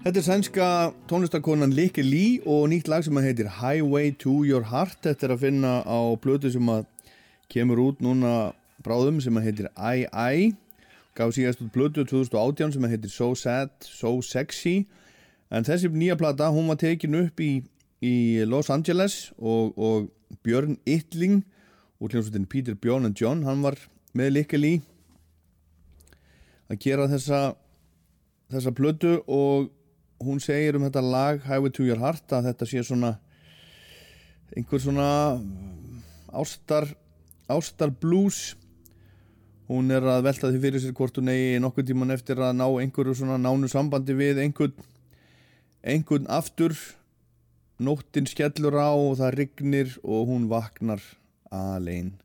Þetta 0.09 0.21
er 0.23 0.25
sænska 0.25 0.67
tónlistakonan 1.05 1.75
Likke 1.77 2.01
Lee 2.01 2.39
og 2.49 2.71
nýtt 2.73 2.87
lag 2.89 3.03
sem 3.05 3.19
að 3.21 3.27
heitir 3.27 3.49
Highway 3.59 4.15
to 4.17 4.39
Your 4.41 4.65
Heart. 4.71 5.03
Þetta 5.05 5.27
er 5.27 5.35
að 5.35 5.43
finna 5.43 5.73
á 5.85 6.01
plötu 6.17 6.49
sem 6.49 6.71
að 6.73 6.87
kemur 7.53 7.83
út 7.83 8.01
núna 8.01 8.55
bráðum 8.81 9.19
sem 9.21 9.37
að 9.37 9.51
heitir 9.51 9.69
I 9.77 10.09
I 10.09 10.49
gaf 11.13 11.37
síðast 11.37 11.61
út 11.61 11.75
plötu 11.77 12.07
2018 12.09 12.73
sem 12.79 12.89
að 12.89 12.97
heitir 12.97 13.13
So 13.13 13.35
Sad, 13.37 13.77
So 13.85 14.15
Sexy. 14.25 14.87
En 15.53 15.69
þessi 15.69 15.93
nýja 15.93 16.17
plata 16.17 16.49
hún 16.57 16.73
var 16.73 16.81
tekin 16.81 17.21
upp 17.27 17.45
í, 17.45 17.61
í 18.01 18.17
Los 18.49 18.73
Angeles 18.73 19.35
og, 19.37 19.77
og 19.77 20.09
Björn 20.41 20.81
Ytling 20.89 21.43
og 22.01 22.15
hljómsveitin 22.15 22.49
Peter 22.49 22.73
Björn 22.73 23.05
and 23.05 23.21
John 23.21 23.45
hann 23.45 23.61
var 23.61 23.77
með 24.17 24.39
Likke 24.41 24.57
Lee 24.57 24.81
að 26.73 26.81
gera 26.81 27.13
þessa 27.13 27.51
þessa 28.49 28.73
plötu 28.73 29.19
og 29.29 29.75
hún 30.23 30.41
segir 30.43 30.77
um 30.77 30.85
þetta 30.87 31.03
lag 31.05 31.43
Highway 31.47 31.73
to 31.75 31.87
Your 31.87 32.01
Heart 32.03 32.35
að 32.39 32.51
þetta 32.51 32.69
sé 32.69 32.83
svona 32.87 33.12
einhver 34.57 34.83
svona 34.83 35.09
ástar 36.33 36.89
ástar 37.49 37.93
blues. 37.95 38.57
Hún 39.69 39.93
er 39.93 40.05
að 40.09 40.25
velta 40.25 40.49
því 40.49 40.61
fyrir 40.62 40.83
sér 40.83 40.95
hvort 40.97 41.19
hún 41.21 41.31
eigi 41.33 41.59
nokkuð 41.61 41.91
tíman 41.91 42.14
eftir 42.14 42.41
að 42.41 42.57
ná 42.57 42.66
einhverju 42.69 43.19
svona 43.19 43.37
nánu 43.41 43.69
sambandi 43.69 44.16
við 44.16 44.41
einhvern 44.45 44.77
einhvern 45.85 46.29
aftur. 46.33 46.77
Nóttin 47.79 48.27
skellur 48.27 48.75
á 48.75 48.91
og 48.91 49.21
það 49.21 49.37
rignir 49.37 49.93
og 50.03 50.33
hún 50.33 50.49
vaknar 50.51 51.03
alein 51.55 52.16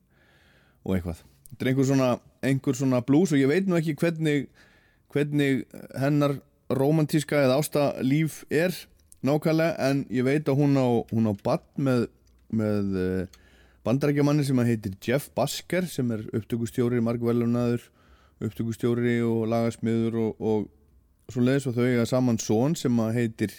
og 0.82 0.96
eitthvað. 0.96 1.20
Þetta 1.52 1.66
er 1.66 1.70
einhver 1.70 1.88
svona, 1.92 2.08
einhver 2.42 2.80
svona 2.80 3.04
blues 3.06 3.36
og 3.36 3.38
ég 3.38 3.52
veit 3.52 3.68
nú 3.70 3.78
ekki 3.78 3.94
hvernig 4.00 4.48
hvernig 5.14 5.68
hennar 6.00 6.40
romantíska 6.78 7.44
eða 7.46 7.60
ástalíf 7.62 8.44
er 8.52 8.76
nákvæmlega 9.24 9.78
en 9.90 10.04
ég 10.12 10.26
veit 10.28 10.50
að 10.50 10.60
hún 10.60 10.78
á, 10.78 10.88
hún 11.12 11.30
á 11.30 11.34
bann 11.44 11.64
með, 11.78 12.08
með 12.52 12.96
uh, 13.00 13.42
bandarækjamanni 13.88 14.46
sem 14.48 14.64
heitir 14.68 14.96
Jeff 15.04 15.32
Basker 15.36 15.88
sem 15.90 16.12
er 16.16 16.26
upptökustjóri, 16.36 17.02
margvelunadur 17.04 17.84
upptökustjóri 18.44 19.20
og 19.24 19.48
lagasmiður 19.52 20.20
og, 20.20 20.42
og 20.42 21.32
svo 21.32 21.44
leiðis 21.44 21.70
og 21.70 21.78
þau 21.78 21.86
eiga 21.88 22.08
saman 22.10 22.40
són 22.42 22.76
sem 22.80 23.00
heitir 23.16 23.54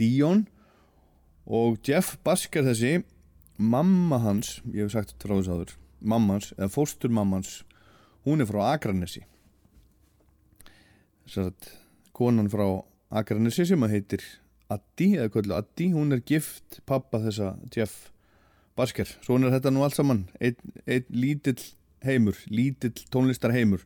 Dion. 0.00 0.44
Og 1.50 1.80
Jeff 1.86 2.18
Basker 2.24 2.64
þessi 2.66 3.00
mamma 3.60 4.20
hans, 4.22 4.58
ég 4.72 4.86
hef 4.86 4.94
sagt 4.94 5.16
frá 5.20 5.34
þess 5.36 5.52
aður 5.52 5.74
mamma 6.00 6.38
hans, 6.38 6.52
eða 6.56 6.72
fóstur 6.72 7.12
mamma 7.12 7.40
hans 7.40 7.60
hún 8.26 8.42
er 8.42 8.48
frá 8.48 8.62
Akranesi. 8.74 9.22
Þess 11.26 11.40
að 11.44 11.72
konan 12.20 12.52
frá 12.52 12.66
Akranesi 13.10 13.66
sem 13.66 13.82
að 13.82 13.96
heitir 13.96 14.24
Addi, 14.70 15.16
eða 15.16 15.32
kvöldu 15.34 15.56
Addi 15.56 15.90
hún 15.96 16.14
er 16.14 16.22
gift 16.22 16.78
pappa 16.86 17.18
þessa 17.24 17.56
Jeff 17.74 18.10
Basker, 18.78 19.08
svona 19.24 19.48
er 19.48 19.56
þetta 19.56 19.72
nú 19.74 19.82
allt 19.82 19.96
saman 19.98 20.26
einn 20.38 20.60
ein 20.86 21.08
lítill 21.10 21.58
heimur 22.06 22.38
lítill 22.48 22.94
tónlistar 23.12 23.54
heimur 23.56 23.82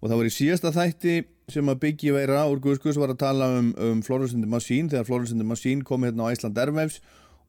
og 0.00 0.10
það 0.10 0.18
var 0.18 0.28
í 0.28 0.34
síðasta 0.34 0.72
þætti 0.74 1.16
sem 1.52 1.68
að 1.68 1.80
Biggie 1.82 2.14
Veira 2.14 2.44
úr 2.50 2.62
Guðskus 2.62 2.98
var 3.00 3.12
að 3.12 3.22
tala 3.22 3.48
um, 3.58 3.72
um 3.78 4.04
Florence 4.06 4.34
and 4.36 4.44
the 4.44 4.50
Machine 4.50 4.90
þegar 4.90 5.08
Florence 5.08 5.34
and 5.34 5.42
the 5.42 5.48
Machine 5.48 5.84
kom 5.86 6.06
hérna 6.06 6.30
á 6.30 6.32
Æsland 6.32 6.58
Airwaves 6.58 7.00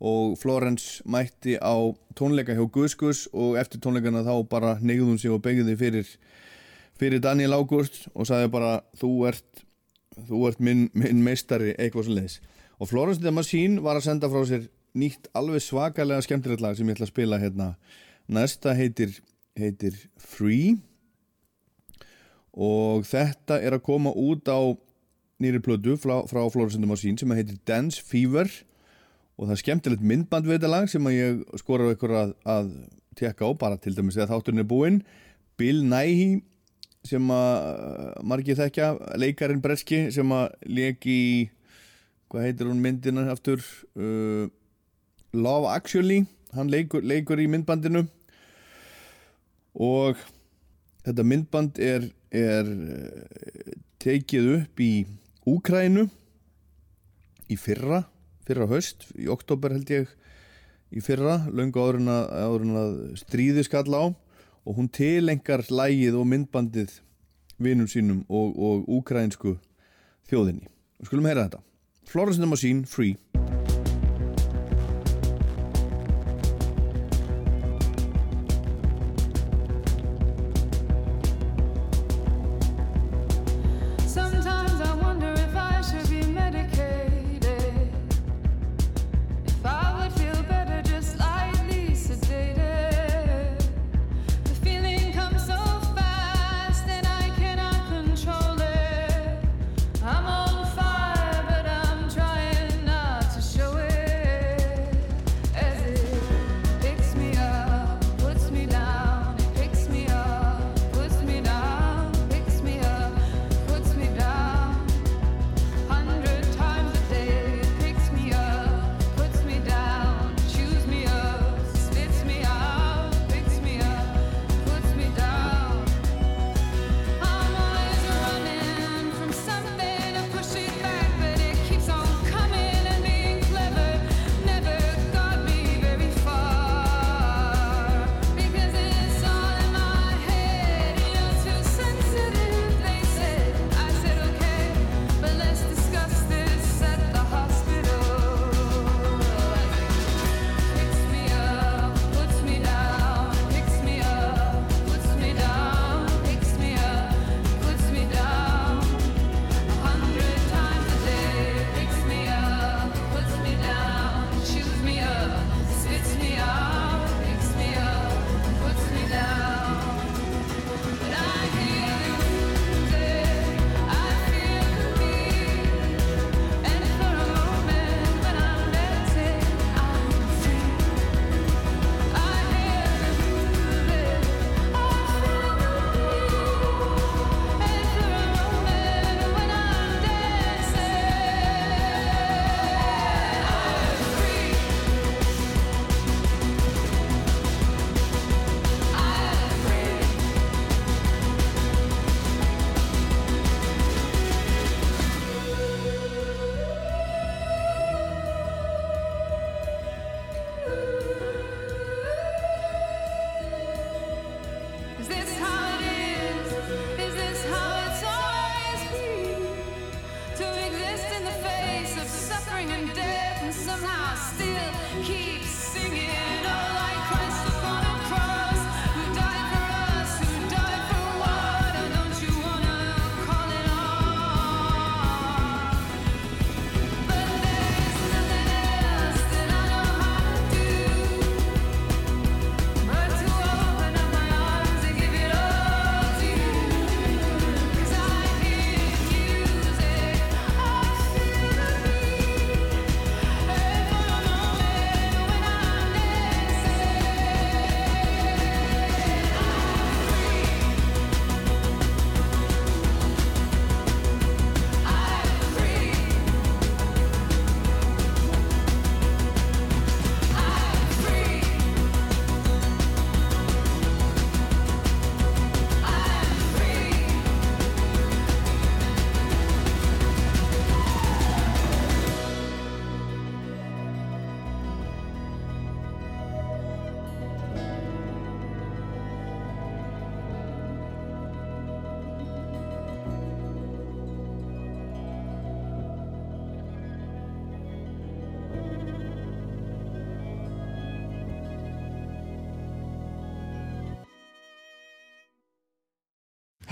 og 0.03 0.37
Florence 0.41 1.03
mætti 1.05 1.55
á 1.61 1.73
tónleika 2.17 2.55
hjá 2.57 2.65
Guðskus 2.67 3.27
og 3.31 3.57
eftir 3.61 3.81
tónleikana 3.83 4.25
þá 4.25 4.35
bara 4.49 4.75
neyðum 4.81 5.19
sig 5.21 5.31
og 5.31 5.43
begjuði 5.45 5.77
fyrir 5.79 6.09
fyrir 6.99 7.23
Daniel 7.23 7.55
August 7.57 8.07
og 8.13 8.27
sagði 8.29 8.51
bara 8.53 8.73
þú 8.99 9.11
ert, 9.29 9.62
þú 10.27 10.47
ert 10.49 10.59
minn, 10.63 10.89
minn 10.93 11.23
meistari 11.25 11.73
eitthvað 11.77 12.07
svo 12.07 12.17
leiðis 12.17 12.39
og 12.83 12.89
Florence 12.89 13.21
the 13.21 13.31
Machine 13.31 13.81
var 13.83 13.95
að 13.95 14.07
senda 14.07 14.29
frá 14.31 14.41
sér 14.47 14.65
nýtt 14.97 15.29
alveg 15.37 15.63
svakalega 15.63 16.23
skemmtilegt 16.25 16.61
lag 16.63 16.77
sem 16.77 16.89
ég 16.89 16.97
ætla 16.97 17.07
að 17.07 17.13
spila 17.13 17.39
hérna. 17.41 17.67
Næsta 18.27 18.73
heitir, 18.77 19.15
heitir 19.57 19.95
Free. 20.19 20.75
Og 22.53 23.05
þetta 23.09 23.61
er 23.63 23.77
að 23.77 23.85
koma 23.87 24.13
út 24.13 24.51
á 24.51 24.61
nýri 25.41 25.61
plödu 25.63 25.95
frá, 25.97 26.21
frá 26.29 26.43
Florence 26.53 26.77
the 26.77 26.89
Machine 26.89 27.17
sem 27.17 27.31
heitir 27.33 27.57
Dance 27.65 28.01
Fever. 28.03 28.49
Og 29.37 29.47
það 29.47 29.55
er 29.55 29.63
skemmtilegt 29.63 30.05
myndband 30.05 30.45
við 30.45 30.59
þetta 30.59 30.73
lag 30.75 30.89
sem 30.91 31.09
ég 31.13 31.41
skora 31.61 31.89
á 31.89 31.93
ykkur 31.95 32.17
að, 32.19 32.35
að 32.45 32.73
tekka 33.17 33.49
á 33.49 33.51
bara 33.57 33.79
til 33.81 33.95
dæmis 33.97 34.17
þegar 34.17 34.35
þátturinn 34.35 34.65
er 34.65 34.69
búinn. 34.69 34.99
Bill 35.57 35.81
Nighy 35.87 36.43
sem 37.07 37.31
að 37.35 38.21
margir 38.23 38.57
þekkja 38.59 38.93
leikarin 39.19 39.61
Breski 39.63 40.05
sem 40.15 40.29
að 40.35 40.53
leki 40.67 41.15
í 41.15 41.33
hvað 42.31 42.47
heitir 42.47 42.69
hún 42.69 42.81
myndina 42.83 43.27
aftur? 43.33 43.63
Uh, 43.95 44.47
Love 45.33 45.71
Actually 45.73 46.23
hann 46.53 46.69
leikur, 46.69 47.01
leikur 47.01 47.41
í 47.41 47.49
myndbandinu. 47.49 48.05
Og 49.73 50.19
þetta 51.03 51.25
myndband 51.25 51.79
er, 51.81 52.05
er 52.29 52.67
eh, 52.69 53.73
tekið 54.03 54.49
upp 54.59 54.83
í 54.83 54.91
Úkrænu 55.49 56.05
í 57.51 57.57
fyrra 57.59 58.03
fyrra 58.47 58.67
höst, 58.67 59.07
í 59.15 59.29
oktober 59.31 59.73
held 59.75 59.89
ég 59.91 60.11
í 60.93 61.01
fyrra, 61.03 61.41
löngu 61.51 61.79
áður 61.79 61.99
en 62.01 62.11
að, 62.11 62.33
að 62.43 62.95
stríði 63.23 63.63
skall 63.65 63.87
á 63.95 64.03
og 64.65 64.77
hún 64.77 64.89
tilengar 64.89 65.65
lægið 65.69 66.17
og 66.19 66.27
myndbandið 66.29 66.99
vinum 67.63 67.87
sínum 67.87 68.23
og, 68.29 68.55
og 68.57 68.89
úkrænsku 68.89 69.57
þjóðinni. 70.29 70.69
Skulum 71.03 71.27
heyra 71.27 71.47
þetta. 71.47 71.63
Florence 72.07 72.45
Machine, 72.45 72.85
Free. 72.85 73.32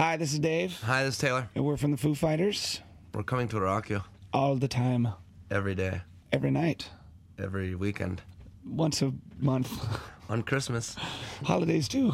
Hi, 0.02 0.18
this 0.18 0.34
is 0.34 0.40
Dave, 0.40 0.82
Hi, 0.82 1.04
this 1.04 1.14
is 1.14 1.20
Taylor. 1.20 1.48
and 1.54 1.64
we're 1.64 1.78
from 1.78 1.92
the 1.92 1.98
Foo 1.98 2.16
Fighters 2.16 2.82
We're 3.14 3.22
coming 3.22 3.48
to 3.50 3.60
rock 3.60 3.88
you 3.92 4.02
all 4.34 4.56
the 4.56 4.68
time, 4.68 5.08
every 5.52 5.76
day, 5.76 6.02
every 6.32 6.50
night, 6.50 6.90
every 7.38 7.76
weekend. 7.76 8.24
once 8.66 9.04
a 9.04 9.14
month. 9.40 9.70
On 10.30 10.42
Christmas. 10.42 10.96
Holidays 11.44 11.88
too. 11.88 12.14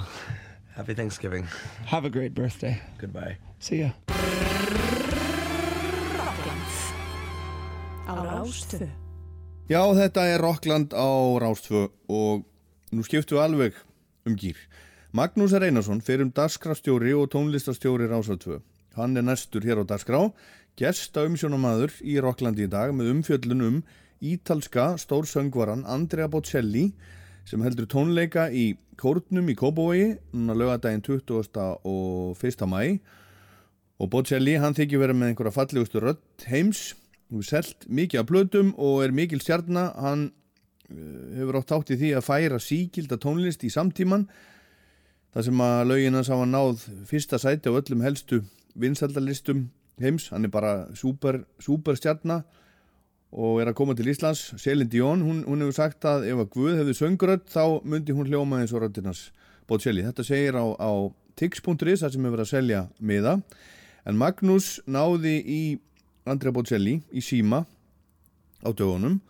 Happy 0.75 0.95
Thanksgiving. 0.95 1.47
Have 1.85 2.03
a 2.03 2.09
great 2.09 2.33
birthday. 2.35 2.81
Goodbye. 2.97 3.37
See 3.59 3.77
ya. 3.79 3.91
á 8.05 8.15
Rástvö 8.19 8.89
Já, 9.69 9.81
þetta 9.95 10.27
er 10.27 10.41
Rockland 10.41 10.91
á 10.91 11.07
Rástfö 11.39 11.87
og 12.09 12.43
nú 12.91 13.03
skiptum 13.03 13.37
við 13.37 13.43
alveg 13.43 13.73
um 14.25 14.35
gýr. 14.35 14.59
Magnús 15.17 15.55
Reynarsson 15.57 15.97
fyrir 16.05 16.27
um 16.27 16.29
dagskrafstjóri 16.29 17.15
og 17.17 17.31
tónlistastjóri 17.33 18.05
Rásartvö. 18.05 18.59
Hann 18.93 19.17
er 19.17 19.23
næstur 19.25 19.63
hér 19.65 19.81
á 19.81 19.85
dagskrá, 19.89 20.19
gesta 20.77 21.23
umsjónamaður 21.25 21.95
í 22.05 22.19
Rocklandi 22.21 22.67
í 22.67 22.69
dag 22.69 22.91
með 22.93 23.15
umfjöllun 23.15 23.63
um 23.65 23.79
ítalska 24.21 24.91
stórsöngvaran 25.01 25.87
Andrea 25.89 26.27
Bocelli 26.29 26.91
sem 27.49 27.63
heldur 27.65 27.87
tónleika 27.89 28.51
í 28.53 28.75
Kórnum 29.01 29.49
í 29.49 29.55
Kópavogi, 29.57 30.19
núna 30.35 30.53
lögadaginn 30.53 31.01
20. 31.01 31.57
og 31.81 32.37
1. 32.37 32.67
mæ 32.69 32.99
og 33.97 34.11
Bocelli 34.13 34.59
hann 34.61 34.77
þykir 34.77 35.01
vera 35.01 35.17
með 35.17 35.31
einhverja 35.31 35.55
fallegustu 35.55 36.03
rödd 36.03 36.45
heims 36.45 36.91
Hún 37.27 37.41
er 37.41 37.47
selt 37.47 37.87
mikið 37.91 38.21
af 38.21 38.27
plötum 38.29 38.69
og 38.79 39.01
er 39.03 39.11
mikil 39.11 39.41
stjarnar. 39.43 39.89
Hann 39.99 40.29
uh, 40.87 41.33
hefur 41.35 41.57
átt 41.59 41.73
átt 41.75 41.89
í 41.91 41.97
því 41.99 42.11
að 42.15 42.23
færa 42.23 42.59
síkilda 42.63 43.17
tónlist 43.19 43.65
í 43.67 43.71
samtíman. 43.73 44.29
Það 45.37 45.45
sem 45.45 45.59
að 45.61 45.79
lögin 45.85 46.15
hans 46.17 46.29
hafa 46.33 46.45
náð 46.49 46.83
fyrsta 47.05 47.37
sæti 47.37 47.69
á 47.69 47.77
öllum 47.77 47.99
helstu 48.01 48.39
vinsaldalistum 48.73 49.67
heims. 50.01 50.31
Hann 50.33 50.47
er 50.47 50.49
bara 50.49 50.71
super, 50.97 51.43
super 51.61 51.93
stjarnar 51.93 52.41
og 53.29 53.59
er 53.61 53.69
að 53.69 53.75
koma 53.77 53.93
til 53.93 54.09
Íslands. 54.09 54.55
Selin 54.57 54.89
Dion, 54.89 55.21
hún, 55.21 55.43
hún 55.45 55.61
hefur 55.61 55.75
sagt 55.77 56.07
að 56.09 56.25
ef 56.31 56.41
að 56.41 56.49
Guð 56.55 56.79
hefði 56.79 56.95
söngrödd 56.97 57.43
þá 57.53 57.85
myndi 57.85 58.15
hún 58.17 58.25
hljóma 58.25 58.63
eins 58.63 58.73
og 58.73 58.81
röddinars 58.81 59.27
Bocelli. 59.69 60.07
Þetta 60.07 60.25
segir 60.25 60.57
á, 60.57 60.65
á 60.73 60.91
tix.is 61.37 62.01
þar 62.01 62.15
sem 62.15 62.25
hefur 62.25 62.33
verið 62.39 62.47
að 62.47 62.51
selja 62.55 62.81
miða. 62.97 63.35
En 64.09 64.17
Magnús 64.17 64.71
náði 64.89 65.35
í 65.45 65.61
Andrea 66.25 66.57
Bocelli 66.57 66.97
í 67.13 67.21
síma 67.21 67.61
á 68.65 68.73
dögunum 68.73 69.21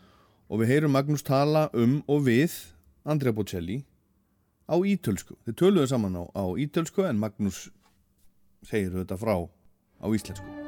og 0.47 0.63
við 0.63 0.71
heyrum 0.71 0.95
Magnús 0.95 1.27
tala 1.27 1.67
um 1.75 1.99
og 2.07 2.23
við 2.31 2.55
Andrea 3.03 3.35
Bocelli 3.35 3.81
á 4.67 4.75
ítölsku. 4.75 5.39
Þeir 5.47 5.57
töluðu 5.63 5.87
saman 5.91 6.19
á, 6.19 6.23
á 6.35 6.43
ítölsku 6.59 7.07
en 7.07 7.19
Magnús 7.23 7.67
segir 8.67 8.93
þetta 8.93 9.19
frá 9.19 9.35
á 10.03 10.05
íslensku. 10.11 10.66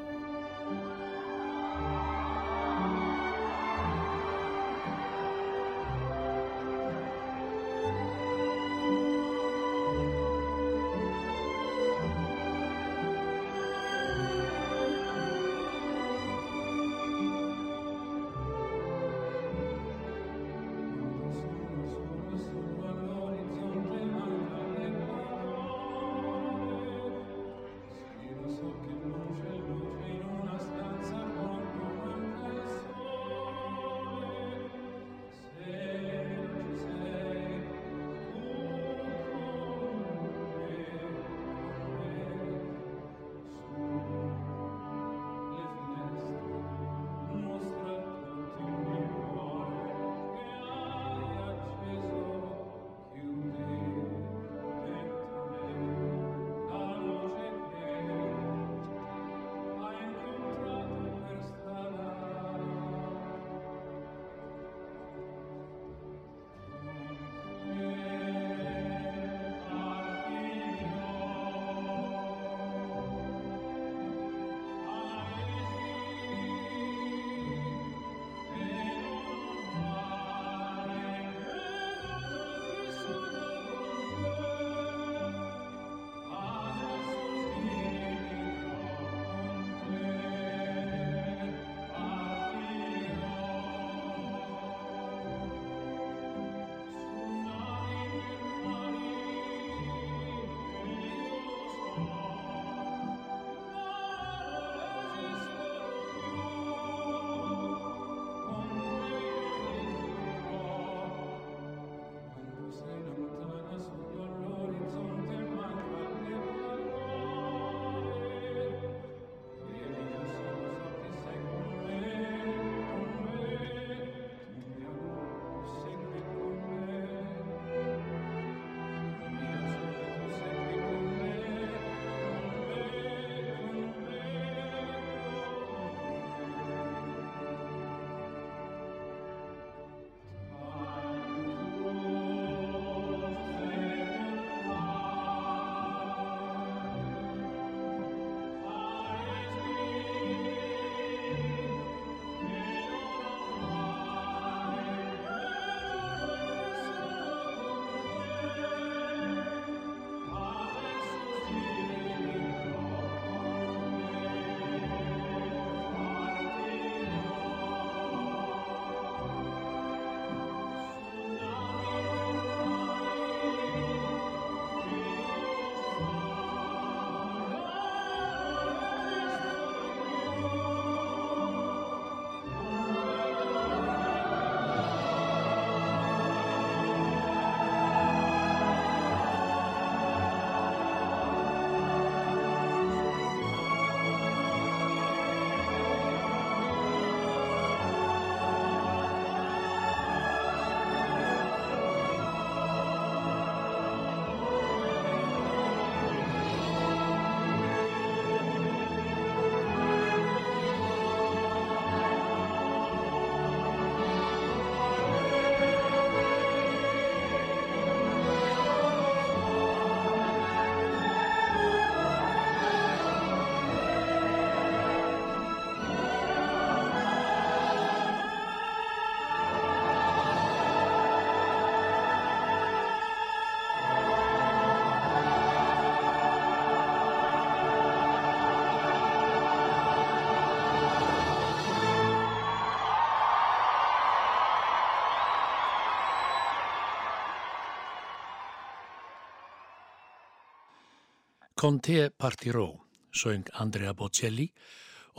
Conte 251.59 252.09
Partiró, 252.09 252.85
söng 253.11 253.49
Andrea 253.59 253.91
Bocelli 253.91 254.45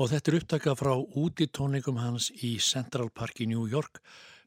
og 0.00 0.08
þetta 0.08 0.30
er 0.30 0.36
upptaka 0.38 0.72
frá 0.72 0.94
útitónleikum 0.96 1.98
hans 2.00 2.30
í 2.32 2.54
Central 2.64 3.10
Park 3.12 3.42
í 3.44 3.46
New 3.50 3.66
York 3.68 3.98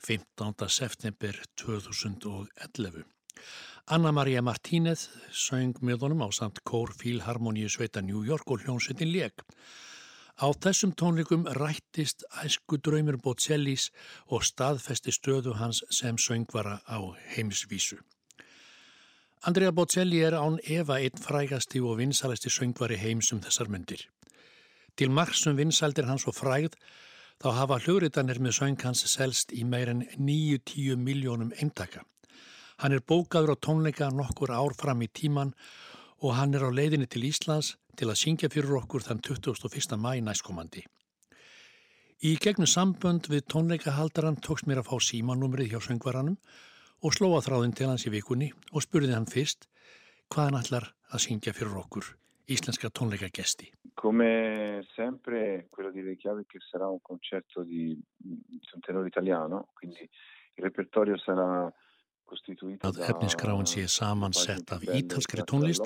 15. 0.01 0.55
september 0.73 1.37
2011. 1.61 3.03
Anna 3.93 4.09
Maria 4.09 4.41
Martínez 4.41 5.03
söng 5.29 5.77
með 5.85 6.07
honum 6.07 6.23
á 6.25 6.33
samt 6.33 6.63
Kór 6.65 6.95
Fílharmoníu 6.97 7.69
Sveita 7.69 8.01
New 8.01 8.25
York 8.25 8.49
og 8.49 8.65
hljómsveitin 8.65 9.13
Leg. 9.13 9.45
Á 10.41 10.49
þessum 10.49 10.95
tónleikum 10.97 11.45
rættist 11.59 12.25
æsku 12.41 12.81
draumur 12.81 13.21
Bocellis 13.21 13.91
og 14.33 14.41
staðfesti 14.49 15.13
stöðu 15.13 15.53
hans 15.61 15.85
sem 15.93 16.17
söngvara 16.17 16.79
á 16.89 16.97
heimsvísu. 17.35 18.01
Andrea 19.45 19.73
Bocelli 19.75 20.21
er 20.23 20.37
án 20.39 20.53
Eva 20.63 21.01
einn 21.03 21.19
frægasti 21.19 21.81
og 21.83 21.97
vinsalæsti 21.99 22.47
söngvari 22.47 22.95
heims 22.95 23.33
um 23.35 23.41
þessar 23.43 23.67
myndir. 23.67 23.99
Til 24.95 25.11
margsum 25.11 25.57
vinsældir 25.57 26.07
hans 26.07 26.23
og 26.31 26.37
frægð 26.37 26.77
þá 27.43 27.49
hafa 27.57 27.79
hljóritanir 27.83 28.39
með 28.39 28.55
söng 28.59 28.79
hans 28.87 29.03
selst 29.03 29.51
í 29.51 29.65
meir 29.67 29.91
en 29.91 30.05
9-10 30.15 30.95
miljónum 30.95 31.51
eintaka. 31.59 32.05
Hann 32.79 32.95
er 32.95 33.03
bókaður 33.03 33.57
á 33.59 33.63
tónleika 33.67 34.09
nokkur 34.15 34.55
ár 34.55 34.79
fram 34.79 35.03
í 35.03 35.11
tíman 35.11 35.51
og 36.23 36.37
hann 36.39 36.55
er 36.55 36.63
á 36.63 36.71
leiðinni 36.71 37.11
til 37.11 37.27
Íslands 37.27 37.75
til 37.99 38.07
að 38.07 38.21
syngja 38.23 38.47
fyrir 38.47 38.79
okkur 38.79 39.03
þann 39.03 39.19
21. 39.27 39.99
mæ 39.99 40.23
næstkomandi. 40.23 40.87
Í 42.23 42.37
gegnum 42.39 42.71
sambönd 42.71 43.27
við 43.27 43.49
tónleikahaldaran 43.51 44.39
tóks 44.39 44.63
mér 44.63 44.79
að 44.79 44.93
fá 44.93 45.03
símanúmrið 45.03 45.75
hjá 45.75 45.83
söngvaranum 45.83 46.39
og 47.03 47.15
slóa 47.15 47.43
þráðin 47.43 47.75
til 47.75 47.89
hans 47.91 48.07
í 48.07 48.11
vikunni 48.13 48.49
og 48.71 48.83
spurði 48.85 49.13
hann 49.15 49.29
fyrst 49.29 49.67
hvað 50.31 50.49
hann 50.49 50.59
ætlar 50.61 50.89
að 51.13 51.23
syngja 51.25 51.53
fyrir 51.53 51.75
okkur, 51.83 52.05
íslenska 52.49 52.89
tónleikagesti. 52.89 53.69
Come 53.99 54.83
sempre 54.95 55.67
quello 55.69 55.91
di 55.91 56.01
Reykjavik 56.01 56.47
che 56.47 56.59
sarà 56.71 56.87
un 56.87 57.01
concerto 57.01 57.63
di, 57.63 57.93
di 58.17 58.59
un 58.73 58.81
tenore 58.81 59.07
italiano, 59.07 59.67
quindi 59.73 60.01
il 60.01 60.63
repertorio 60.63 61.17
sarà 61.17 61.71
costituito 62.25 62.87
Að 62.87 62.97
da 62.97 63.09
efniskráin 63.11 63.67
sé 63.69 63.83
samansett 63.91 64.71
af 64.73 64.81
ítalskri 64.87 65.43
tónlist, 65.45 65.85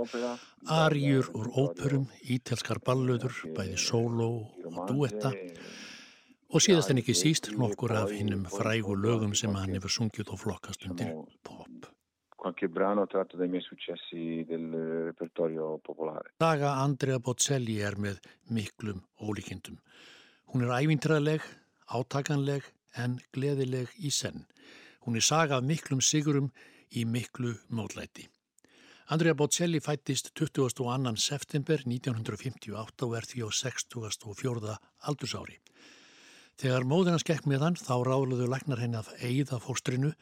arjur 0.70 1.28
úr 1.36 1.50
óperum, 1.66 2.08
ítalskar 2.24 2.80
balluður, 2.86 3.34
bæði 3.58 3.82
di 3.82 4.32
og 4.70 4.80
duetta 4.88 5.34
og 6.48 6.64
síðast 6.64 6.92
en 6.92 7.02
ekki 7.02 7.16
síst 7.18 7.52
nokkur 7.60 7.94
af 7.98 8.12
hinnum 8.16 8.46
frægu 8.52 8.96
lögum 8.96 9.34
sem 9.36 9.56
hann 9.56 9.76
hefur 9.76 9.92
sungið 9.92 10.32
og 10.34 10.40
flokkast 10.44 10.86
undir 10.88 11.12
pop. 11.44 11.90
Saga 16.40 16.70
Andrea 16.84 17.20
Bocelli 17.20 17.80
er 17.82 17.98
með 18.00 18.22
miklum 18.50 19.02
ólíkindum. 19.20 19.80
Hún 20.54 20.64
er 20.64 20.72
ævintraleg, 20.78 21.42
átakanleg 21.92 22.64
en 22.96 23.20
gleðileg 23.34 23.92
í 24.00 24.12
senn. 24.14 24.46
Hún 25.04 25.18
er 25.18 25.26
saga 25.26 25.58
af 25.58 25.68
miklum 25.68 26.02
sigurum 26.02 26.52
í 26.96 27.04
miklu 27.06 27.58
mótlæti. 27.70 28.28
Andrea 29.10 29.34
Bocelli 29.34 29.80
fættist 29.80 30.32
22. 30.36 31.16
september 31.18 31.84
1958 31.84 33.06
og 33.08 33.16
er 33.16 33.28
því 33.28 33.48
á 33.48 33.50
64. 33.52 34.78
aldursári. 35.08 35.60
Þegar 36.58 36.88
móðir 36.90 37.14
hans 37.14 37.26
gekk 37.28 37.46
með 37.46 37.64
hann 37.68 37.76
þá 37.78 37.94
ráðluðu 38.08 38.48
læknar 38.50 38.80
henni 38.82 38.98
að 38.98 39.12
eigða 39.22 39.60
fóstrinu 39.62 40.14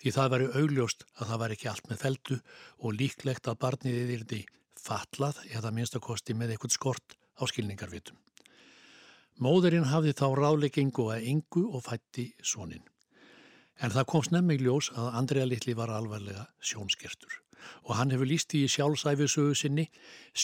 því 0.00 0.12
það 0.16 0.30
væri 0.32 0.50
augljóst 0.60 1.02
að 1.18 1.26
það 1.28 1.40
væri 1.42 1.56
ekki 1.58 1.68
allt 1.68 1.90
með 1.90 1.98
feldu 2.00 2.38
og 2.78 2.94
líklegt 2.96 3.50
að 3.50 3.58
barnið 3.64 4.12
yrði 4.16 4.38
fatlað 4.80 5.42
eða 5.52 5.72
minnstakosti 5.76 6.36
með 6.38 6.54
eitthvað 6.54 6.76
skort 6.78 7.16
á 7.36 7.42
skilningarvitum. 7.50 8.16
Móðurinn 9.42 9.90
hafði 9.90 10.14
þá 10.16 10.26
ráðleggingu 10.38 11.06
að 11.12 11.26
engu 11.28 11.64
og 11.68 11.84
fætti 11.84 12.24
sónin. 12.40 12.84
En 13.76 13.92
það 13.92 14.08
kom 14.12 14.24
snemmi 14.24 14.56
í 14.56 14.62
ljós 14.64 14.88
að 14.96 15.10
Andrea 15.20 15.48
Littli 15.48 15.74
var 15.76 15.92
alvarlega 15.92 16.46
sjónskertur 16.60 17.40
og 17.84 17.92
hann 17.98 18.10
hefur 18.14 18.26
líst 18.26 18.56
í 18.58 18.62
sjálfsæfisögu 18.70 19.52
sinni 19.54 19.84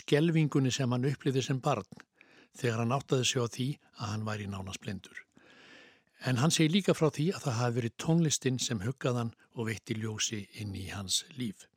skelvingunni 0.01 0.71
sem 0.75 0.93
hann 0.93 1.09
upplýði 1.09 1.43
sem 1.49 1.63
barn 1.65 1.89
þegar 2.59 2.85
hann 2.85 2.95
áttaði 2.95 3.31
sig 3.31 3.43
á 3.43 3.47
því 3.49 3.69
að 3.97 4.13
hann 4.13 4.29
væri 4.29 4.51
nánast 4.51 4.85
blindur. 4.85 5.25
En 6.27 6.39
hann 6.43 6.51
segir 6.51 6.73
líka 6.75 6.95
frá 6.99 7.11
því 7.15 7.29
að 7.37 7.45
það 7.47 7.59
hafi 7.61 7.77
verið 7.79 7.97
tónlistinn 8.03 8.59
sem 8.63 8.81
huggaðan 8.83 9.35
og 9.55 9.69
veitti 9.69 9.95
ljósi 9.99 10.41
inn 10.63 10.75
í 10.75 10.89
hans 10.91 11.23
líf. 11.39 11.69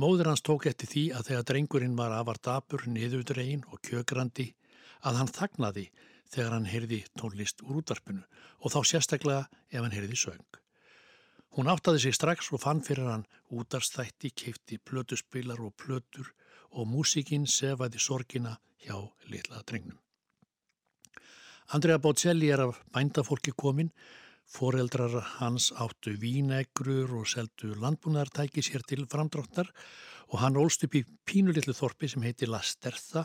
Móður 0.00 0.32
hans 0.32 0.42
tók 0.42 0.66
eftir 0.66 0.90
því 0.90 1.04
að 1.14 1.28
þegar 1.28 1.48
drengurinn 1.50 1.98
var 1.98 2.14
afar 2.16 2.40
dapur, 2.42 2.86
niðurdregin 2.90 3.62
og 3.70 3.82
kjögrandi 3.84 4.48
að 5.06 5.20
hann 5.20 5.30
þagnaði 5.30 5.84
þegar 6.32 6.56
hann 6.56 6.68
heyrði 6.70 7.00
tónlist 7.20 7.62
úr 7.62 7.78
útvarpinu 7.82 8.24
og 8.64 8.74
þá 8.74 8.80
sérstaklega 8.90 9.44
ef 9.70 9.80
hann 9.80 9.94
heyrði 9.94 10.18
söng. 10.18 10.60
Hún 11.54 11.70
áttaði 11.70 12.00
sig 12.02 12.16
strax 12.16 12.50
og 12.50 12.64
fann 12.64 12.82
fyrir 12.82 13.06
hann 13.12 13.28
útarstætti, 13.54 14.32
keipti 14.34 14.80
plötuspilar 14.82 15.60
og 15.62 15.76
plötur 15.78 16.32
og 16.74 16.88
músikinn 16.90 17.46
sefaði 17.46 18.02
sorgina 18.02 18.56
hjá 18.82 18.96
litla 19.30 19.62
drengnum. 19.62 20.03
Andrea 21.72 21.98
Bocelli 21.98 22.50
er 22.52 22.60
af 22.60 22.76
bændafólki 22.92 23.52
komin, 23.56 23.90
foreldrar 24.44 25.20
hans 25.40 25.72
áttu 25.72 26.12
vínegrur 26.20 27.14
og 27.20 27.26
seldu 27.26 27.72
landbúnaðartæki 27.80 28.60
sér 28.60 28.84
til 28.84 29.06
framdráttar 29.08 29.70
og 30.28 30.38
hann 30.42 30.60
ólst 30.60 30.84
upp 30.84 30.94
í 30.94 31.04
pínulitlu 31.24 31.72
þorpi 31.72 32.10
sem 32.12 32.22
heitir 32.22 32.52
La 32.52 32.60
Sterza 32.60 33.24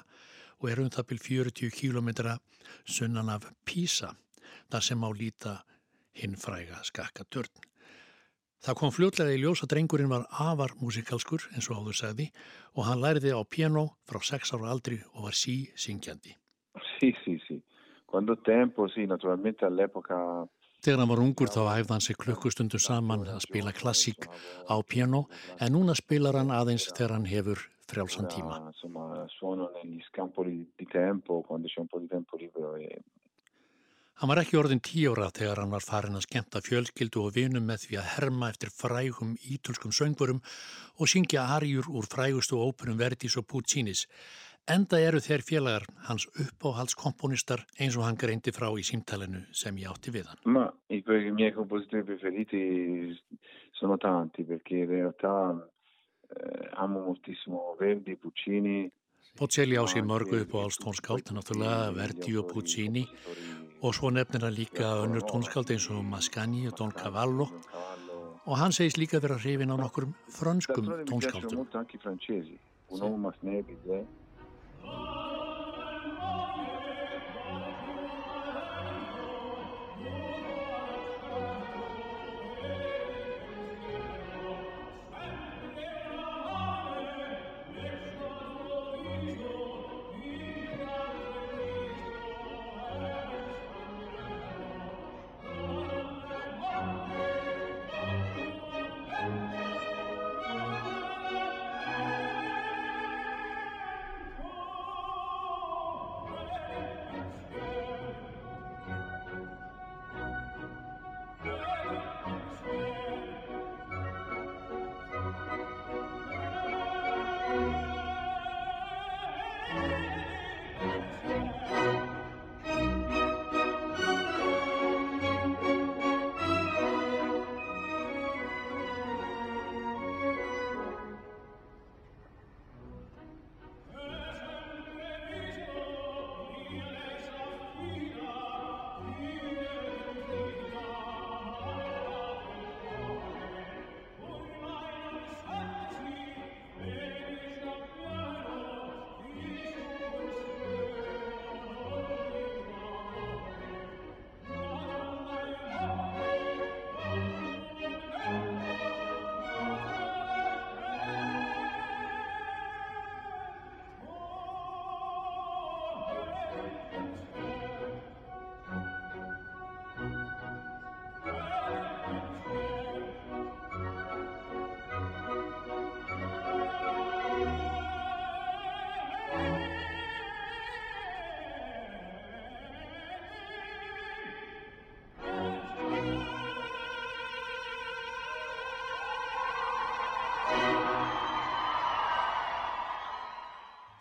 og 0.60 0.70
er 0.72 0.80
um 0.80 0.90
það 0.90 1.10
byrj 1.12 1.24
40 1.52 1.72
km 1.76 2.10
sunnan 2.86 3.30
af 3.30 3.52
Pisa, 3.66 4.16
þar 4.72 4.84
sem 4.88 5.04
á 5.04 5.10
líta 5.12 5.60
hinn 6.16 6.40
fræga 6.40 6.80
skakka 6.84 7.28
törn. 7.28 7.52
Það 8.64 8.76
kom 8.76 8.92
fljótlega 8.92 9.36
í 9.36 9.40
ljós 9.40 9.64
að 9.64 9.72
drengurinn 9.74 10.12
var 10.12 10.28
afar 10.32 10.76
músikalskur 10.80 11.50
eins 11.56 11.70
og 11.70 11.80
áður 11.80 12.00
sagði 12.00 12.32
og 12.76 12.86
hann 12.88 13.04
læriði 13.04 13.36
á 13.36 13.44
piano 13.44 13.90
frá 14.08 14.20
6 14.24 14.56
ára 14.56 14.72
aldri 14.72 15.00
og 15.14 15.28
var 15.28 15.36
sí 15.36 15.72
syngjandi. 15.76 16.36
Sì, 17.00 17.16
sì. 17.24 17.40
Quando 18.10 18.36
tempo, 18.38 18.88
sì, 18.88 19.06
naturalmente 19.06 19.66
all'epoca 19.66 20.48
Þegar 20.80 21.02
hann 21.02 21.12
var 21.12 21.20
ungur 21.20 21.50
þá 21.52 21.62
hæfði 21.68 21.92
hann 21.92 22.04
sig 22.06 22.18
klukkustundu 22.22 22.80
saman 22.80 23.26
að 23.28 23.42
spila 23.44 23.72
klassík 23.76 24.30
á 24.72 24.80
piano 24.88 25.26
en 25.60 25.74
núna 25.76 25.94
spilar 26.00 26.40
hann 26.40 26.54
aðeins 26.56 26.88
þegar 26.94 27.18
hann 27.18 27.28
hefur 27.28 27.60
frjálsan 27.92 28.30
tíma. 28.32 28.56
e 32.80 33.02
Hann 34.20 34.28
var 34.28 34.40
ekki 34.42 34.58
orðin 34.60 34.82
tíóra 34.84 35.30
þegar 35.32 35.62
hann 35.62 35.72
var 35.72 35.84
farin 35.84 36.16
að 36.20 36.26
skemmta 36.26 36.60
fjölskyldu 36.64 37.22
og 37.24 37.36
vinum 37.36 37.64
með 37.64 37.86
því 37.86 38.00
að 38.00 38.10
herma 38.16 38.50
eftir 38.52 38.72
frægum 38.76 39.38
ítölskum 39.40 39.94
söngvurum 39.96 40.42
og 41.00 41.08
syngja 41.08 41.46
arjur 41.56 41.88
úr 41.88 42.08
frægustu 42.08 42.60
óperum 42.60 43.00
Verdis 43.00 43.38
og 43.40 43.48
Puccinis. 43.48 44.08
Enda 44.70 45.00
eru 45.02 45.18
þeir 45.18 45.42
félagar 45.42 45.86
hans 46.06 46.28
uppáhaldskomponistar 46.30 47.64
eins 47.82 47.96
og 47.98 48.04
hann 48.06 48.20
greindi 48.22 48.52
frá 48.54 48.68
í 48.78 48.84
símtalenu 48.86 49.42
sem 49.56 49.78
ég 49.82 49.90
átti 49.90 50.14
við 50.14 50.28
hann. 50.30 50.42
Ma 50.46 50.68
i, 50.94 51.02
miei 51.34 51.56
compositori 51.56 52.06
preferiti 52.06 52.62
sono 53.80 53.98
tanti 53.98 54.46
perché 54.46 54.84
in 54.84 54.90
realtà 54.92 55.34
eh, 55.56 56.70
amo 56.84 57.02
moltissimo 57.08 57.76
Verdi, 57.80 58.16
Puccini. 58.16 58.92
Bocelli 59.40 59.74
á 59.74 59.86
sér 59.90 60.06
mörgu 60.06 60.44
uppáhalds 60.44 60.78
tónskáld, 60.78 61.34
náttúrulega 61.34 61.90
Verdi 61.96 62.38
og 62.38 62.54
Puccini 62.54 63.08
og 63.82 63.96
svo 63.96 64.14
nefnir 64.14 64.46
hann 64.46 64.54
líka 64.54 64.86
önnur 65.02 65.26
tónskáld 65.26 65.74
eins 65.74 65.90
og 65.90 66.06
Mascagni 66.06 66.68
og 66.68 66.78
Don 66.78 66.92
Cavallo 66.92 67.50
og 68.46 68.56
hann 68.62 68.76
segist 68.76 69.02
líka 69.02 69.18
vera 69.24 69.42
hrifin 69.42 69.74
á 69.74 69.78
nokkur 69.82 70.12
frönskum 70.30 70.86
D'altronde 70.86 70.98
mi 70.98 71.06
piacciono 71.06 71.10
tónskáldum. 71.10 71.58
molto 71.58 71.78
anche 71.78 71.96
i 71.98 72.00
francesi, 72.00 72.60
un 72.90 73.02
uomo 73.02 73.18
Masnebis, 73.18 73.80
eh? 74.86 75.29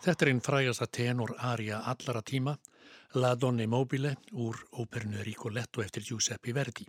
Þetta 0.09 0.25
er 0.25 0.29
einn 0.31 0.39
frægasta 0.41 0.85
tenor 0.89 1.31
aria 1.45 1.83
allara 1.91 2.23
tíma, 2.25 2.55
La 3.21 3.35
Donne 3.37 3.67
Mobile 3.69 4.15
úr 4.41 4.55
óperinu 4.81 5.21
Ricoletto 5.21 5.83
eftir 5.83 6.01
Giuseppe 6.07 6.53
Verdi. 6.57 6.87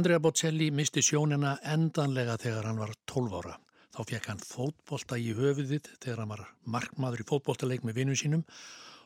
Andrea 0.00 0.22
Bocelli 0.24 0.70
misti 0.72 1.02
sjónina 1.04 1.50
endanlega 1.74 2.38
þegar 2.40 2.70
hann 2.70 2.80
var 2.80 2.94
12 3.12 3.36
ára. 3.42 3.58
Þá 3.92 4.00
fekk 4.08 4.28
hann 4.30 4.40
fótbolta 4.40 5.18
í 5.20 5.34
höfuðið 5.36 5.90
þegar 5.98 6.22
hann 6.22 6.32
var 6.32 6.46
markmaður 6.64 7.24
í 7.26 7.26
fótboltaleik 7.28 7.84
með 7.84 7.98
vinnu 8.00 8.16
sínum 8.16 8.46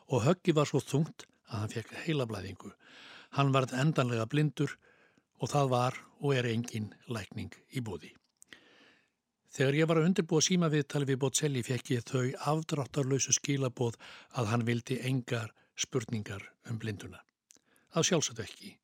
og 0.07 0.23
höggi 0.29 0.55
var 0.55 0.71
svo 0.71 0.79
þungt 0.79 1.25
að 1.49 1.57
hann 1.57 1.73
fekk 1.75 1.91
heilablæðingu. 2.05 2.71
Hann 3.35 3.51
varð 3.51 3.75
endanlega 3.75 4.29
blindur 4.31 4.77
og 5.43 5.51
það 5.51 5.75
var 5.75 5.99
og 6.21 6.39
er 6.39 6.47
engin 6.53 6.93
lækning 7.11 7.51
í 7.67 7.83
bóði. 7.83 8.15
Þegar 9.57 9.73
ég 9.73 9.87
var 9.89 9.97
að 9.97 10.07
undirbúa 10.11 10.43
síma 10.45 10.67
viðtali 10.69 11.07
við 11.09 11.15
Bocelli 11.23 11.61
fekk 11.65 11.87
ég 11.95 12.03
þau 12.05 12.27
afdráttarlausu 12.51 13.33
skilaboð 13.33 13.95
að 14.37 14.51
hann 14.51 14.65
vildi 14.67 14.99
engar 15.09 15.49
spurningar 15.73 16.43
um 16.69 16.77
blinduna. 16.77 17.23
Það 17.89 18.05
sjálfsagt 18.09 18.43
ekki. 18.43 18.75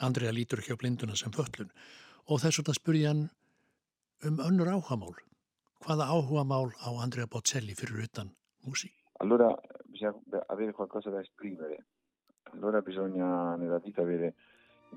Andrea 0.00 0.32
lítur 0.32 0.62
ekki 0.62 0.72
á 0.72 0.80
blinduna 0.80 1.18
sem 1.20 1.34
föllun 1.36 1.68
og 2.32 2.40
þess 2.40 2.62
vegna 2.62 2.76
spurði 2.78 3.04
hann 3.10 3.22
um 4.24 4.40
önnur 4.46 4.72
áhugamál. 4.72 5.12
Hvaða 5.84 6.08
áhugamál 6.08 6.72
á 6.80 6.88
Andrea 6.96 7.28
Bocelli 7.28 7.76
fyrir 7.76 8.08
utan 8.08 8.32
músík? 8.64 8.96
Allora 9.20 9.52
bisogna 9.84 10.46
avere 10.48 10.72
qualcosa 10.72 11.12
da 11.12 11.20
esprimere. 11.20 11.82
Allora 12.54 12.80
bisogna 12.80 13.56
nella 13.60 13.84
vita 13.84 14.00
avere 14.00 14.32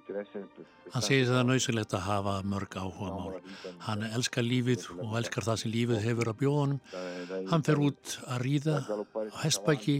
Hann 0.09 1.03
segir 1.05 1.27
það 1.29 1.43
nöysilegt 1.45 1.93
að 1.93 2.05
hafa 2.07 2.35
mörg 2.51 2.77
áhugamál. 2.81 3.39
Hann 3.85 4.05
elskar 4.09 4.45
lífið 4.45 4.87
og 4.95 5.17
elskar 5.19 5.45
það 5.45 5.59
sem 5.63 5.73
lífið 5.73 6.01
hefur 6.05 6.31
að 6.31 6.39
bjóðunum. 6.41 6.79
Hann 7.51 7.65
fer 7.67 7.81
út 7.85 8.15
að 8.25 8.41
ríða 8.45 8.77
á 8.81 9.37
hestbæki, 9.43 9.97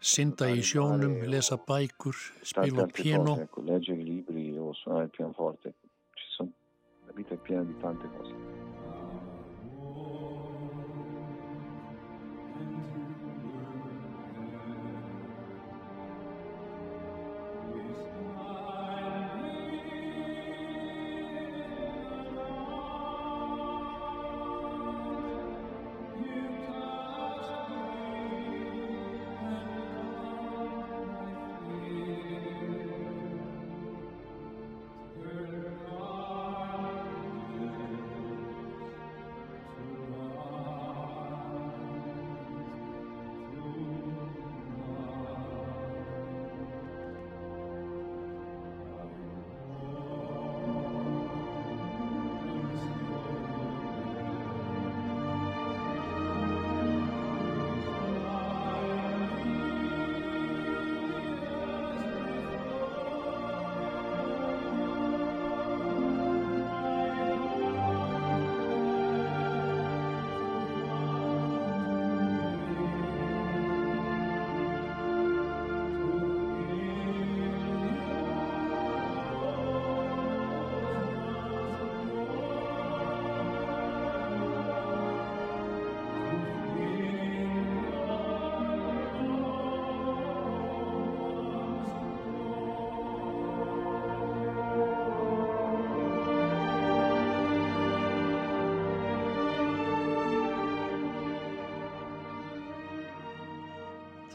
synda 0.00 0.48
í 0.52 0.62
sjónum, 0.64 1.18
lesa 1.32 1.58
bækur, 1.68 2.16
spila 2.42 2.86
á 2.86 2.92
piano. 2.92 3.36
Ecco, 3.44 3.64
leggere 3.66 4.04
libri 4.04 4.48
o 4.56 4.72
suonare 4.82 5.10
il 5.10 5.16
pianoforte. 5.18 5.74
Ci 6.16 6.32
sono, 6.36 6.52
vita 7.16 7.36
piena 7.36 7.64
di 7.64 7.76
tante 7.82 8.08
cose. 8.16 8.65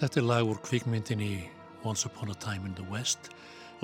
Þetta 0.01 0.17
er 0.17 0.25
lag 0.25 0.47
úr 0.49 0.57
kvikmyndinni 0.65 1.43
Once 1.85 2.07
Upon 2.09 2.31
a 2.31 2.35
Time 2.41 2.65
in 2.65 2.73
the 2.73 2.85
West. 2.89 3.27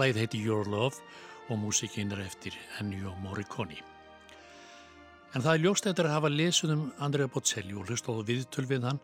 Lagið 0.02 0.18
heiti 0.18 0.40
Your 0.42 0.66
Love 0.66 0.98
og 1.46 1.60
músikinn 1.62 2.10
er 2.16 2.24
eftir 2.24 2.56
Ennio 2.80 3.12
Morricone. 3.22 3.78
En 5.38 5.46
það 5.46 5.52
er 5.52 5.62
ljóst 5.62 5.86
eftir 5.86 6.10
að 6.10 6.16
hafa 6.16 6.32
lesuð 6.34 6.74
um 6.74 6.82
Andrea 7.06 7.30
Bocelli 7.30 7.78
og 7.78 7.86
hlustáðu 7.86 8.26
viðtöl 8.32 8.66
við 8.66 8.90
hann 8.90 9.04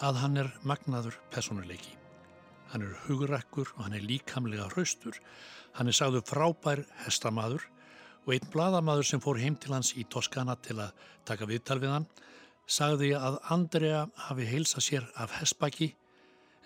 að 0.00 0.22
hann 0.22 0.40
er 0.40 0.50
magnaður 0.64 1.20
personuleiki. 1.28 1.92
Hann 2.72 2.88
er 2.88 2.96
hugrakkur 3.04 3.74
og 3.76 3.84
hann 3.84 4.00
er 4.00 4.08
líkamlega 4.08 4.72
hraustur. 4.72 5.20
Hann 5.76 5.92
er 5.92 6.00
sagður 6.00 6.24
frábær 6.24 6.86
hestamaður 7.04 7.68
og 8.24 8.32
einn 8.32 8.48
bladamaður 8.48 9.12
sem 9.12 9.20
fór 9.20 9.44
heim 9.44 9.60
til 9.60 9.76
hans 9.76 9.92
í 9.92 10.08
Toskana 10.08 10.56
til 10.64 10.80
að 10.80 10.96
taka 11.28 11.52
viðtal 11.52 11.82
við 11.84 11.98
hann 11.98 12.12
sagði 12.64 13.12
að 13.18 13.42
Andrea 13.52 14.06
hafi 14.30 14.48
heilsað 14.48 14.88
sér 14.88 15.12
af 15.20 15.36
hestbaki 15.42 15.98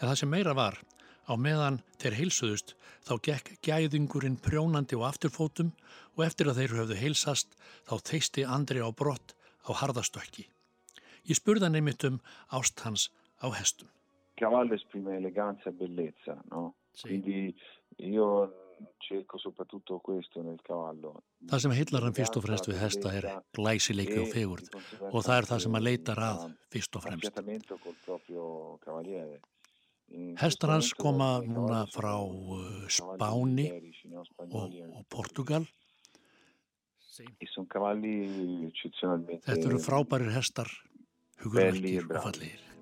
en 0.00 0.08
það 0.08 0.18
sem 0.20 0.30
meira 0.30 0.54
var 0.56 0.80
á 1.24 1.32
meðan 1.40 1.80
þeir 2.00 2.18
heilsuðust 2.20 2.74
þá 3.04 3.14
gekk 3.28 3.52
gæðingurinn 3.64 4.40
prjónandi 4.40 4.98
á 5.00 5.08
afturfótum 5.08 5.72
og 6.16 6.24
eftir 6.26 6.50
að 6.50 6.60
þeir 6.60 6.76
höfðu 6.80 7.00
heilsast 7.00 7.56
þá 7.88 7.94
þeisti 8.10 8.44
Andri 8.44 8.84
á 8.84 8.88
brott 8.92 9.36
á 9.64 9.70
harðastökki. 9.72 10.48
Ég 11.24 11.38
spurði 11.38 11.68
hann 11.68 11.78
einmitt 11.80 12.04
um 12.04 12.20
ást 12.52 12.84
hans 12.84 13.10
á 13.40 13.48
hestum. 13.52 13.88
cavallo 14.36 14.74
esprime 14.74 15.16
eleganza 15.16 15.70
e 15.70 15.72
bellezza, 15.78 16.34
no? 16.50 16.74
Quindi 17.02 17.54
io 18.02 18.50
cerco 19.08 19.38
soprattutto 19.38 20.00
questo 20.00 20.42
nel 20.42 20.58
cavallo. 20.66 21.22
Það 21.50 21.62
sem 21.62 21.74
heillar 21.78 22.02
hann 22.02 22.16
fyrst 22.16 22.36
og 22.36 22.44
fremst 22.46 22.68
við 22.68 22.80
hesta 22.82 23.12
er 23.14 23.28
glæsileiki 23.54 24.18
og 24.24 24.30
fegurð 24.32 24.70
og 25.10 25.20
það 25.22 25.36
er 25.36 25.48
það 25.50 25.62
sem 25.64 25.76
hann 25.78 25.86
leitar 25.86 26.22
að 26.28 26.46
fyrst 26.74 26.98
og 26.98 27.06
fremst. 27.06 27.40
Hestar 30.38 30.70
hans 30.74 30.92
koma 30.94 31.40
núna 31.42 31.84
frá 31.90 32.12
uh, 32.22 32.84
Spáni 32.88 33.70
og, 34.50 34.74
og 34.74 35.04
Portugal. 35.10 35.66
Þetta 39.46 39.58
eru 39.62 39.78
frábærir 39.82 40.30
hestar, 40.34 40.70
belli 41.54 41.96
e 41.96 42.02
hugurverkir 42.02 42.10
og 42.10 42.22
fallegir. 42.28 42.73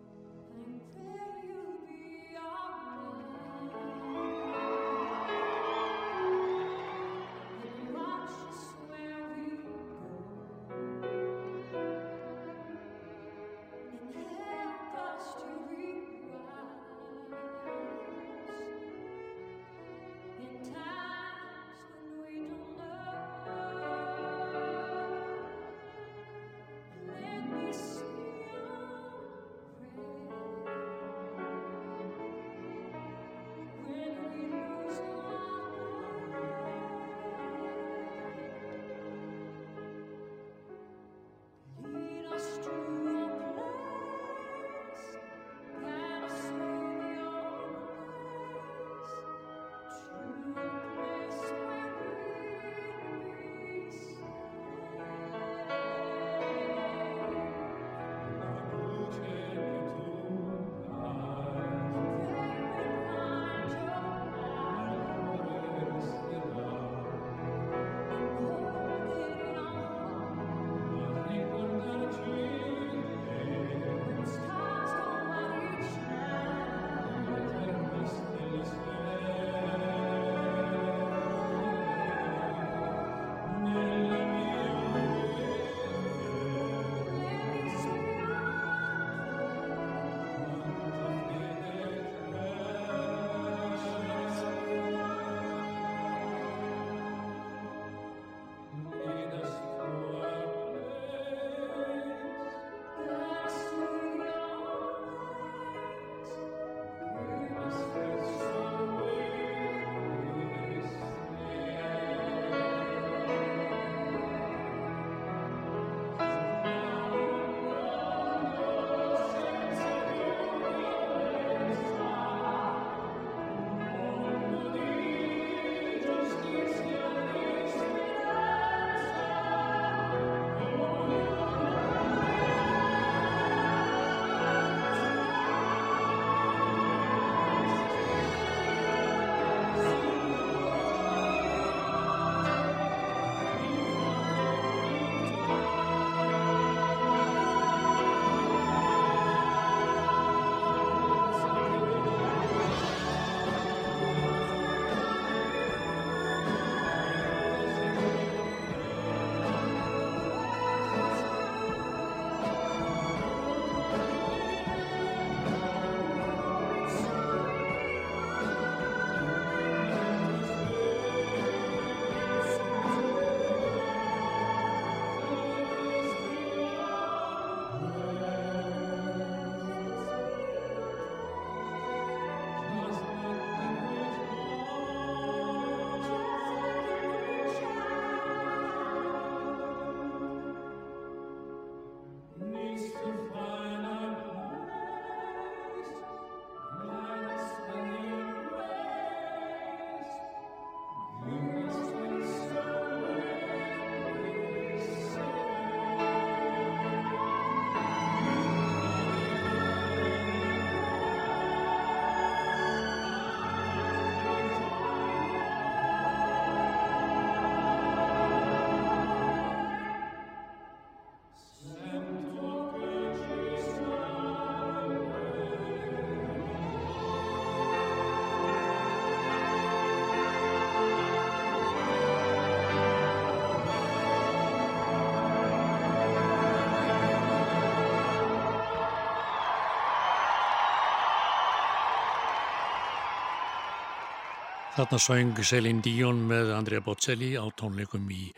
Þarna 244.72 244.96
söng 245.04 245.36
Celine 245.44 245.82
Dion 245.84 246.22
með 246.30 246.54
Andrea 246.56 246.80
Bocelli 246.80 247.34
á 247.36 247.44
tónleikum 247.60 248.06
í 248.08 248.30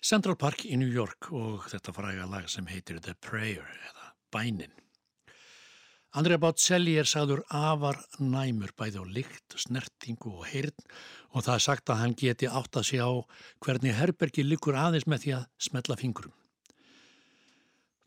Central 0.00 0.32
Park 0.40 0.62
í 0.64 0.78
New 0.80 0.88
York 0.88 1.28
og 1.36 1.66
þetta 1.68 1.92
fræga 1.92 2.24
lag 2.32 2.46
sem 2.48 2.64
heitir 2.70 2.96
The 3.04 3.12
Prayer 3.20 3.66
eða 3.90 4.06
Bænin. 4.32 4.72
Andrea 6.16 6.40
Bocelli 6.40 6.94
er 6.96 7.04
sagður 7.04 7.42
afar 7.52 8.00
næmur 8.16 8.72
bæði 8.72 9.04
á 9.04 9.06
lykt, 9.18 9.58
snertingu 9.60 10.32
og 10.38 10.48
heyrn 10.48 10.88
og 11.36 11.44
það 11.44 11.52
er 11.58 11.66
sagt 11.66 11.92
að 11.92 12.00
hann 12.06 12.16
geti 12.24 12.48
átt 12.48 12.80
að 12.80 12.88
sjá 12.94 13.04
hvernig 13.60 14.00
herbergi 14.00 14.48
liggur 14.48 14.80
aðeins 14.80 15.04
með 15.04 15.26
því 15.26 15.36
að 15.42 15.46
smetla 15.68 16.00
fingurum. 16.00 16.32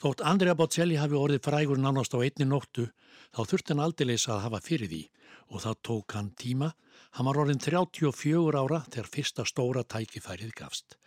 Þótt 0.02 0.26
Andrea 0.26 0.58
Bocelli 0.58 0.98
hafi 0.98 1.22
orðið 1.22 1.46
frægur 1.46 1.78
nánast 1.78 2.18
á 2.18 2.24
einni 2.24 2.50
nóttu 2.50 2.90
þá 3.30 3.46
þurfti 3.46 3.76
hann 3.76 3.86
aldeilis 3.86 4.26
að 4.26 4.46
hafa 4.48 4.66
fyrir 4.66 4.90
því 4.90 5.06
og 5.54 5.68
það 5.68 5.82
tók 5.86 6.18
hann 6.18 6.34
tíma. 6.34 6.74
Hann 7.18 7.26
var 7.26 7.40
orðin 7.42 7.62
34 7.62 8.60
ára 8.60 8.84
þegar 8.88 9.12
fyrsta 9.14 9.46
stóra 9.48 9.84
tækifærið 9.84 10.54
gafst. 10.58 10.98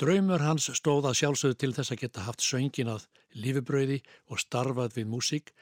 Draumur 0.00 0.40
hans 0.40 0.70
stóð 0.78 1.10
að 1.10 1.18
sjálfsögðu 1.20 1.58
til 1.60 1.72
þess 1.76 1.92
að 1.92 2.02
geta 2.02 2.24
haft 2.24 2.42
söngin 2.44 2.88
að 2.94 3.06
lifibröði 3.36 4.00
og 4.32 4.40
starfað 4.40 4.96
við 4.96 5.10
músík 5.12 5.52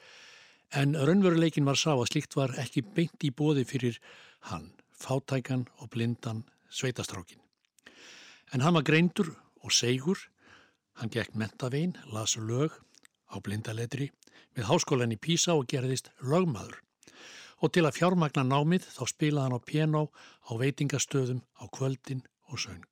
en 0.79 0.95
raunveruleikin 0.95 1.67
var 1.67 1.77
sá 1.79 1.91
að 1.91 2.07
slíkt 2.11 2.37
var 2.37 2.53
ekki 2.61 2.85
beint 2.95 3.25
í 3.25 3.31
bóði 3.35 3.65
fyrir 3.67 3.99
hann, 4.49 4.71
fátækan 4.95 5.67
og 5.79 5.89
blindan 5.93 6.45
sveitastrákin. 6.69 7.41
En 8.53 8.61
hann 8.61 8.77
var 8.77 8.85
greindur 8.85 9.33
og 9.61 9.73
segur, 9.75 10.17
hann 10.97 11.11
gekk 11.13 11.35
mentavegin, 11.35 11.97
las 12.13 12.37
lög 12.37 12.73
á 13.29 13.37
blindaletri 13.43 14.09
við 14.55 14.69
háskólan 14.69 15.13
í 15.13 15.19
Písa 15.19 15.55
og 15.57 15.67
gerðist 15.69 16.09
lögmaður. 16.21 16.79
Og 17.59 17.73
til 17.75 17.83
að 17.83 17.97
fjármagna 17.99 18.45
námið 18.47 18.87
þá 18.95 19.03
spilaði 19.11 19.45
hann 19.47 19.59
á 19.59 19.67
piano 19.71 20.03
á 20.47 20.51
veitingastöðum 20.59 21.41
á 21.59 21.65
kvöldin 21.75 22.23
og 22.49 22.61
söng. 22.63 22.87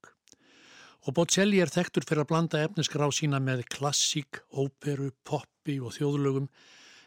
Og 1.08 1.16
Bocelli 1.16 1.62
er 1.64 1.72
þekktur 1.72 2.04
fyrir 2.04 2.26
að 2.26 2.32
blanda 2.34 2.64
efnisgrá 2.66 3.08
sína 3.16 3.40
með 3.40 3.64
klassík, 3.72 4.42
óperu, 4.52 5.14
poppi 5.24 5.78
og 5.80 5.96
þjóðlögum. 5.96 6.50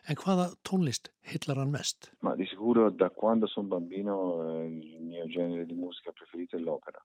En 0.08 0.16
hvaða 0.16 0.46
tónlist 0.64 1.10
hillar 1.28 1.60
hann 1.60 1.74
mest? 1.74 2.08
Ma 2.24 2.32
di 2.34 2.46
sicuro 2.48 2.88
da 2.90 3.10
quando 3.12 3.46
sono 3.46 3.68
bambino 3.76 4.16
eh, 4.46 4.66
il 4.96 5.04
mio 5.04 5.26
genere 5.28 5.66
di 5.66 5.74
musica 5.74 6.12
preferito 6.16 6.56
è 6.56 6.60
l'opera. 6.60 7.04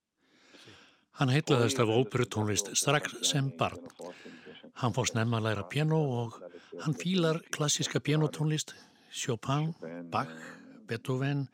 Hann 1.20 1.32
heitlaðist 1.32 1.80
af 1.80 1.92
óperutónlist 1.92 2.72
strax 2.76 3.20
sem 3.28 3.52
barn. 3.60 3.84
Hann 4.80 4.96
fór 4.96 5.08
snemma 5.08 5.40
að 5.40 5.46
læra 5.50 5.68
piano 5.72 6.00
og 6.22 6.40
hann 6.84 6.96
fílar 6.96 7.40
klassíska 7.56 8.02
pianotónlist, 8.04 8.74
Chopin, 9.16 9.72
Bach, 10.12 10.34
Beethoven, 10.88 11.46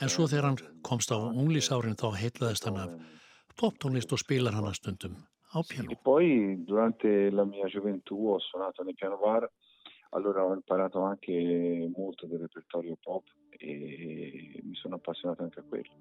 en 0.00 0.08
svo 0.08 0.26
þegar 0.30 0.48
hann 0.48 0.60
komst 0.86 1.12
á 1.12 1.18
unglísárin 1.20 1.98
þá 2.00 2.08
heitlaðist 2.16 2.68
hann 2.68 2.80
af 2.80 2.94
poptónlist 3.60 4.12
og 4.14 4.22
spilar 4.22 4.56
hann 4.56 4.68
að 4.70 4.78
stundum 4.80 5.18
á 5.52 5.60
piano. 5.68 5.92
E 5.92 5.98
poi 6.00 6.56
durante 6.64 7.30
la 7.30 7.44
mia 7.44 7.68
gioventù 7.68 8.16
ho 8.32 8.38
suonato 8.40 8.82
nel 8.82 8.96
piano 8.96 9.18
bar, 9.20 9.48
allora 10.16 10.44
ho 10.44 10.54
imparato 10.54 11.02
anche 11.02 11.32
molto 11.94 12.26
del 12.26 12.40
repertorio 12.40 12.96
pop 13.02 13.24
e 13.50 14.60
mi 14.64 14.74
sono 14.74 14.96
appassionato 14.96 15.42
anche 15.42 15.60
a 15.60 15.64
quello. 15.68 15.92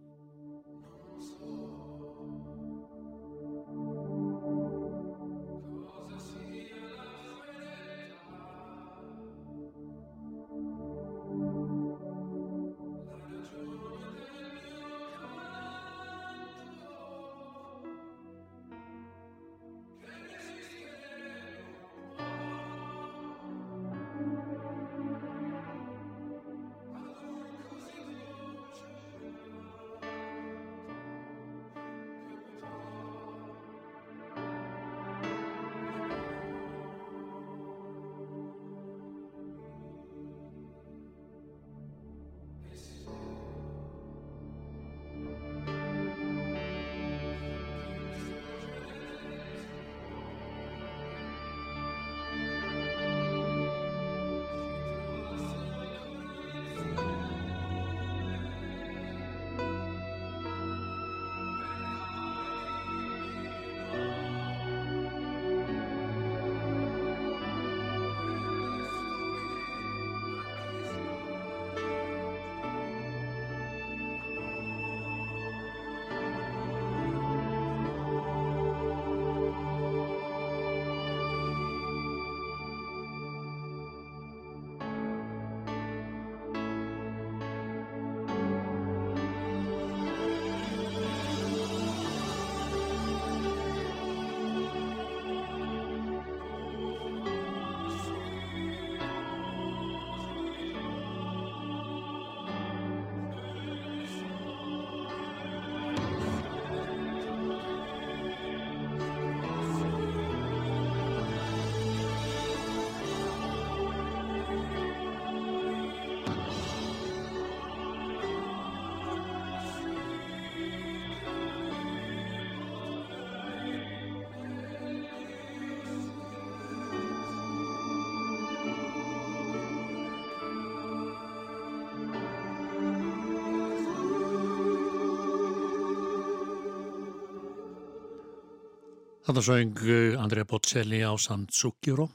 Þetta 139.31 139.43
söng 139.47 139.77
Andrea 140.19 140.43
Bocelli 140.43 140.97
á 141.07 141.15
San 141.15 141.45
Zucchero 141.47 142.09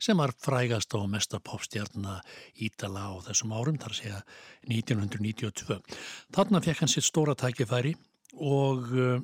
sem 0.00 0.16
var 0.16 0.30
frægast 0.32 0.94
á 0.96 1.04
mesta 1.04 1.36
popstjarna 1.36 2.14
Ítala 2.64 3.12
á 3.12 3.20
þessum 3.26 3.52
árum, 3.52 3.76
þar 3.76 3.92
segja 3.92 4.20
1992. 4.64 5.76
Þarna 6.32 6.62
fekk 6.64 6.80
hann 6.80 6.88
sitt 6.88 7.04
stóra 7.04 7.34
tækifæri 7.36 7.92
og 8.40 8.88
uh, 8.88 9.20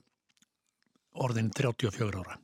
orðin 1.24 1.48
34 1.56 2.20
ára. 2.20 2.36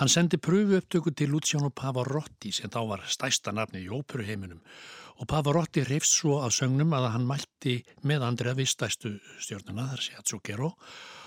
Hann 0.00 0.08
sendi 0.08 0.40
pröfu 0.40 0.80
upptöku 0.80 1.12
til 1.12 1.28
Luciano 1.28 1.68
Pavarotti 1.68 2.48
sem 2.48 2.72
þá 2.72 2.80
var 2.94 3.04
stæsta 3.04 3.52
nafni 3.52 3.84
í 3.84 3.92
óperuheiminum 3.92 4.64
og 5.20 5.28
Pavarotti 5.28 5.84
reyfst 5.84 6.22
svo 6.22 6.40
af 6.40 6.56
sögnum 6.56 6.96
að 6.96 7.10
hann 7.18 7.28
mælti 7.28 7.82
með 8.00 8.24
Andrea 8.30 8.56
við 8.56 8.72
stæstu 8.72 9.12
stjórnuna, 9.44 9.90
þar 9.92 10.06
segja 10.08 10.24
Zucchero 10.24 10.72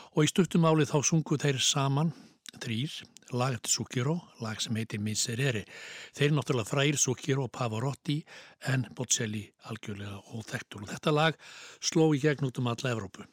og 0.10 0.26
í 0.26 0.34
stuttum 0.34 0.66
áli 0.66 0.90
þá 0.90 0.98
sungu 1.06 1.38
þeir 1.38 1.62
saman 1.62 2.16
þrýr, 2.60 2.94
lag 3.38 3.56
eftir 3.56 3.72
Zucchero, 3.76 4.16
lag 4.42 4.62
sem 4.62 4.76
heitir 4.76 5.02
Miserere. 5.04 5.64
Þeir 6.18 6.34
náttúrulega 6.36 6.70
fræir 6.70 6.98
Zucchero 7.00 7.46
og 7.48 7.54
Pavarotti 7.56 8.20
en 8.72 8.88
Bocelli 8.96 9.46
algjörlega 9.72 10.20
óþektur. 10.36 10.84
Og 10.84 10.92
þetta 10.92 11.16
lag 11.16 11.38
sló 11.80 12.12
í 12.16 12.22
gegn 12.24 12.50
út 12.50 12.60
um 12.60 12.72
alla 12.72 12.92
Evrópu. 12.96 13.28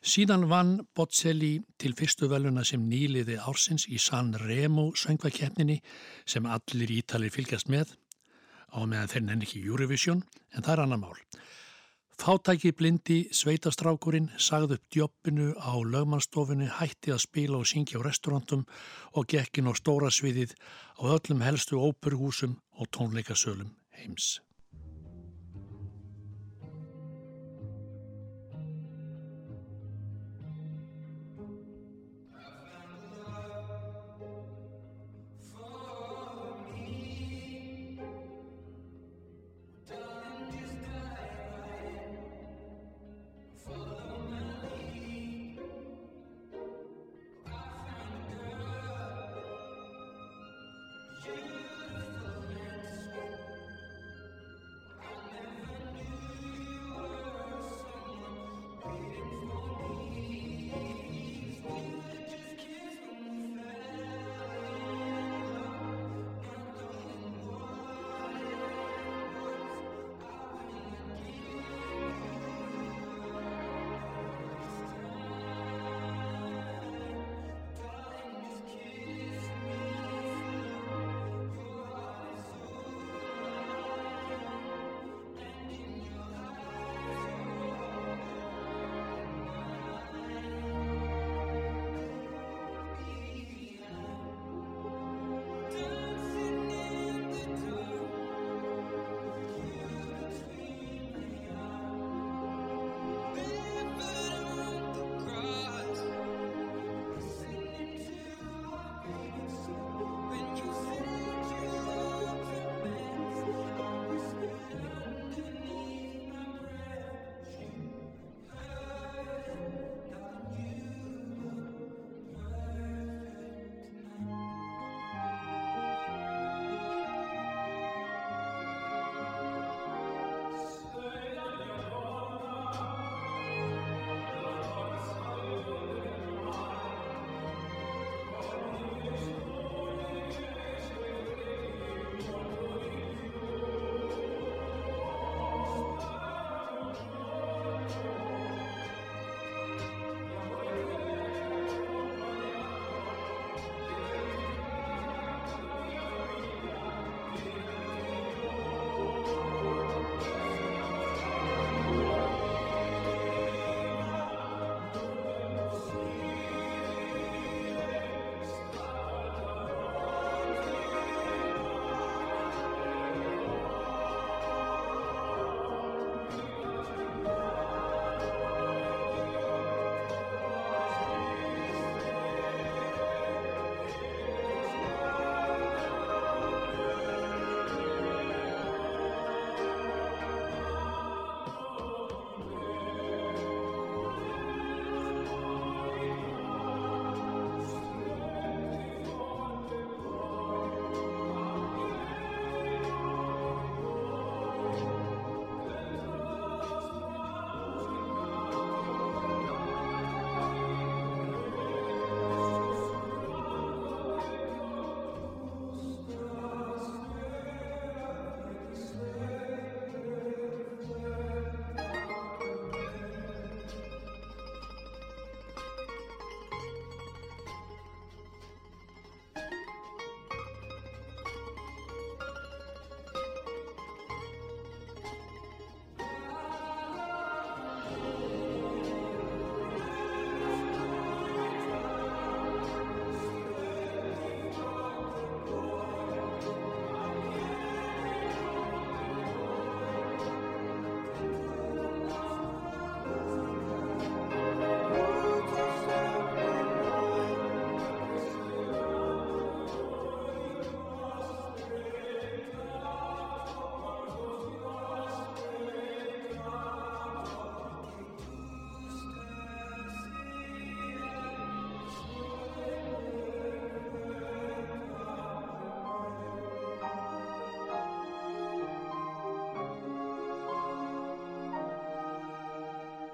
Síðan 0.00 0.46
vann 0.48 0.74
Bocelli 0.96 1.58
til 1.76 1.94
fyrstu 1.98 2.28
veluna 2.30 2.64
sem 2.64 2.84
nýliði 2.88 3.36
ársins 3.36 3.84
í 3.92 3.98
San 4.00 4.32
Remo 4.40 4.90
söngvakeppninni 4.96 5.80
sem 6.24 6.46
allir 6.48 6.94
ítalir 6.96 7.34
fylgjast 7.34 7.68
með 7.68 7.92
á 8.72 8.80
meðan 8.84 9.12
þeir 9.12 9.24
nenni 9.26 9.48
ekki 9.48 9.64
Eurovision 9.64 10.22
en 10.54 10.64
það 10.64 10.72
er 10.74 10.84
annar 10.84 11.02
mál. 11.04 11.20
Fátæki 12.18 12.72
blindi 12.74 13.16
sveitastrákurinn 13.30 14.26
sagði 14.42 14.76
upp 14.76 14.86
djobbinu 14.94 15.52
á 15.54 15.78
lögmannstofunni, 15.92 16.66
hætti 16.80 17.14
að 17.14 17.22
spila 17.22 17.60
og 17.62 17.68
syngja 17.70 18.02
á 18.02 18.06
restaurantum 18.06 18.64
og 19.14 19.28
gekkin 19.30 19.70
á 19.70 19.72
stóra 19.78 20.10
sviðið 20.10 20.56
á 20.98 21.14
öllum 21.14 21.46
helstu 21.46 21.78
óperhúsum 21.78 22.58
og 22.74 22.90
tónleikasölum 22.90 23.70
heims. 24.00 24.40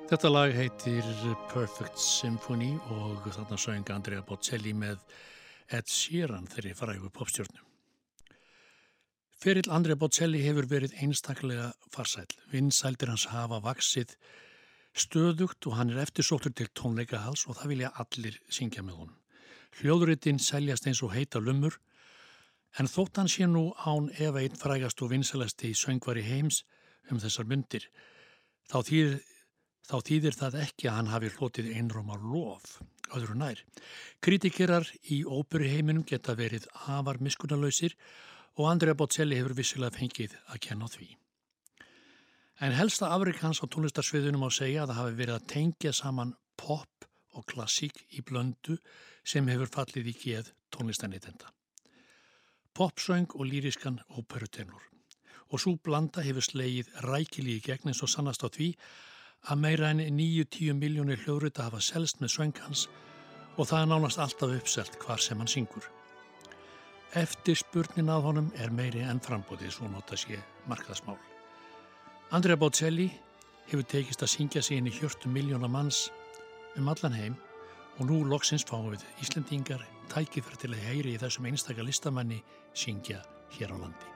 Þetta 0.05 0.29
lag 0.29 0.53
heitir 0.53 1.07
Perfect 1.49 1.97
Symphony 1.97 2.75
og 2.93 3.25
þarna 3.25 3.57
söng 3.57 3.89
Andrea 3.95 4.21
Bocelli 4.21 4.75
með 4.77 5.01
Ed 5.73 5.89
Sheeran 5.89 6.45
þeirri 6.53 6.75
frægu 6.77 7.09
popstjórnu. 7.09 7.63
Ferill 9.41 9.73
Andrea 9.73 9.97
Bocelli 9.97 10.43
hefur 10.45 10.69
verið 10.69 10.93
einstaklega 11.01 11.71
farsæl. 11.89 12.29
Vinsældir 12.53 13.15
hans 13.15 13.25
hafa 13.33 13.63
vaksið 13.65 14.13
stöðugt 14.93 15.65
og 15.71 15.79
hann 15.81 15.97
er 15.97 16.05
eftirsóttur 16.05 16.53
til 16.53 16.69
tónleikahals 16.77 17.49
og 17.49 17.57
það 17.63 17.73
vilja 17.73 17.95
allir 18.05 18.41
syngja 18.53 18.85
með 18.85 19.01
hún. 19.01 19.13
Hljóðuritin 19.81 20.39
seljast 20.39 20.85
eins 20.85 21.01
og 21.01 21.17
heita 21.17 21.41
lumur 21.41 21.81
en 22.77 22.93
þótt 22.93 23.23
hann 23.23 23.33
sé 23.33 23.49
nú 23.49 23.71
án 23.89 24.13
ef 24.13 24.37
einn 24.37 24.61
frægast 24.61 25.01
og 25.01 25.17
vinsælasti 25.17 25.73
söngvari 25.73 26.29
heims 26.29 26.67
um 27.09 27.17
þessar 27.25 27.49
myndir 27.49 27.89
þá 28.69 28.83
þýðir, 28.85 29.23
þá 29.85 29.97
þýðir 30.09 30.37
það 30.39 30.61
ekki 30.63 30.89
að 30.89 30.97
hann 30.99 31.11
hafi 31.13 31.33
hlotið 31.37 31.73
einróma 31.77 32.17
lof, 32.21 32.79
öðru 33.15 33.37
nær. 33.41 33.61
Kritikerar 34.25 34.89
í 35.13 35.23
óperuheiminum 35.25 36.07
geta 36.09 36.37
verið 36.39 36.69
afar 36.89 37.21
miskunarlausir 37.21 37.97
og 38.57 38.71
Andrea 38.71 38.97
Bocelli 38.97 39.37
hefur 39.39 39.57
vissilega 39.59 39.99
fengið 39.99 40.37
að 40.49 40.63
kenna 40.69 40.89
því. 40.89 41.11
En 42.63 42.73
helsta 42.73 43.11
afrik 43.11 43.41
hans 43.43 43.61
á 43.61 43.67
tónlistarsviðunum 43.67 44.47
á 44.47 44.51
segja 44.55 44.85
að 44.85 44.93
það 44.93 45.01
hafi 45.01 45.17
verið 45.19 45.37
að 45.37 45.49
tengja 45.53 45.93
saman 45.93 46.37
pop 46.57 47.09
og 47.35 47.47
klassík 47.51 48.05
í 48.15 48.23
blöndu 48.23 48.79
sem 49.27 49.49
hefur 49.51 49.73
fallið 49.75 50.13
í 50.13 50.15
geð 50.21 50.53
tónlistanitenda. 50.75 51.51
Popsöng 52.75 53.35
og 53.35 53.47
lýriskan 53.51 54.01
óperutenur. 54.19 54.83
Og 55.51 55.61
svo 55.61 55.75
blanda 55.77 56.23
hefur 56.25 56.43
slegið 56.43 56.89
rækili 57.05 57.59
í 57.59 57.63
gegn 57.63 57.91
eins 57.91 58.03
og 58.03 58.11
sannast 58.11 58.47
á 58.47 58.49
því 58.49 58.73
að 59.45 59.61
meira 59.61 59.91
en 59.93 60.01
9-10 60.17 60.79
miljónir 60.79 61.21
hljóðrita 61.25 61.67
hafa 61.67 61.81
selst 61.85 62.21
með 62.23 62.33
söng 62.33 62.61
hans 62.65 62.87
og 63.59 63.69
það 63.69 63.81
er 63.83 63.91
nánast 63.91 64.23
alltaf 64.23 64.55
uppselt 64.57 64.97
hvar 65.03 65.21
sem 65.21 65.39
hann 65.39 65.51
syngur. 65.51 65.85
Eftir 67.15 67.59
spurnin 67.61 68.11
að 68.11 68.25
honum 68.29 68.49
er 68.59 68.73
meiri 68.75 69.05
enn 69.05 69.23
frambóðið 69.23 69.77
svo 69.77 69.91
nota 69.91 70.17
sé 70.19 70.41
markaðsmál. 70.71 71.19
Andrea 72.35 72.59
Bocelli 72.59 73.11
hefur 73.69 73.85
tekist 73.87 74.25
að 74.25 74.33
syngja 74.33 74.63
sig 74.63 74.81
inn 74.81 74.89
í 74.91 74.97
hjörtu 74.97 75.31
miljóna 75.31 75.71
manns 75.71 76.09
um 76.79 76.89
allan 76.91 77.15
heim 77.15 77.37
og 77.99 78.09
nú 78.09 78.25
loksins 78.27 78.67
fáum 78.67 78.91
við 78.91 79.05
Íslendingar 79.23 79.85
tækifær 80.11 80.59
til 80.59 80.73
að 80.75 80.83
heyri 80.89 81.15
í 81.15 81.21
þessum 81.21 81.47
einstaka 81.53 81.87
listamanni 81.87 82.43
syngja 82.75 83.23
hér 83.55 83.77
á 83.77 83.79
landi. 83.79 84.14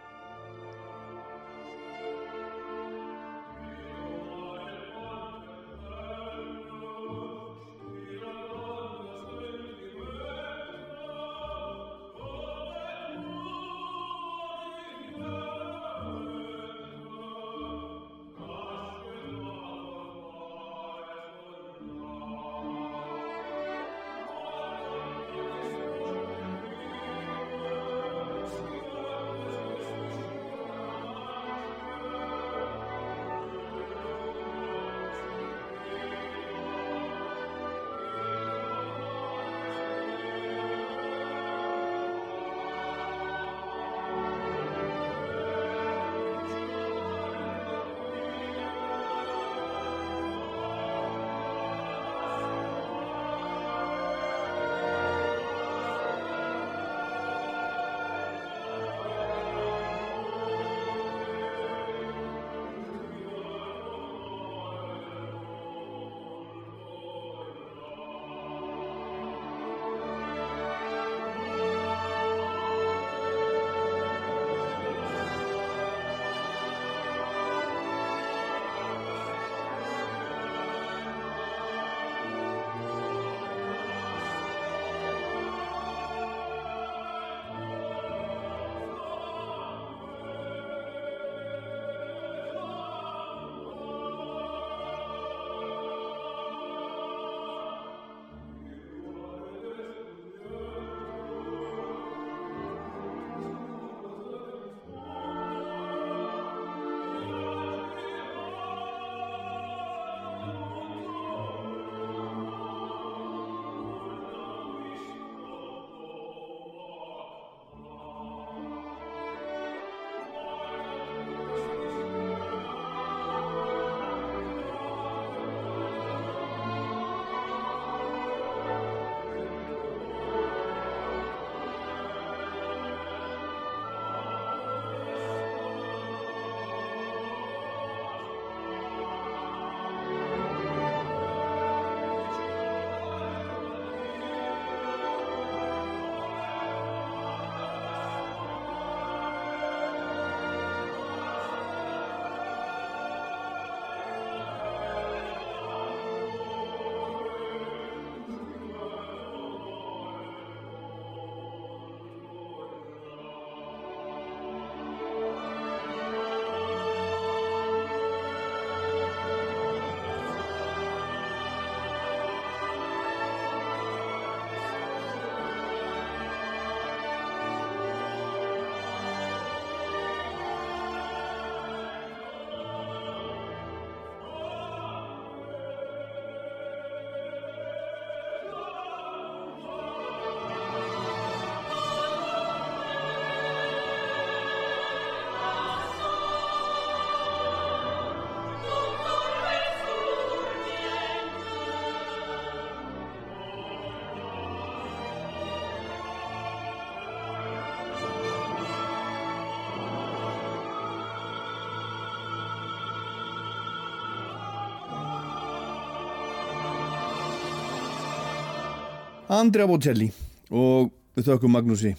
Andrea 219.38 219.68
Bocelli 219.70 220.08
og 220.50 220.88
við 221.14 221.28
þökkum 221.28 221.52
Magnúsi. 221.54 221.92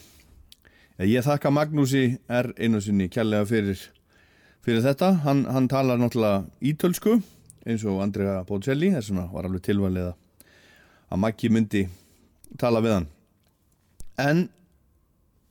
Ja, 0.99 1.05
ég 1.07 1.23
þakka 1.23 1.51
Magnúsi 1.55 2.17
er 2.27 2.49
einu 2.59 2.81
sinni 2.83 3.07
kjærlega 3.07 3.47
fyrir, 3.47 3.79
fyrir 4.65 4.83
þetta. 4.83 5.13
Hann, 5.23 5.45
hann 5.47 5.69
talar 5.71 6.01
náttúrulega 6.01 6.41
ítölsku 6.59 7.15
eins 7.63 7.85
og 7.87 8.01
Andrea 8.03 8.41
Bocelli 8.47 8.91
þess 8.91 9.13
vegna 9.13 9.29
var 9.31 9.47
alveg 9.47 9.63
tilvæglega 9.69 10.11
að 11.07 11.23
Maggi 11.23 11.53
myndi 11.53 11.85
tala 12.59 12.83
við 12.83 12.97
hann. 12.97 13.09
En 14.19 14.45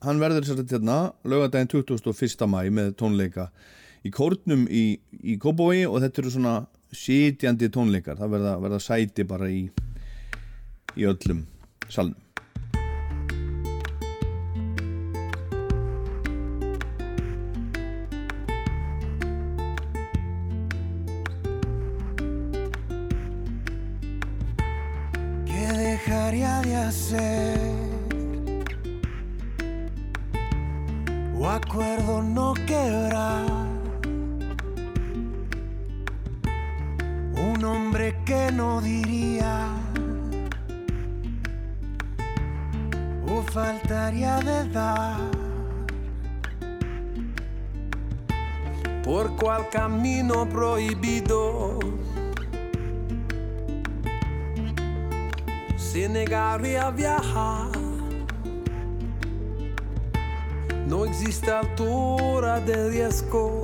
hann 0.05 0.21
verður 0.21 0.45
sér 0.45 0.61
að 0.61 0.77
hérna 0.77 1.01
lögadaginn 1.25 1.73
21. 1.73 2.49
mæ 2.53 2.61
með 2.69 2.95
tónleika 3.01 3.49
í 4.05 4.13
kórnum 4.13 4.67
í, 4.69 4.99
í 5.25 5.41
Kópói 5.41 5.87
og 5.89 6.03
þetta 6.05 6.21
eru 6.21 6.37
svona 6.37 6.57
sitjandi 6.93 7.73
tónleikar. 7.73 8.21
Það 8.21 8.35
verða, 8.37 8.59
verða 8.61 8.83
sæti 8.83 9.25
bara 9.25 9.49
í 9.49 9.71
í 10.99 11.09
öllum 11.09 11.47
salnum 11.89 12.15
¿Qué 25.45 25.67
dejaría 25.73 26.61
de 26.61 26.75
hacer? 26.75 27.88
O 43.89 43.91
faltaría 43.91 44.37
de 44.41 44.69
dar. 44.69 45.19
por 49.03 49.35
cual 49.37 49.67
camino 49.71 50.47
prohibido 50.47 51.79
se 55.75 56.07
negaría 56.07 56.87
a 56.87 56.91
viajar. 56.91 57.71
No 60.87 61.05
existe 61.05 61.49
altura 61.49 62.59
de 62.59 62.89
riesgo 62.91 63.63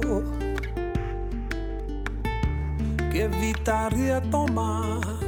que 3.11 3.25
evitaría 3.25 4.19
tomar. 4.31 5.24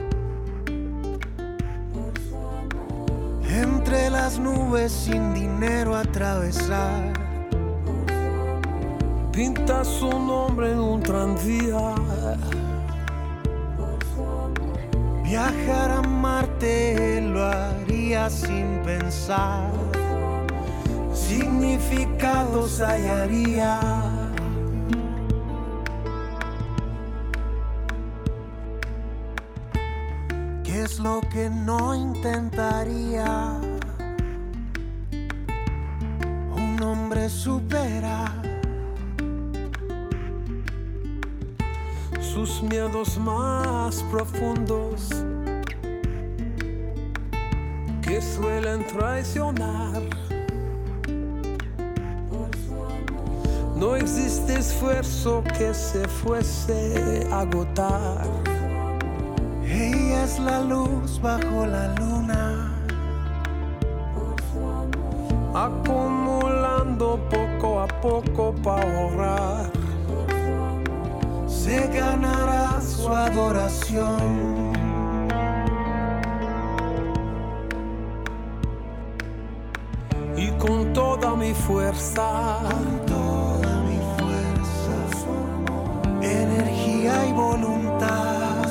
Las 4.28 4.40
nubes 4.40 4.91
sin 4.91 5.34
dinero 5.34 5.95
atravesar. 5.95 7.14
Pinta 9.32 9.86
su 9.86 10.10
nombre 10.10 10.74
en 10.74 10.80
un 10.80 11.02
tranvía. 11.02 11.95
Viajar 15.24 15.91
a 15.91 16.02
Marte 16.02 17.22
lo 17.22 17.41
haría 17.45 18.30
sin 18.30 18.82
pensar. 18.84 19.72
Significados 21.14 22.82
hallaría. 22.82 23.80
¿Qué 30.66 30.82
es 30.84 30.99
lo 30.99 31.22
que 31.32 31.49
no 31.49 31.95
intentaría? 31.95 33.66
Supera 37.28 38.34
sus 42.22 42.64
miedos 42.64 43.18
más 43.18 44.02
profundos 44.10 45.10
que 48.02 48.22
suelen 48.22 48.88
traicionar. 48.88 50.02
No 53.76 53.98
existe 53.98 54.60
esfuerzo 54.60 55.44
que 55.58 55.74
se 55.74 56.08
fuese 56.08 57.28
a 57.30 57.41
agotar. 57.41 58.26
Ella 59.66 60.24
es 60.24 60.40
la 60.40 60.62
luz 60.62 61.20
bajo 61.22 61.66
la 61.66 61.94
luna. 61.95 62.74
Acumulando 65.54 66.16
poco 68.02 68.53
para 68.64 68.99
ahorrar. 68.99 69.72
Se 71.48 71.88
ganará 71.88 72.80
su 72.82 73.07
adoración. 73.10 74.74
Y 80.36 80.52
con 80.60 80.94
toda 80.94 81.36
mi 81.36 81.53
fuerza, 81.53 82.60
Toda 83.07 83.82
mi 83.82 83.99
fuerza, 84.18 84.98
energía 86.22 87.28
y 87.28 87.34
voluntad. 87.34 88.64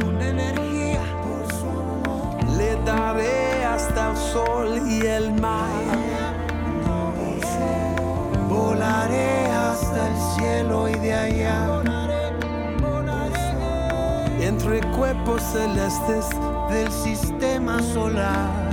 Con 0.00 0.20
energía 0.20 1.02
por 1.22 1.52
su 1.54 1.66
amor. 1.66 2.56
le 2.56 2.76
daré 2.84 3.64
hasta 3.64 4.10
el 4.10 4.16
sol 4.16 4.88
y 4.88 5.06
el 5.06 5.32
mar. 5.40 6.11
Hasta 9.52 10.08
el 10.08 10.16
cielo 10.36 10.88
y 10.88 10.94
de 10.94 11.14
allá. 11.14 11.82
Entre 14.40 14.80
cuerpos 14.96 15.42
celestes 15.52 16.26
del 16.70 16.90
sistema 16.90 17.80
solar. 17.82 18.72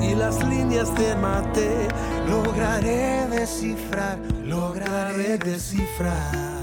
y 0.00 0.14
las 0.14 0.42
líneas 0.44 0.94
de 0.96 1.14
mate, 1.16 1.88
Lograré 2.28 3.26
descifrar, 3.30 4.18
lograré 4.44 5.38
descifrar. 5.38 6.57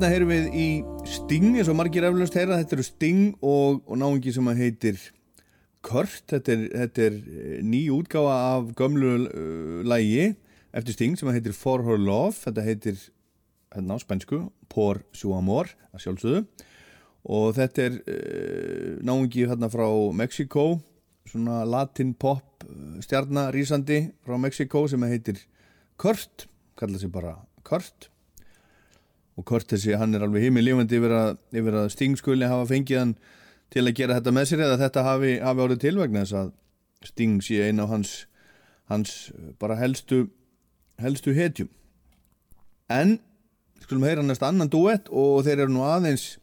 Hérna 0.00 0.14
heyrum 0.14 0.30
við 0.32 0.46
í 0.56 0.66
Sting 1.12 1.58
eins 1.60 1.68
og 1.68 1.74
margir 1.76 2.06
eflust 2.08 2.32
heyra, 2.32 2.56
þetta 2.62 2.72
eru 2.72 2.84
Sting 2.86 3.24
og, 3.44 3.82
og 3.84 3.98
náungi 4.00 4.32
sem 4.32 4.46
heitir 4.56 4.96
Kurt, 5.84 6.22
þetta 6.32 6.54
er, 6.54 6.62
þetta 6.72 7.02
er 7.04 7.16
eh, 7.20 7.58
ný 7.60 7.82
útgáfa 7.92 8.38
af 8.54 8.70
gömlu 8.78 9.10
uh, 9.28 9.82
lægi 9.84 10.30
eftir 10.72 10.96
Sting 10.96 11.18
sem 11.20 11.28
heitir 11.28 11.52
For 11.52 11.84
Her 11.84 12.00
Love, 12.00 12.32
þetta 12.46 12.64
heitir 12.64 13.02
hérna 13.76 13.98
á 14.00 14.00
spænsku, 14.00 14.38
Por 14.72 15.02
Su 15.12 15.34
Amor 15.36 15.68
að 15.92 16.06
sjálfsögðu. 16.06 16.40
Og 17.36 17.50
þetta 17.58 17.84
er 17.90 17.98
uh, 18.00 18.94
náungi 19.04 19.44
hérna 19.50 19.68
frá 19.68 19.84
Mexiko 20.16 20.64
svona 21.28 21.58
latin 21.68 22.14
pop 22.16 22.64
stjarnarísandi 23.04 24.00
frá 24.24 24.40
Mexiko 24.40 24.86
sem 24.88 25.04
heitir 25.12 25.44
Kurt, 26.00 26.48
kalla 26.80 26.96
sig 26.96 27.12
bara 27.12 27.36
Kurt 27.68 28.08
og 29.38 29.46
Kurt 29.46 29.70
þessi, 29.70 29.94
hann 29.98 30.14
er 30.16 30.24
alveg 30.26 30.48
heimil 30.48 30.66
lífandi 30.66 30.98
yfir 30.98 31.14
að, 31.16 31.38
yfir 31.54 31.78
að 31.82 31.92
Sting 31.94 32.18
skuli 32.18 32.48
hafa 32.50 32.68
fengið 32.70 33.00
hann 33.02 33.14
til 33.70 33.84
að 33.86 33.96
gera 34.00 34.18
þetta 34.18 34.34
með 34.34 34.50
sér 34.50 34.64
eða 34.66 34.80
þetta 34.80 35.06
hafi, 35.06 35.32
hafi 35.44 35.64
árið 35.64 35.82
til 35.84 35.94
vegna 36.00 36.24
þess 36.24 36.38
að 36.40 36.52
Sting 37.10 37.40
sé 37.44 37.62
einn 37.68 37.80
á 37.80 37.86
hans 37.88 38.14
hans 38.90 39.30
bara 39.62 39.78
helstu 39.78 40.26
helstu 41.00 41.32
hetjum. 41.32 41.70
En 42.90 43.20
skulum 43.80 44.04
heyra 44.04 44.24
næst 44.26 44.44
annan 44.44 44.70
duett 44.70 45.08
og 45.08 45.44
þeir 45.46 45.64
eru 45.64 45.74
nú 45.76 45.84
aðeins 45.86 46.34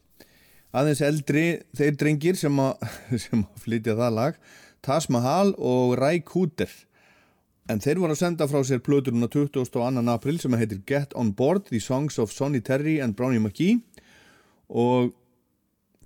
aðeins 0.76 1.04
eldri 1.06 1.46
þeir 1.78 2.00
drengir 2.00 2.40
sem 2.40 2.64
að, 2.64 2.88
sem 3.26 3.44
að 3.44 3.66
flytja 3.66 3.98
það 4.00 4.18
lag 4.18 4.40
Taj 4.86 5.10
Mahal 5.14 5.52
og 5.58 5.98
Ray 6.00 6.22
Cooder 6.26 6.72
en 7.72 7.82
þeir 7.84 8.00
voru 8.00 8.16
að 8.16 8.22
senda 8.22 8.48
frá 8.48 8.62
sér 8.66 8.80
plöturuna 8.84 9.28
22. 9.32 10.04
april 10.14 10.40
sem 10.40 10.56
heitir 10.56 10.82
Get 10.88 11.14
On 11.20 11.34
Board 11.36 11.68
The 11.70 11.82
Songs 11.84 12.18
of 12.20 12.32
Sonny 12.32 12.62
Terry 12.64 12.98
and 13.04 13.16
Brownie 13.16 13.42
McGee. 13.44 13.82
Og 14.70 15.12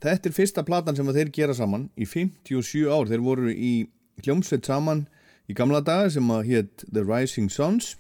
þetta 0.01 0.29
er 0.29 0.35
fyrsta 0.35 0.65
platan 0.65 0.97
sem 0.97 1.09
þeir 1.13 1.33
gera 1.33 1.55
saman 1.57 1.89
í 1.95 2.07
57 2.09 2.89
ár, 2.89 3.09
þeir 3.09 3.25
voru 3.25 3.53
í 3.53 3.73
hljómsveit 4.25 4.65
saman 4.65 5.05
í 5.49 5.57
gamla 5.57 5.83
daga 5.85 6.09
sem 6.13 6.33
að 6.33 6.47
hétt 6.49 6.85
The 6.89 7.05
Rising 7.05 7.51
Sons 7.53 7.95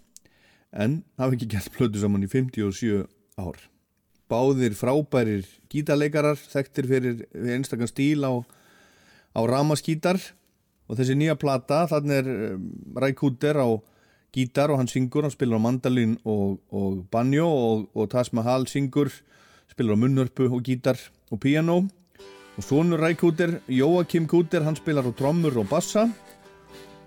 en 0.71 1.01
hafa 1.19 1.35
ekki 1.35 1.51
gert 1.51 1.73
plötu 1.75 2.01
saman 2.01 2.25
í 2.25 2.31
57 2.31 3.05
ár. 3.41 3.61
Báðir 4.31 4.73
frábærir 4.79 5.45
gítarleikarar 5.69 6.39
þekktir 6.39 6.87
fyrir, 6.87 7.25
einstakann 7.35 7.89
stíl 7.91 8.23
á, 8.23 8.33
á 9.35 9.41
ramaskítar 9.43 10.21
og 10.89 10.99
þessi 10.99 11.15
nýja 11.19 11.37
plata, 11.39 11.85
þannig 11.91 12.21
er 12.21 12.29
um, 12.51 12.67
Rækúter 12.97 13.59
á 13.61 13.69
gítar 14.31 14.71
og 14.71 14.79
hann 14.79 14.91
syngur, 14.91 15.27
hann 15.27 15.33
spilar 15.33 15.59
á 15.59 15.65
mandalin 15.65 16.17
og, 16.23 16.59
og 16.71 17.01
banjo 17.11 17.47
og, 17.47 17.87
og 17.95 18.09
Taz 18.11 18.31
Mahal 18.35 18.67
syngur, 18.71 19.11
spilar 19.71 19.99
á 19.99 20.01
munnörpu 20.01 20.47
og 20.49 20.63
gítar 20.65 20.99
og 21.31 21.41
piano 21.43 21.83
og 22.57 22.63
Sónur 22.67 22.99
Rækúter, 22.99 23.61
Jóakim 23.67 24.27
Kúter 24.27 24.63
hann 24.63 24.75
spilar 24.75 25.07
á 25.07 25.11
trommur 25.15 25.55
og 25.57 25.69
bassa. 25.69 26.09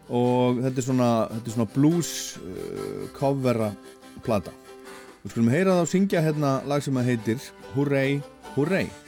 Og 0.09 0.61
þetta 0.61 0.81
er 0.81 0.85
svona, 0.85 1.11
þetta 1.31 1.49
er 1.49 1.55
svona 1.55 1.73
blues 1.73 2.11
uh, 2.41 3.07
covera 3.17 3.71
plata. 4.25 4.53
Og 5.25 5.33
skulum 5.33 5.53
heyra 5.53 5.79
það 5.79 5.87
að 5.87 5.93
syngja 5.95 6.25
hérna 6.25 6.59
lag 6.69 6.85
sem 6.85 7.01
að 7.01 7.13
heitir 7.13 7.49
Hurray, 7.73 8.21
Hurray 8.57 9.04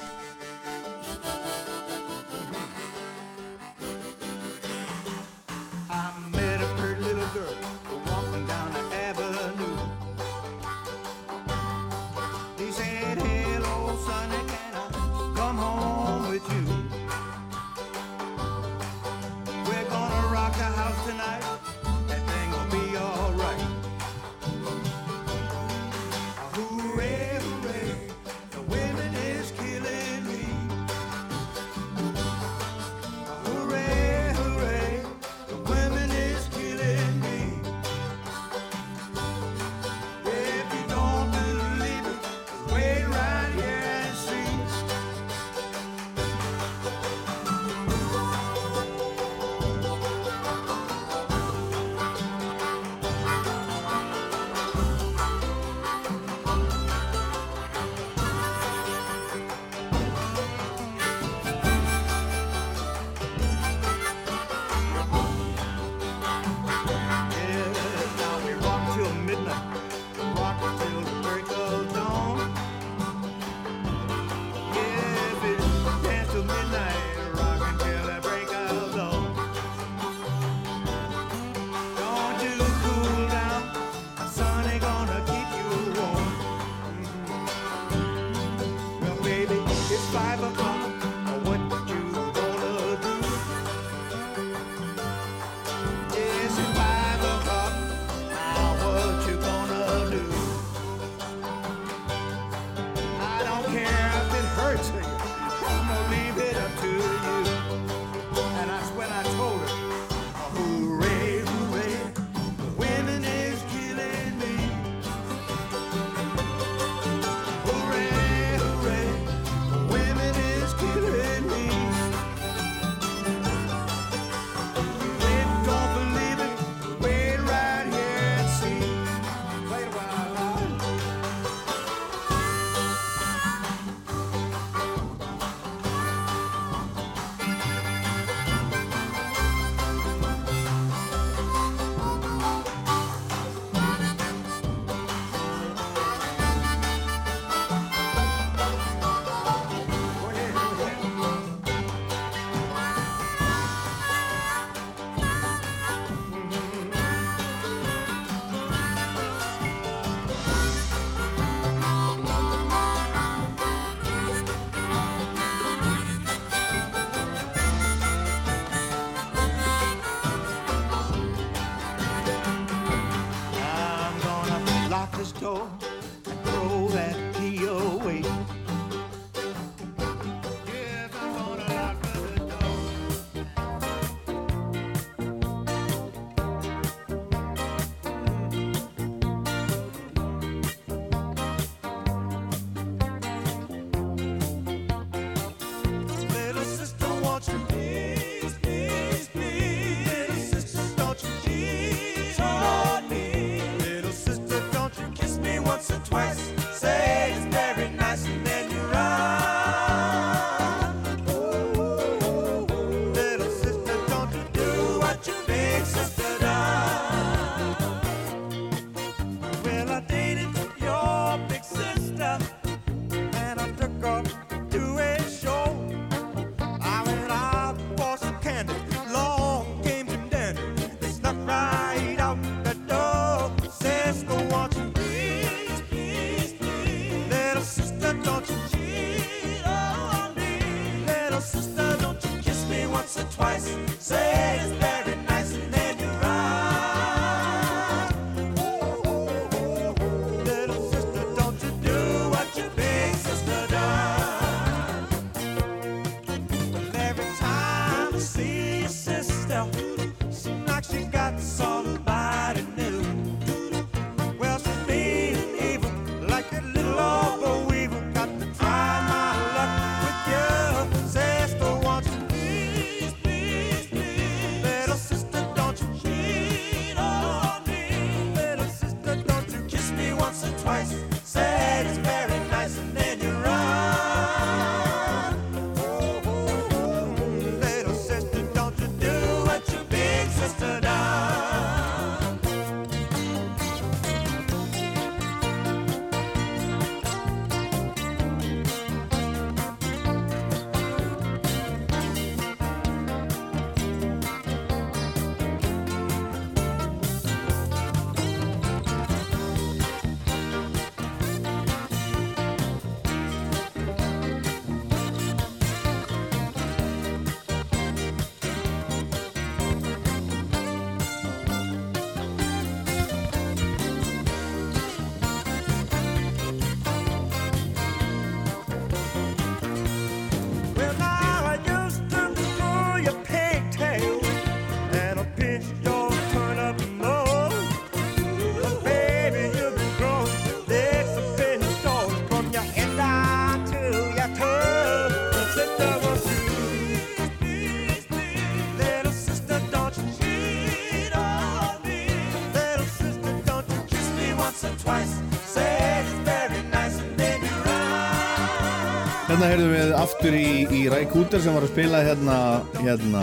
Hérna 359.47 359.61
heyrðum 359.61 359.75
við 359.77 359.93
aftur 359.95 360.35
í, 360.35 360.47
í 360.75 360.79
Ræ 360.91 360.97
Kúter 361.13 361.39
sem 361.39 361.55
var 361.55 361.63
að 361.63 361.71
spila 361.71 362.01
hérna, 362.03 362.39
hérna 362.81 363.21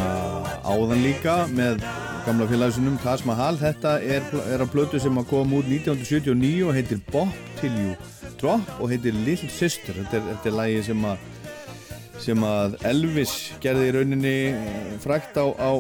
áðan 0.64 1.02
líka 1.04 1.34
með 1.52 1.84
gamla 2.24 2.48
félagsunum 2.48 2.96
Taj 3.04 3.26
Mahal. 3.28 3.58
Þetta 3.60 3.98
er, 4.00 4.30
er 4.54 4.64
að 4.64 4.72
plötu 4.72 5.02
sem 5.04 5.20
að 5.20 5.28
koma 5.34 5.60
út 5.60 5.68
1979 5.68 6.64
og 6.64 6.80
heitir 6.80 7.04
Bop 7.12 7.44
Till 7.60 7.76
You 7.76 7.98
Drop 8.40 8.72
og 8.78 8.94
heitir 8.94 9.20
Little 9.26 9.52
Sister. 9.52 10.00
Þetta 10.00 10.22
er, 10.22 10.26
þetta 10.30 10.52
er 10.54 10.58
lagi 10.62 10.80
sem 10.88 11.06
að, 11.12 11.28
sem 12.30 12.50
að 12.54 12.80
Elvis 12.94 13.38
gerði 13.66 13.92
í 13.92 13.94
rauninni 13.98 14.36
eh, 14.54 14.98
frækt 15.04 15.44
á, 15.44 15.46
á 15.60 15.72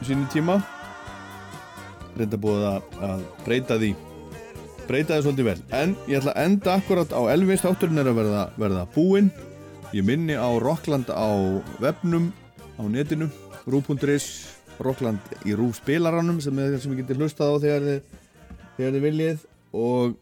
sínu 0.00 0.32
tíma. 0.32 0.62
Reynda 2.16 2.40
búið 2.40 2.70
að, 2.72 2.92
að 3.04 3.30
breyta 3.44 3.82
því 3.82 3.96
breyta 4.88 5.18
því 5.18 5.24
svolítið 5.26 5.52
vel 5.52 5.60
en 5.76 5.98
ég 6.08 6.22
ætla 6.22 6.32
að 6.32 6.46
enda 6.48 6.78
akkurat 6.78 7.12
á 7.12 7.20
Elvis 7.36 7.68
þátturinn 7.68 8.00
er 8.00 8.08
að 8.14 8.22
verða, 8.22 8.52
verða 8.56 8.92
búinn 8.96 9.34
ég 9.94 10.02
minni 10.02 10.34
á 10.34 10.50
Rockland 10.58 11.06
á 11.06 11.30
webnum 11.78 12.32
á 12.74 12.82
netinu 12.90 13.28
rú.is 13.70 14.26
Rockland 14.82 15.22
í 15.46 15.54
rú 15.54 15.68
spilaranum 15.76 16.40
sem 16.42 16.58
er 16.58 16.74
sem 16.82 16.96
ég 16.96 17.04
geti 17.04 17.14
hlustað 17.14 17.54
á 17.54 17.56
þegar 17.62 17.84
þið, 17.86 18.16
þegar 18.74 18.96
þið 18.96 19.04
viljið. 19.04 19.44
Og 19.74 20.16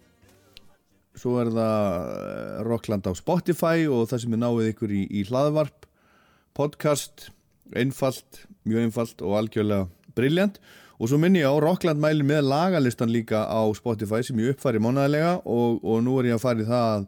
svo 1.17 1.39
er 1.41 1.53
það 1.55 1.87
eh, 2.03 2.61
Rockland 2.69 3.09
á 3.09 3.13
Spotify 3.17 3.89
og 3.89 4.11
það 4.11 4.23
sem 4.27 4.37
er 4.37 4.43
náið 4.45 4.69
ykkur 4.75 4.93
í, 4.93 5.03
í 5.09 5.25
hlaðvarp 5.31 5.89
podcast, 6.53 7.31
einfalt 7.73 8.45
mjög 8.69 8.87
einfalt 8.87 9.25
og 9.25 9.39
algjörlega 9.41 9.89
briljant 10.13 10.61
og 11.01 11.09
svo 11.09 11.17
minni 11.19 11.41
ég 11.41 11.49
á 11.49 11.57
Rockland 11.65 11.99
mæli 12.03 12.27
með 12.29 12.45
lagalistan 12.53 13.11
líka 13.11 13.47
á 13.49 13.65
Spotify 13.75 14.21
sem 14.21 14.39
ég 14.45 14.53
uppfæri 14.53 14.83
mánaðarlega 14.83 15.39
og, 15.49 15.81
og 15.81 16.05
nú 16.05 16.21
er 16.21 16.29
ég 16.31 16.37
að 16.37 16.45
fara 16.45 16.63
í 16.63 16.69
það 16.69 16.89
að, 16.93 17.07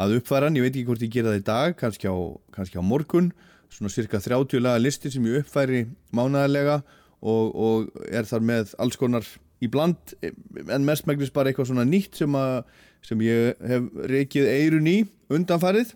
að 0.00 0.18
uppfæra 0.18 0.48
hann, 0.48 0.58
ég 0.58 0.66
veit 0.66 0.74
ekki 0.74 0.88
hvort 0.88 1.04
ég 1.04 1.12
gera 1.14 1.32
það 1.32 1.40
í 1.40 1.46
dag 1.46 1.76
kannski 1.78 2.10
á, 2.10 2.16
kannski 2.54 2.80
á 2.80 2.84
morgun. 2.84 3.30
Svona 3.72 3.90
cirka 3.90 4.20
30 4.22 4.62
laga 4.62 4.82
listi 4.82 5.10
sem 5.10 5.24
ég 5.26 5.42
uppfæri 5.42 5.84
mánaðarlega 6.14 6.80
og, 7.24 7.54
og 7.54 8.06
er 8.10 8.26
þar 8.28 8.46
með 8.46 8.74
alls 8.82 8.98
konar 9.00 9.26
í 9.62 9.70
bland 9.70 10.14
en 10.22 10.86
mestmægnis 10.86 11.32
bara 11.34 11.50
eitthvað 11.50 11.70
svona 11.70 11.86
nýtt 11.88 12.18
sem, 12.20 12.34
að, 12.36 12.64
sem 13.06 13.22
ég 13.24 13.60
hef 13.70 13.86
reikið 14.10 14.50
eirun 14.50 14.90
í 14.90 14.98
undanfarið. 15.32 15.94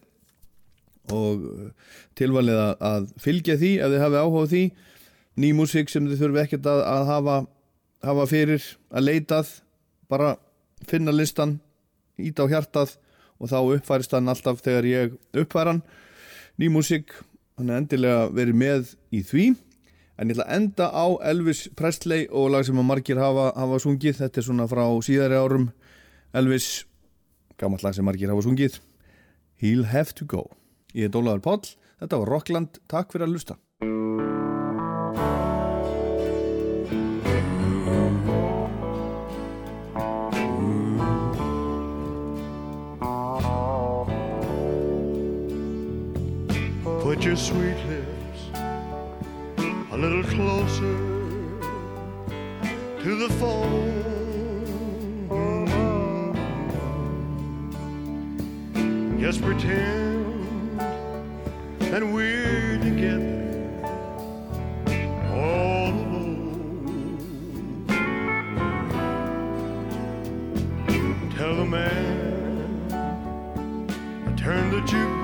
Og 1.14 1.44
tilvalið 2.18 2.58
að, 2.84 3.08
fylgja 3.22 3.56
því 3.60 3.72
ef 3.80 3.94
þið 3.94 4.04
hafi 4.04 4.22
áhuga 4.22 4.44
á 4.44 4.50
því. 4.52 4.64
Ný 5.38 5.52
músík 5.56 5.90
sem 5.90 6.06
þið 6.08 6.22
þurfi 6.22 6.42
ekkert 6.42 6.68
að, 6.68 6.82
að 6.90 7.04
hafa, 7.12 7.36
hafa 8.04 8.26
fyrir 8.30 8.64
að 8.90 9.06
leitað 9.06 9.52
bara 10.10 10.34
finna 10.88 11.14
listan 11.14 11.58
ít 12.18 12.38
á 12.38 12.44
hjartað 12.50 12.96
og 13.38 13.50
þá 13.50 13.58
uppfærist 13.62 14.14
hann 14.16 14.30
alltaf 14.30 14.62
þegar 14.64 14.88
ég 14.88 15.16
uppfæra 15.32 15.74
hann. 15.74 15.82
Ný 16.58 16.70
músík, 16.74 17.14
hann 17.58 17.70
er 17.70 17.82
endilega 17.82 18.26
verið 18.34 18.58
með 18.58 18.94
í 19.14 19.22
því. 19.26 19.46
En 20.18 20.32
ég 20.32 20.34
ætla 20.34 20.48
að 20.48 20.56
enda 20.56 20.88
á 20.90 21.06
Elvis 21.30 21.68
Presley 21.78 22.26
og 22.34 22.50
lag 22.50 22.66
sem 22.66 22.78
að 22.78 22.88
margir 22.88 23.20
hafa, 23.22 23.52
hafa 23.54 23.78
sungið. 23.84 24.18
Þetta 24.24 24.42
er 24.42 24.48
svona 24.48 24.66
frá 24.70 24.82
síðari 25.06 25.38
árum. 25.38 25.70
Elvis, 26.34 26.82
gammalt 27.60 27.86
lag 27.86 27.94
sem 27.94 28.06
margir 28.06 28.34
hafa 28.34 28.42
sungið. 28.48 28.80
He'll 29.62 29.86
Have 29.92 30.18
To 30.18 30.26
Go. 30.26 30.48
Ég 30.94 31.06
heit 31.06 31.18
Ólaður 31.18 31.46
Páll, 31.46 31.72
þetta 32.02 32.22
var 32.24 32.34
Rockland. 32.34 32.82
Takk 32.90 33.14
fyrir 33.14 33.28
að 33.28 33.38
lusta 33.38 33.62
Put 47.18 47.26
your 47.26 47.36
sweet 47.36 47.76
lips 47.86 48.40
a 49.90 49.96
little 49.96 50.22
closer 50.22 50.96
to 53.02 53.16
the 53.16 53.28
phone. 53.40 53.98
Just 59.18 59.42
pretend 59.42 60.78
that 61.90 62.06
we're 62.06 62.78
together 62.78 63.82
all 65.32 65.88
alone. 65.88 67.18
Tell 71.36 71.56
the 71.56 71.64
man 71.64 72.92
I 74.24 74.30
turn 74.36 74.70
the 74.70 74.82
jukebox 74.82 75.17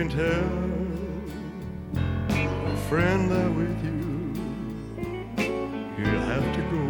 can 0.00 0.08
tell 0.08 0.48
a 2.72 2.76
friend 2.88 3.30
there 3.30 3.50
with 3.50 3.84
you, 3.84 4.00
you'll 5.98 6.22
have 6.22 6.46
to 6.56 6.62
go. 6.72 6.84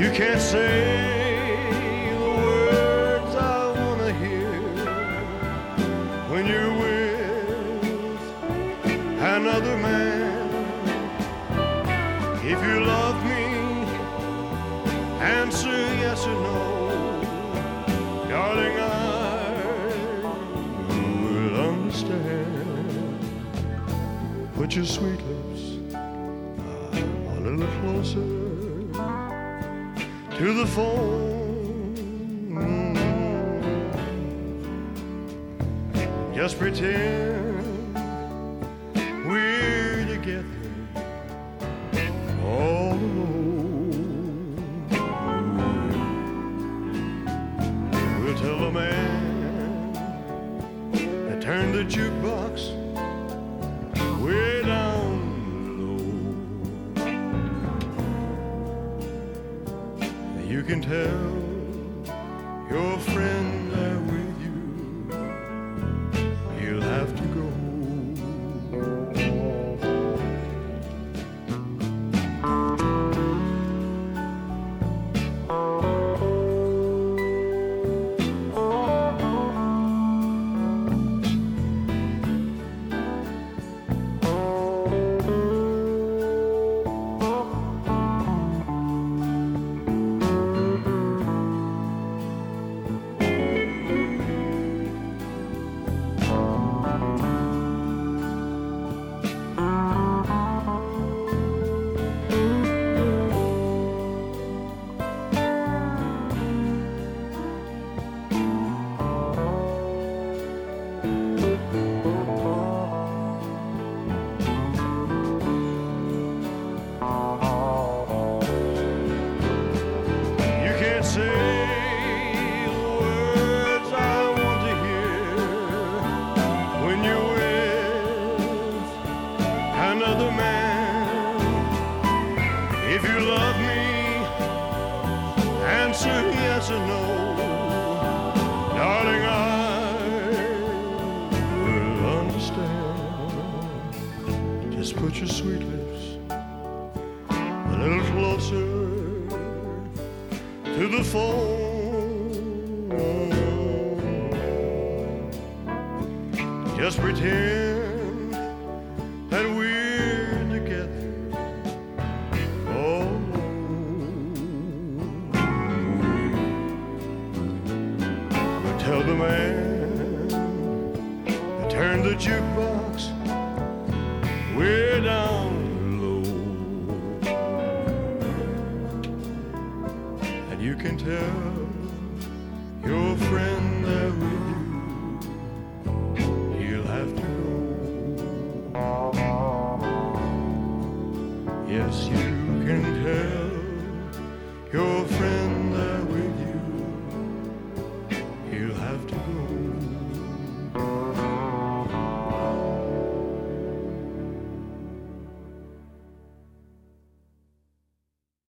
You 0.00 0.10
can't 0.10 0.40
say 0.40 1.15
your 24.76 24.84
sweet 24.84 25.18
lips 25.22 25.78
ah, 25.94 26.90
a 26.92 27.40
little 27.40 27.66
closer 27.80 28.20
to 30.36 30.52
the 30.52 30.66
phone. 30.66 31.16
Just 36.34 36.58
pretend 36.58 37.45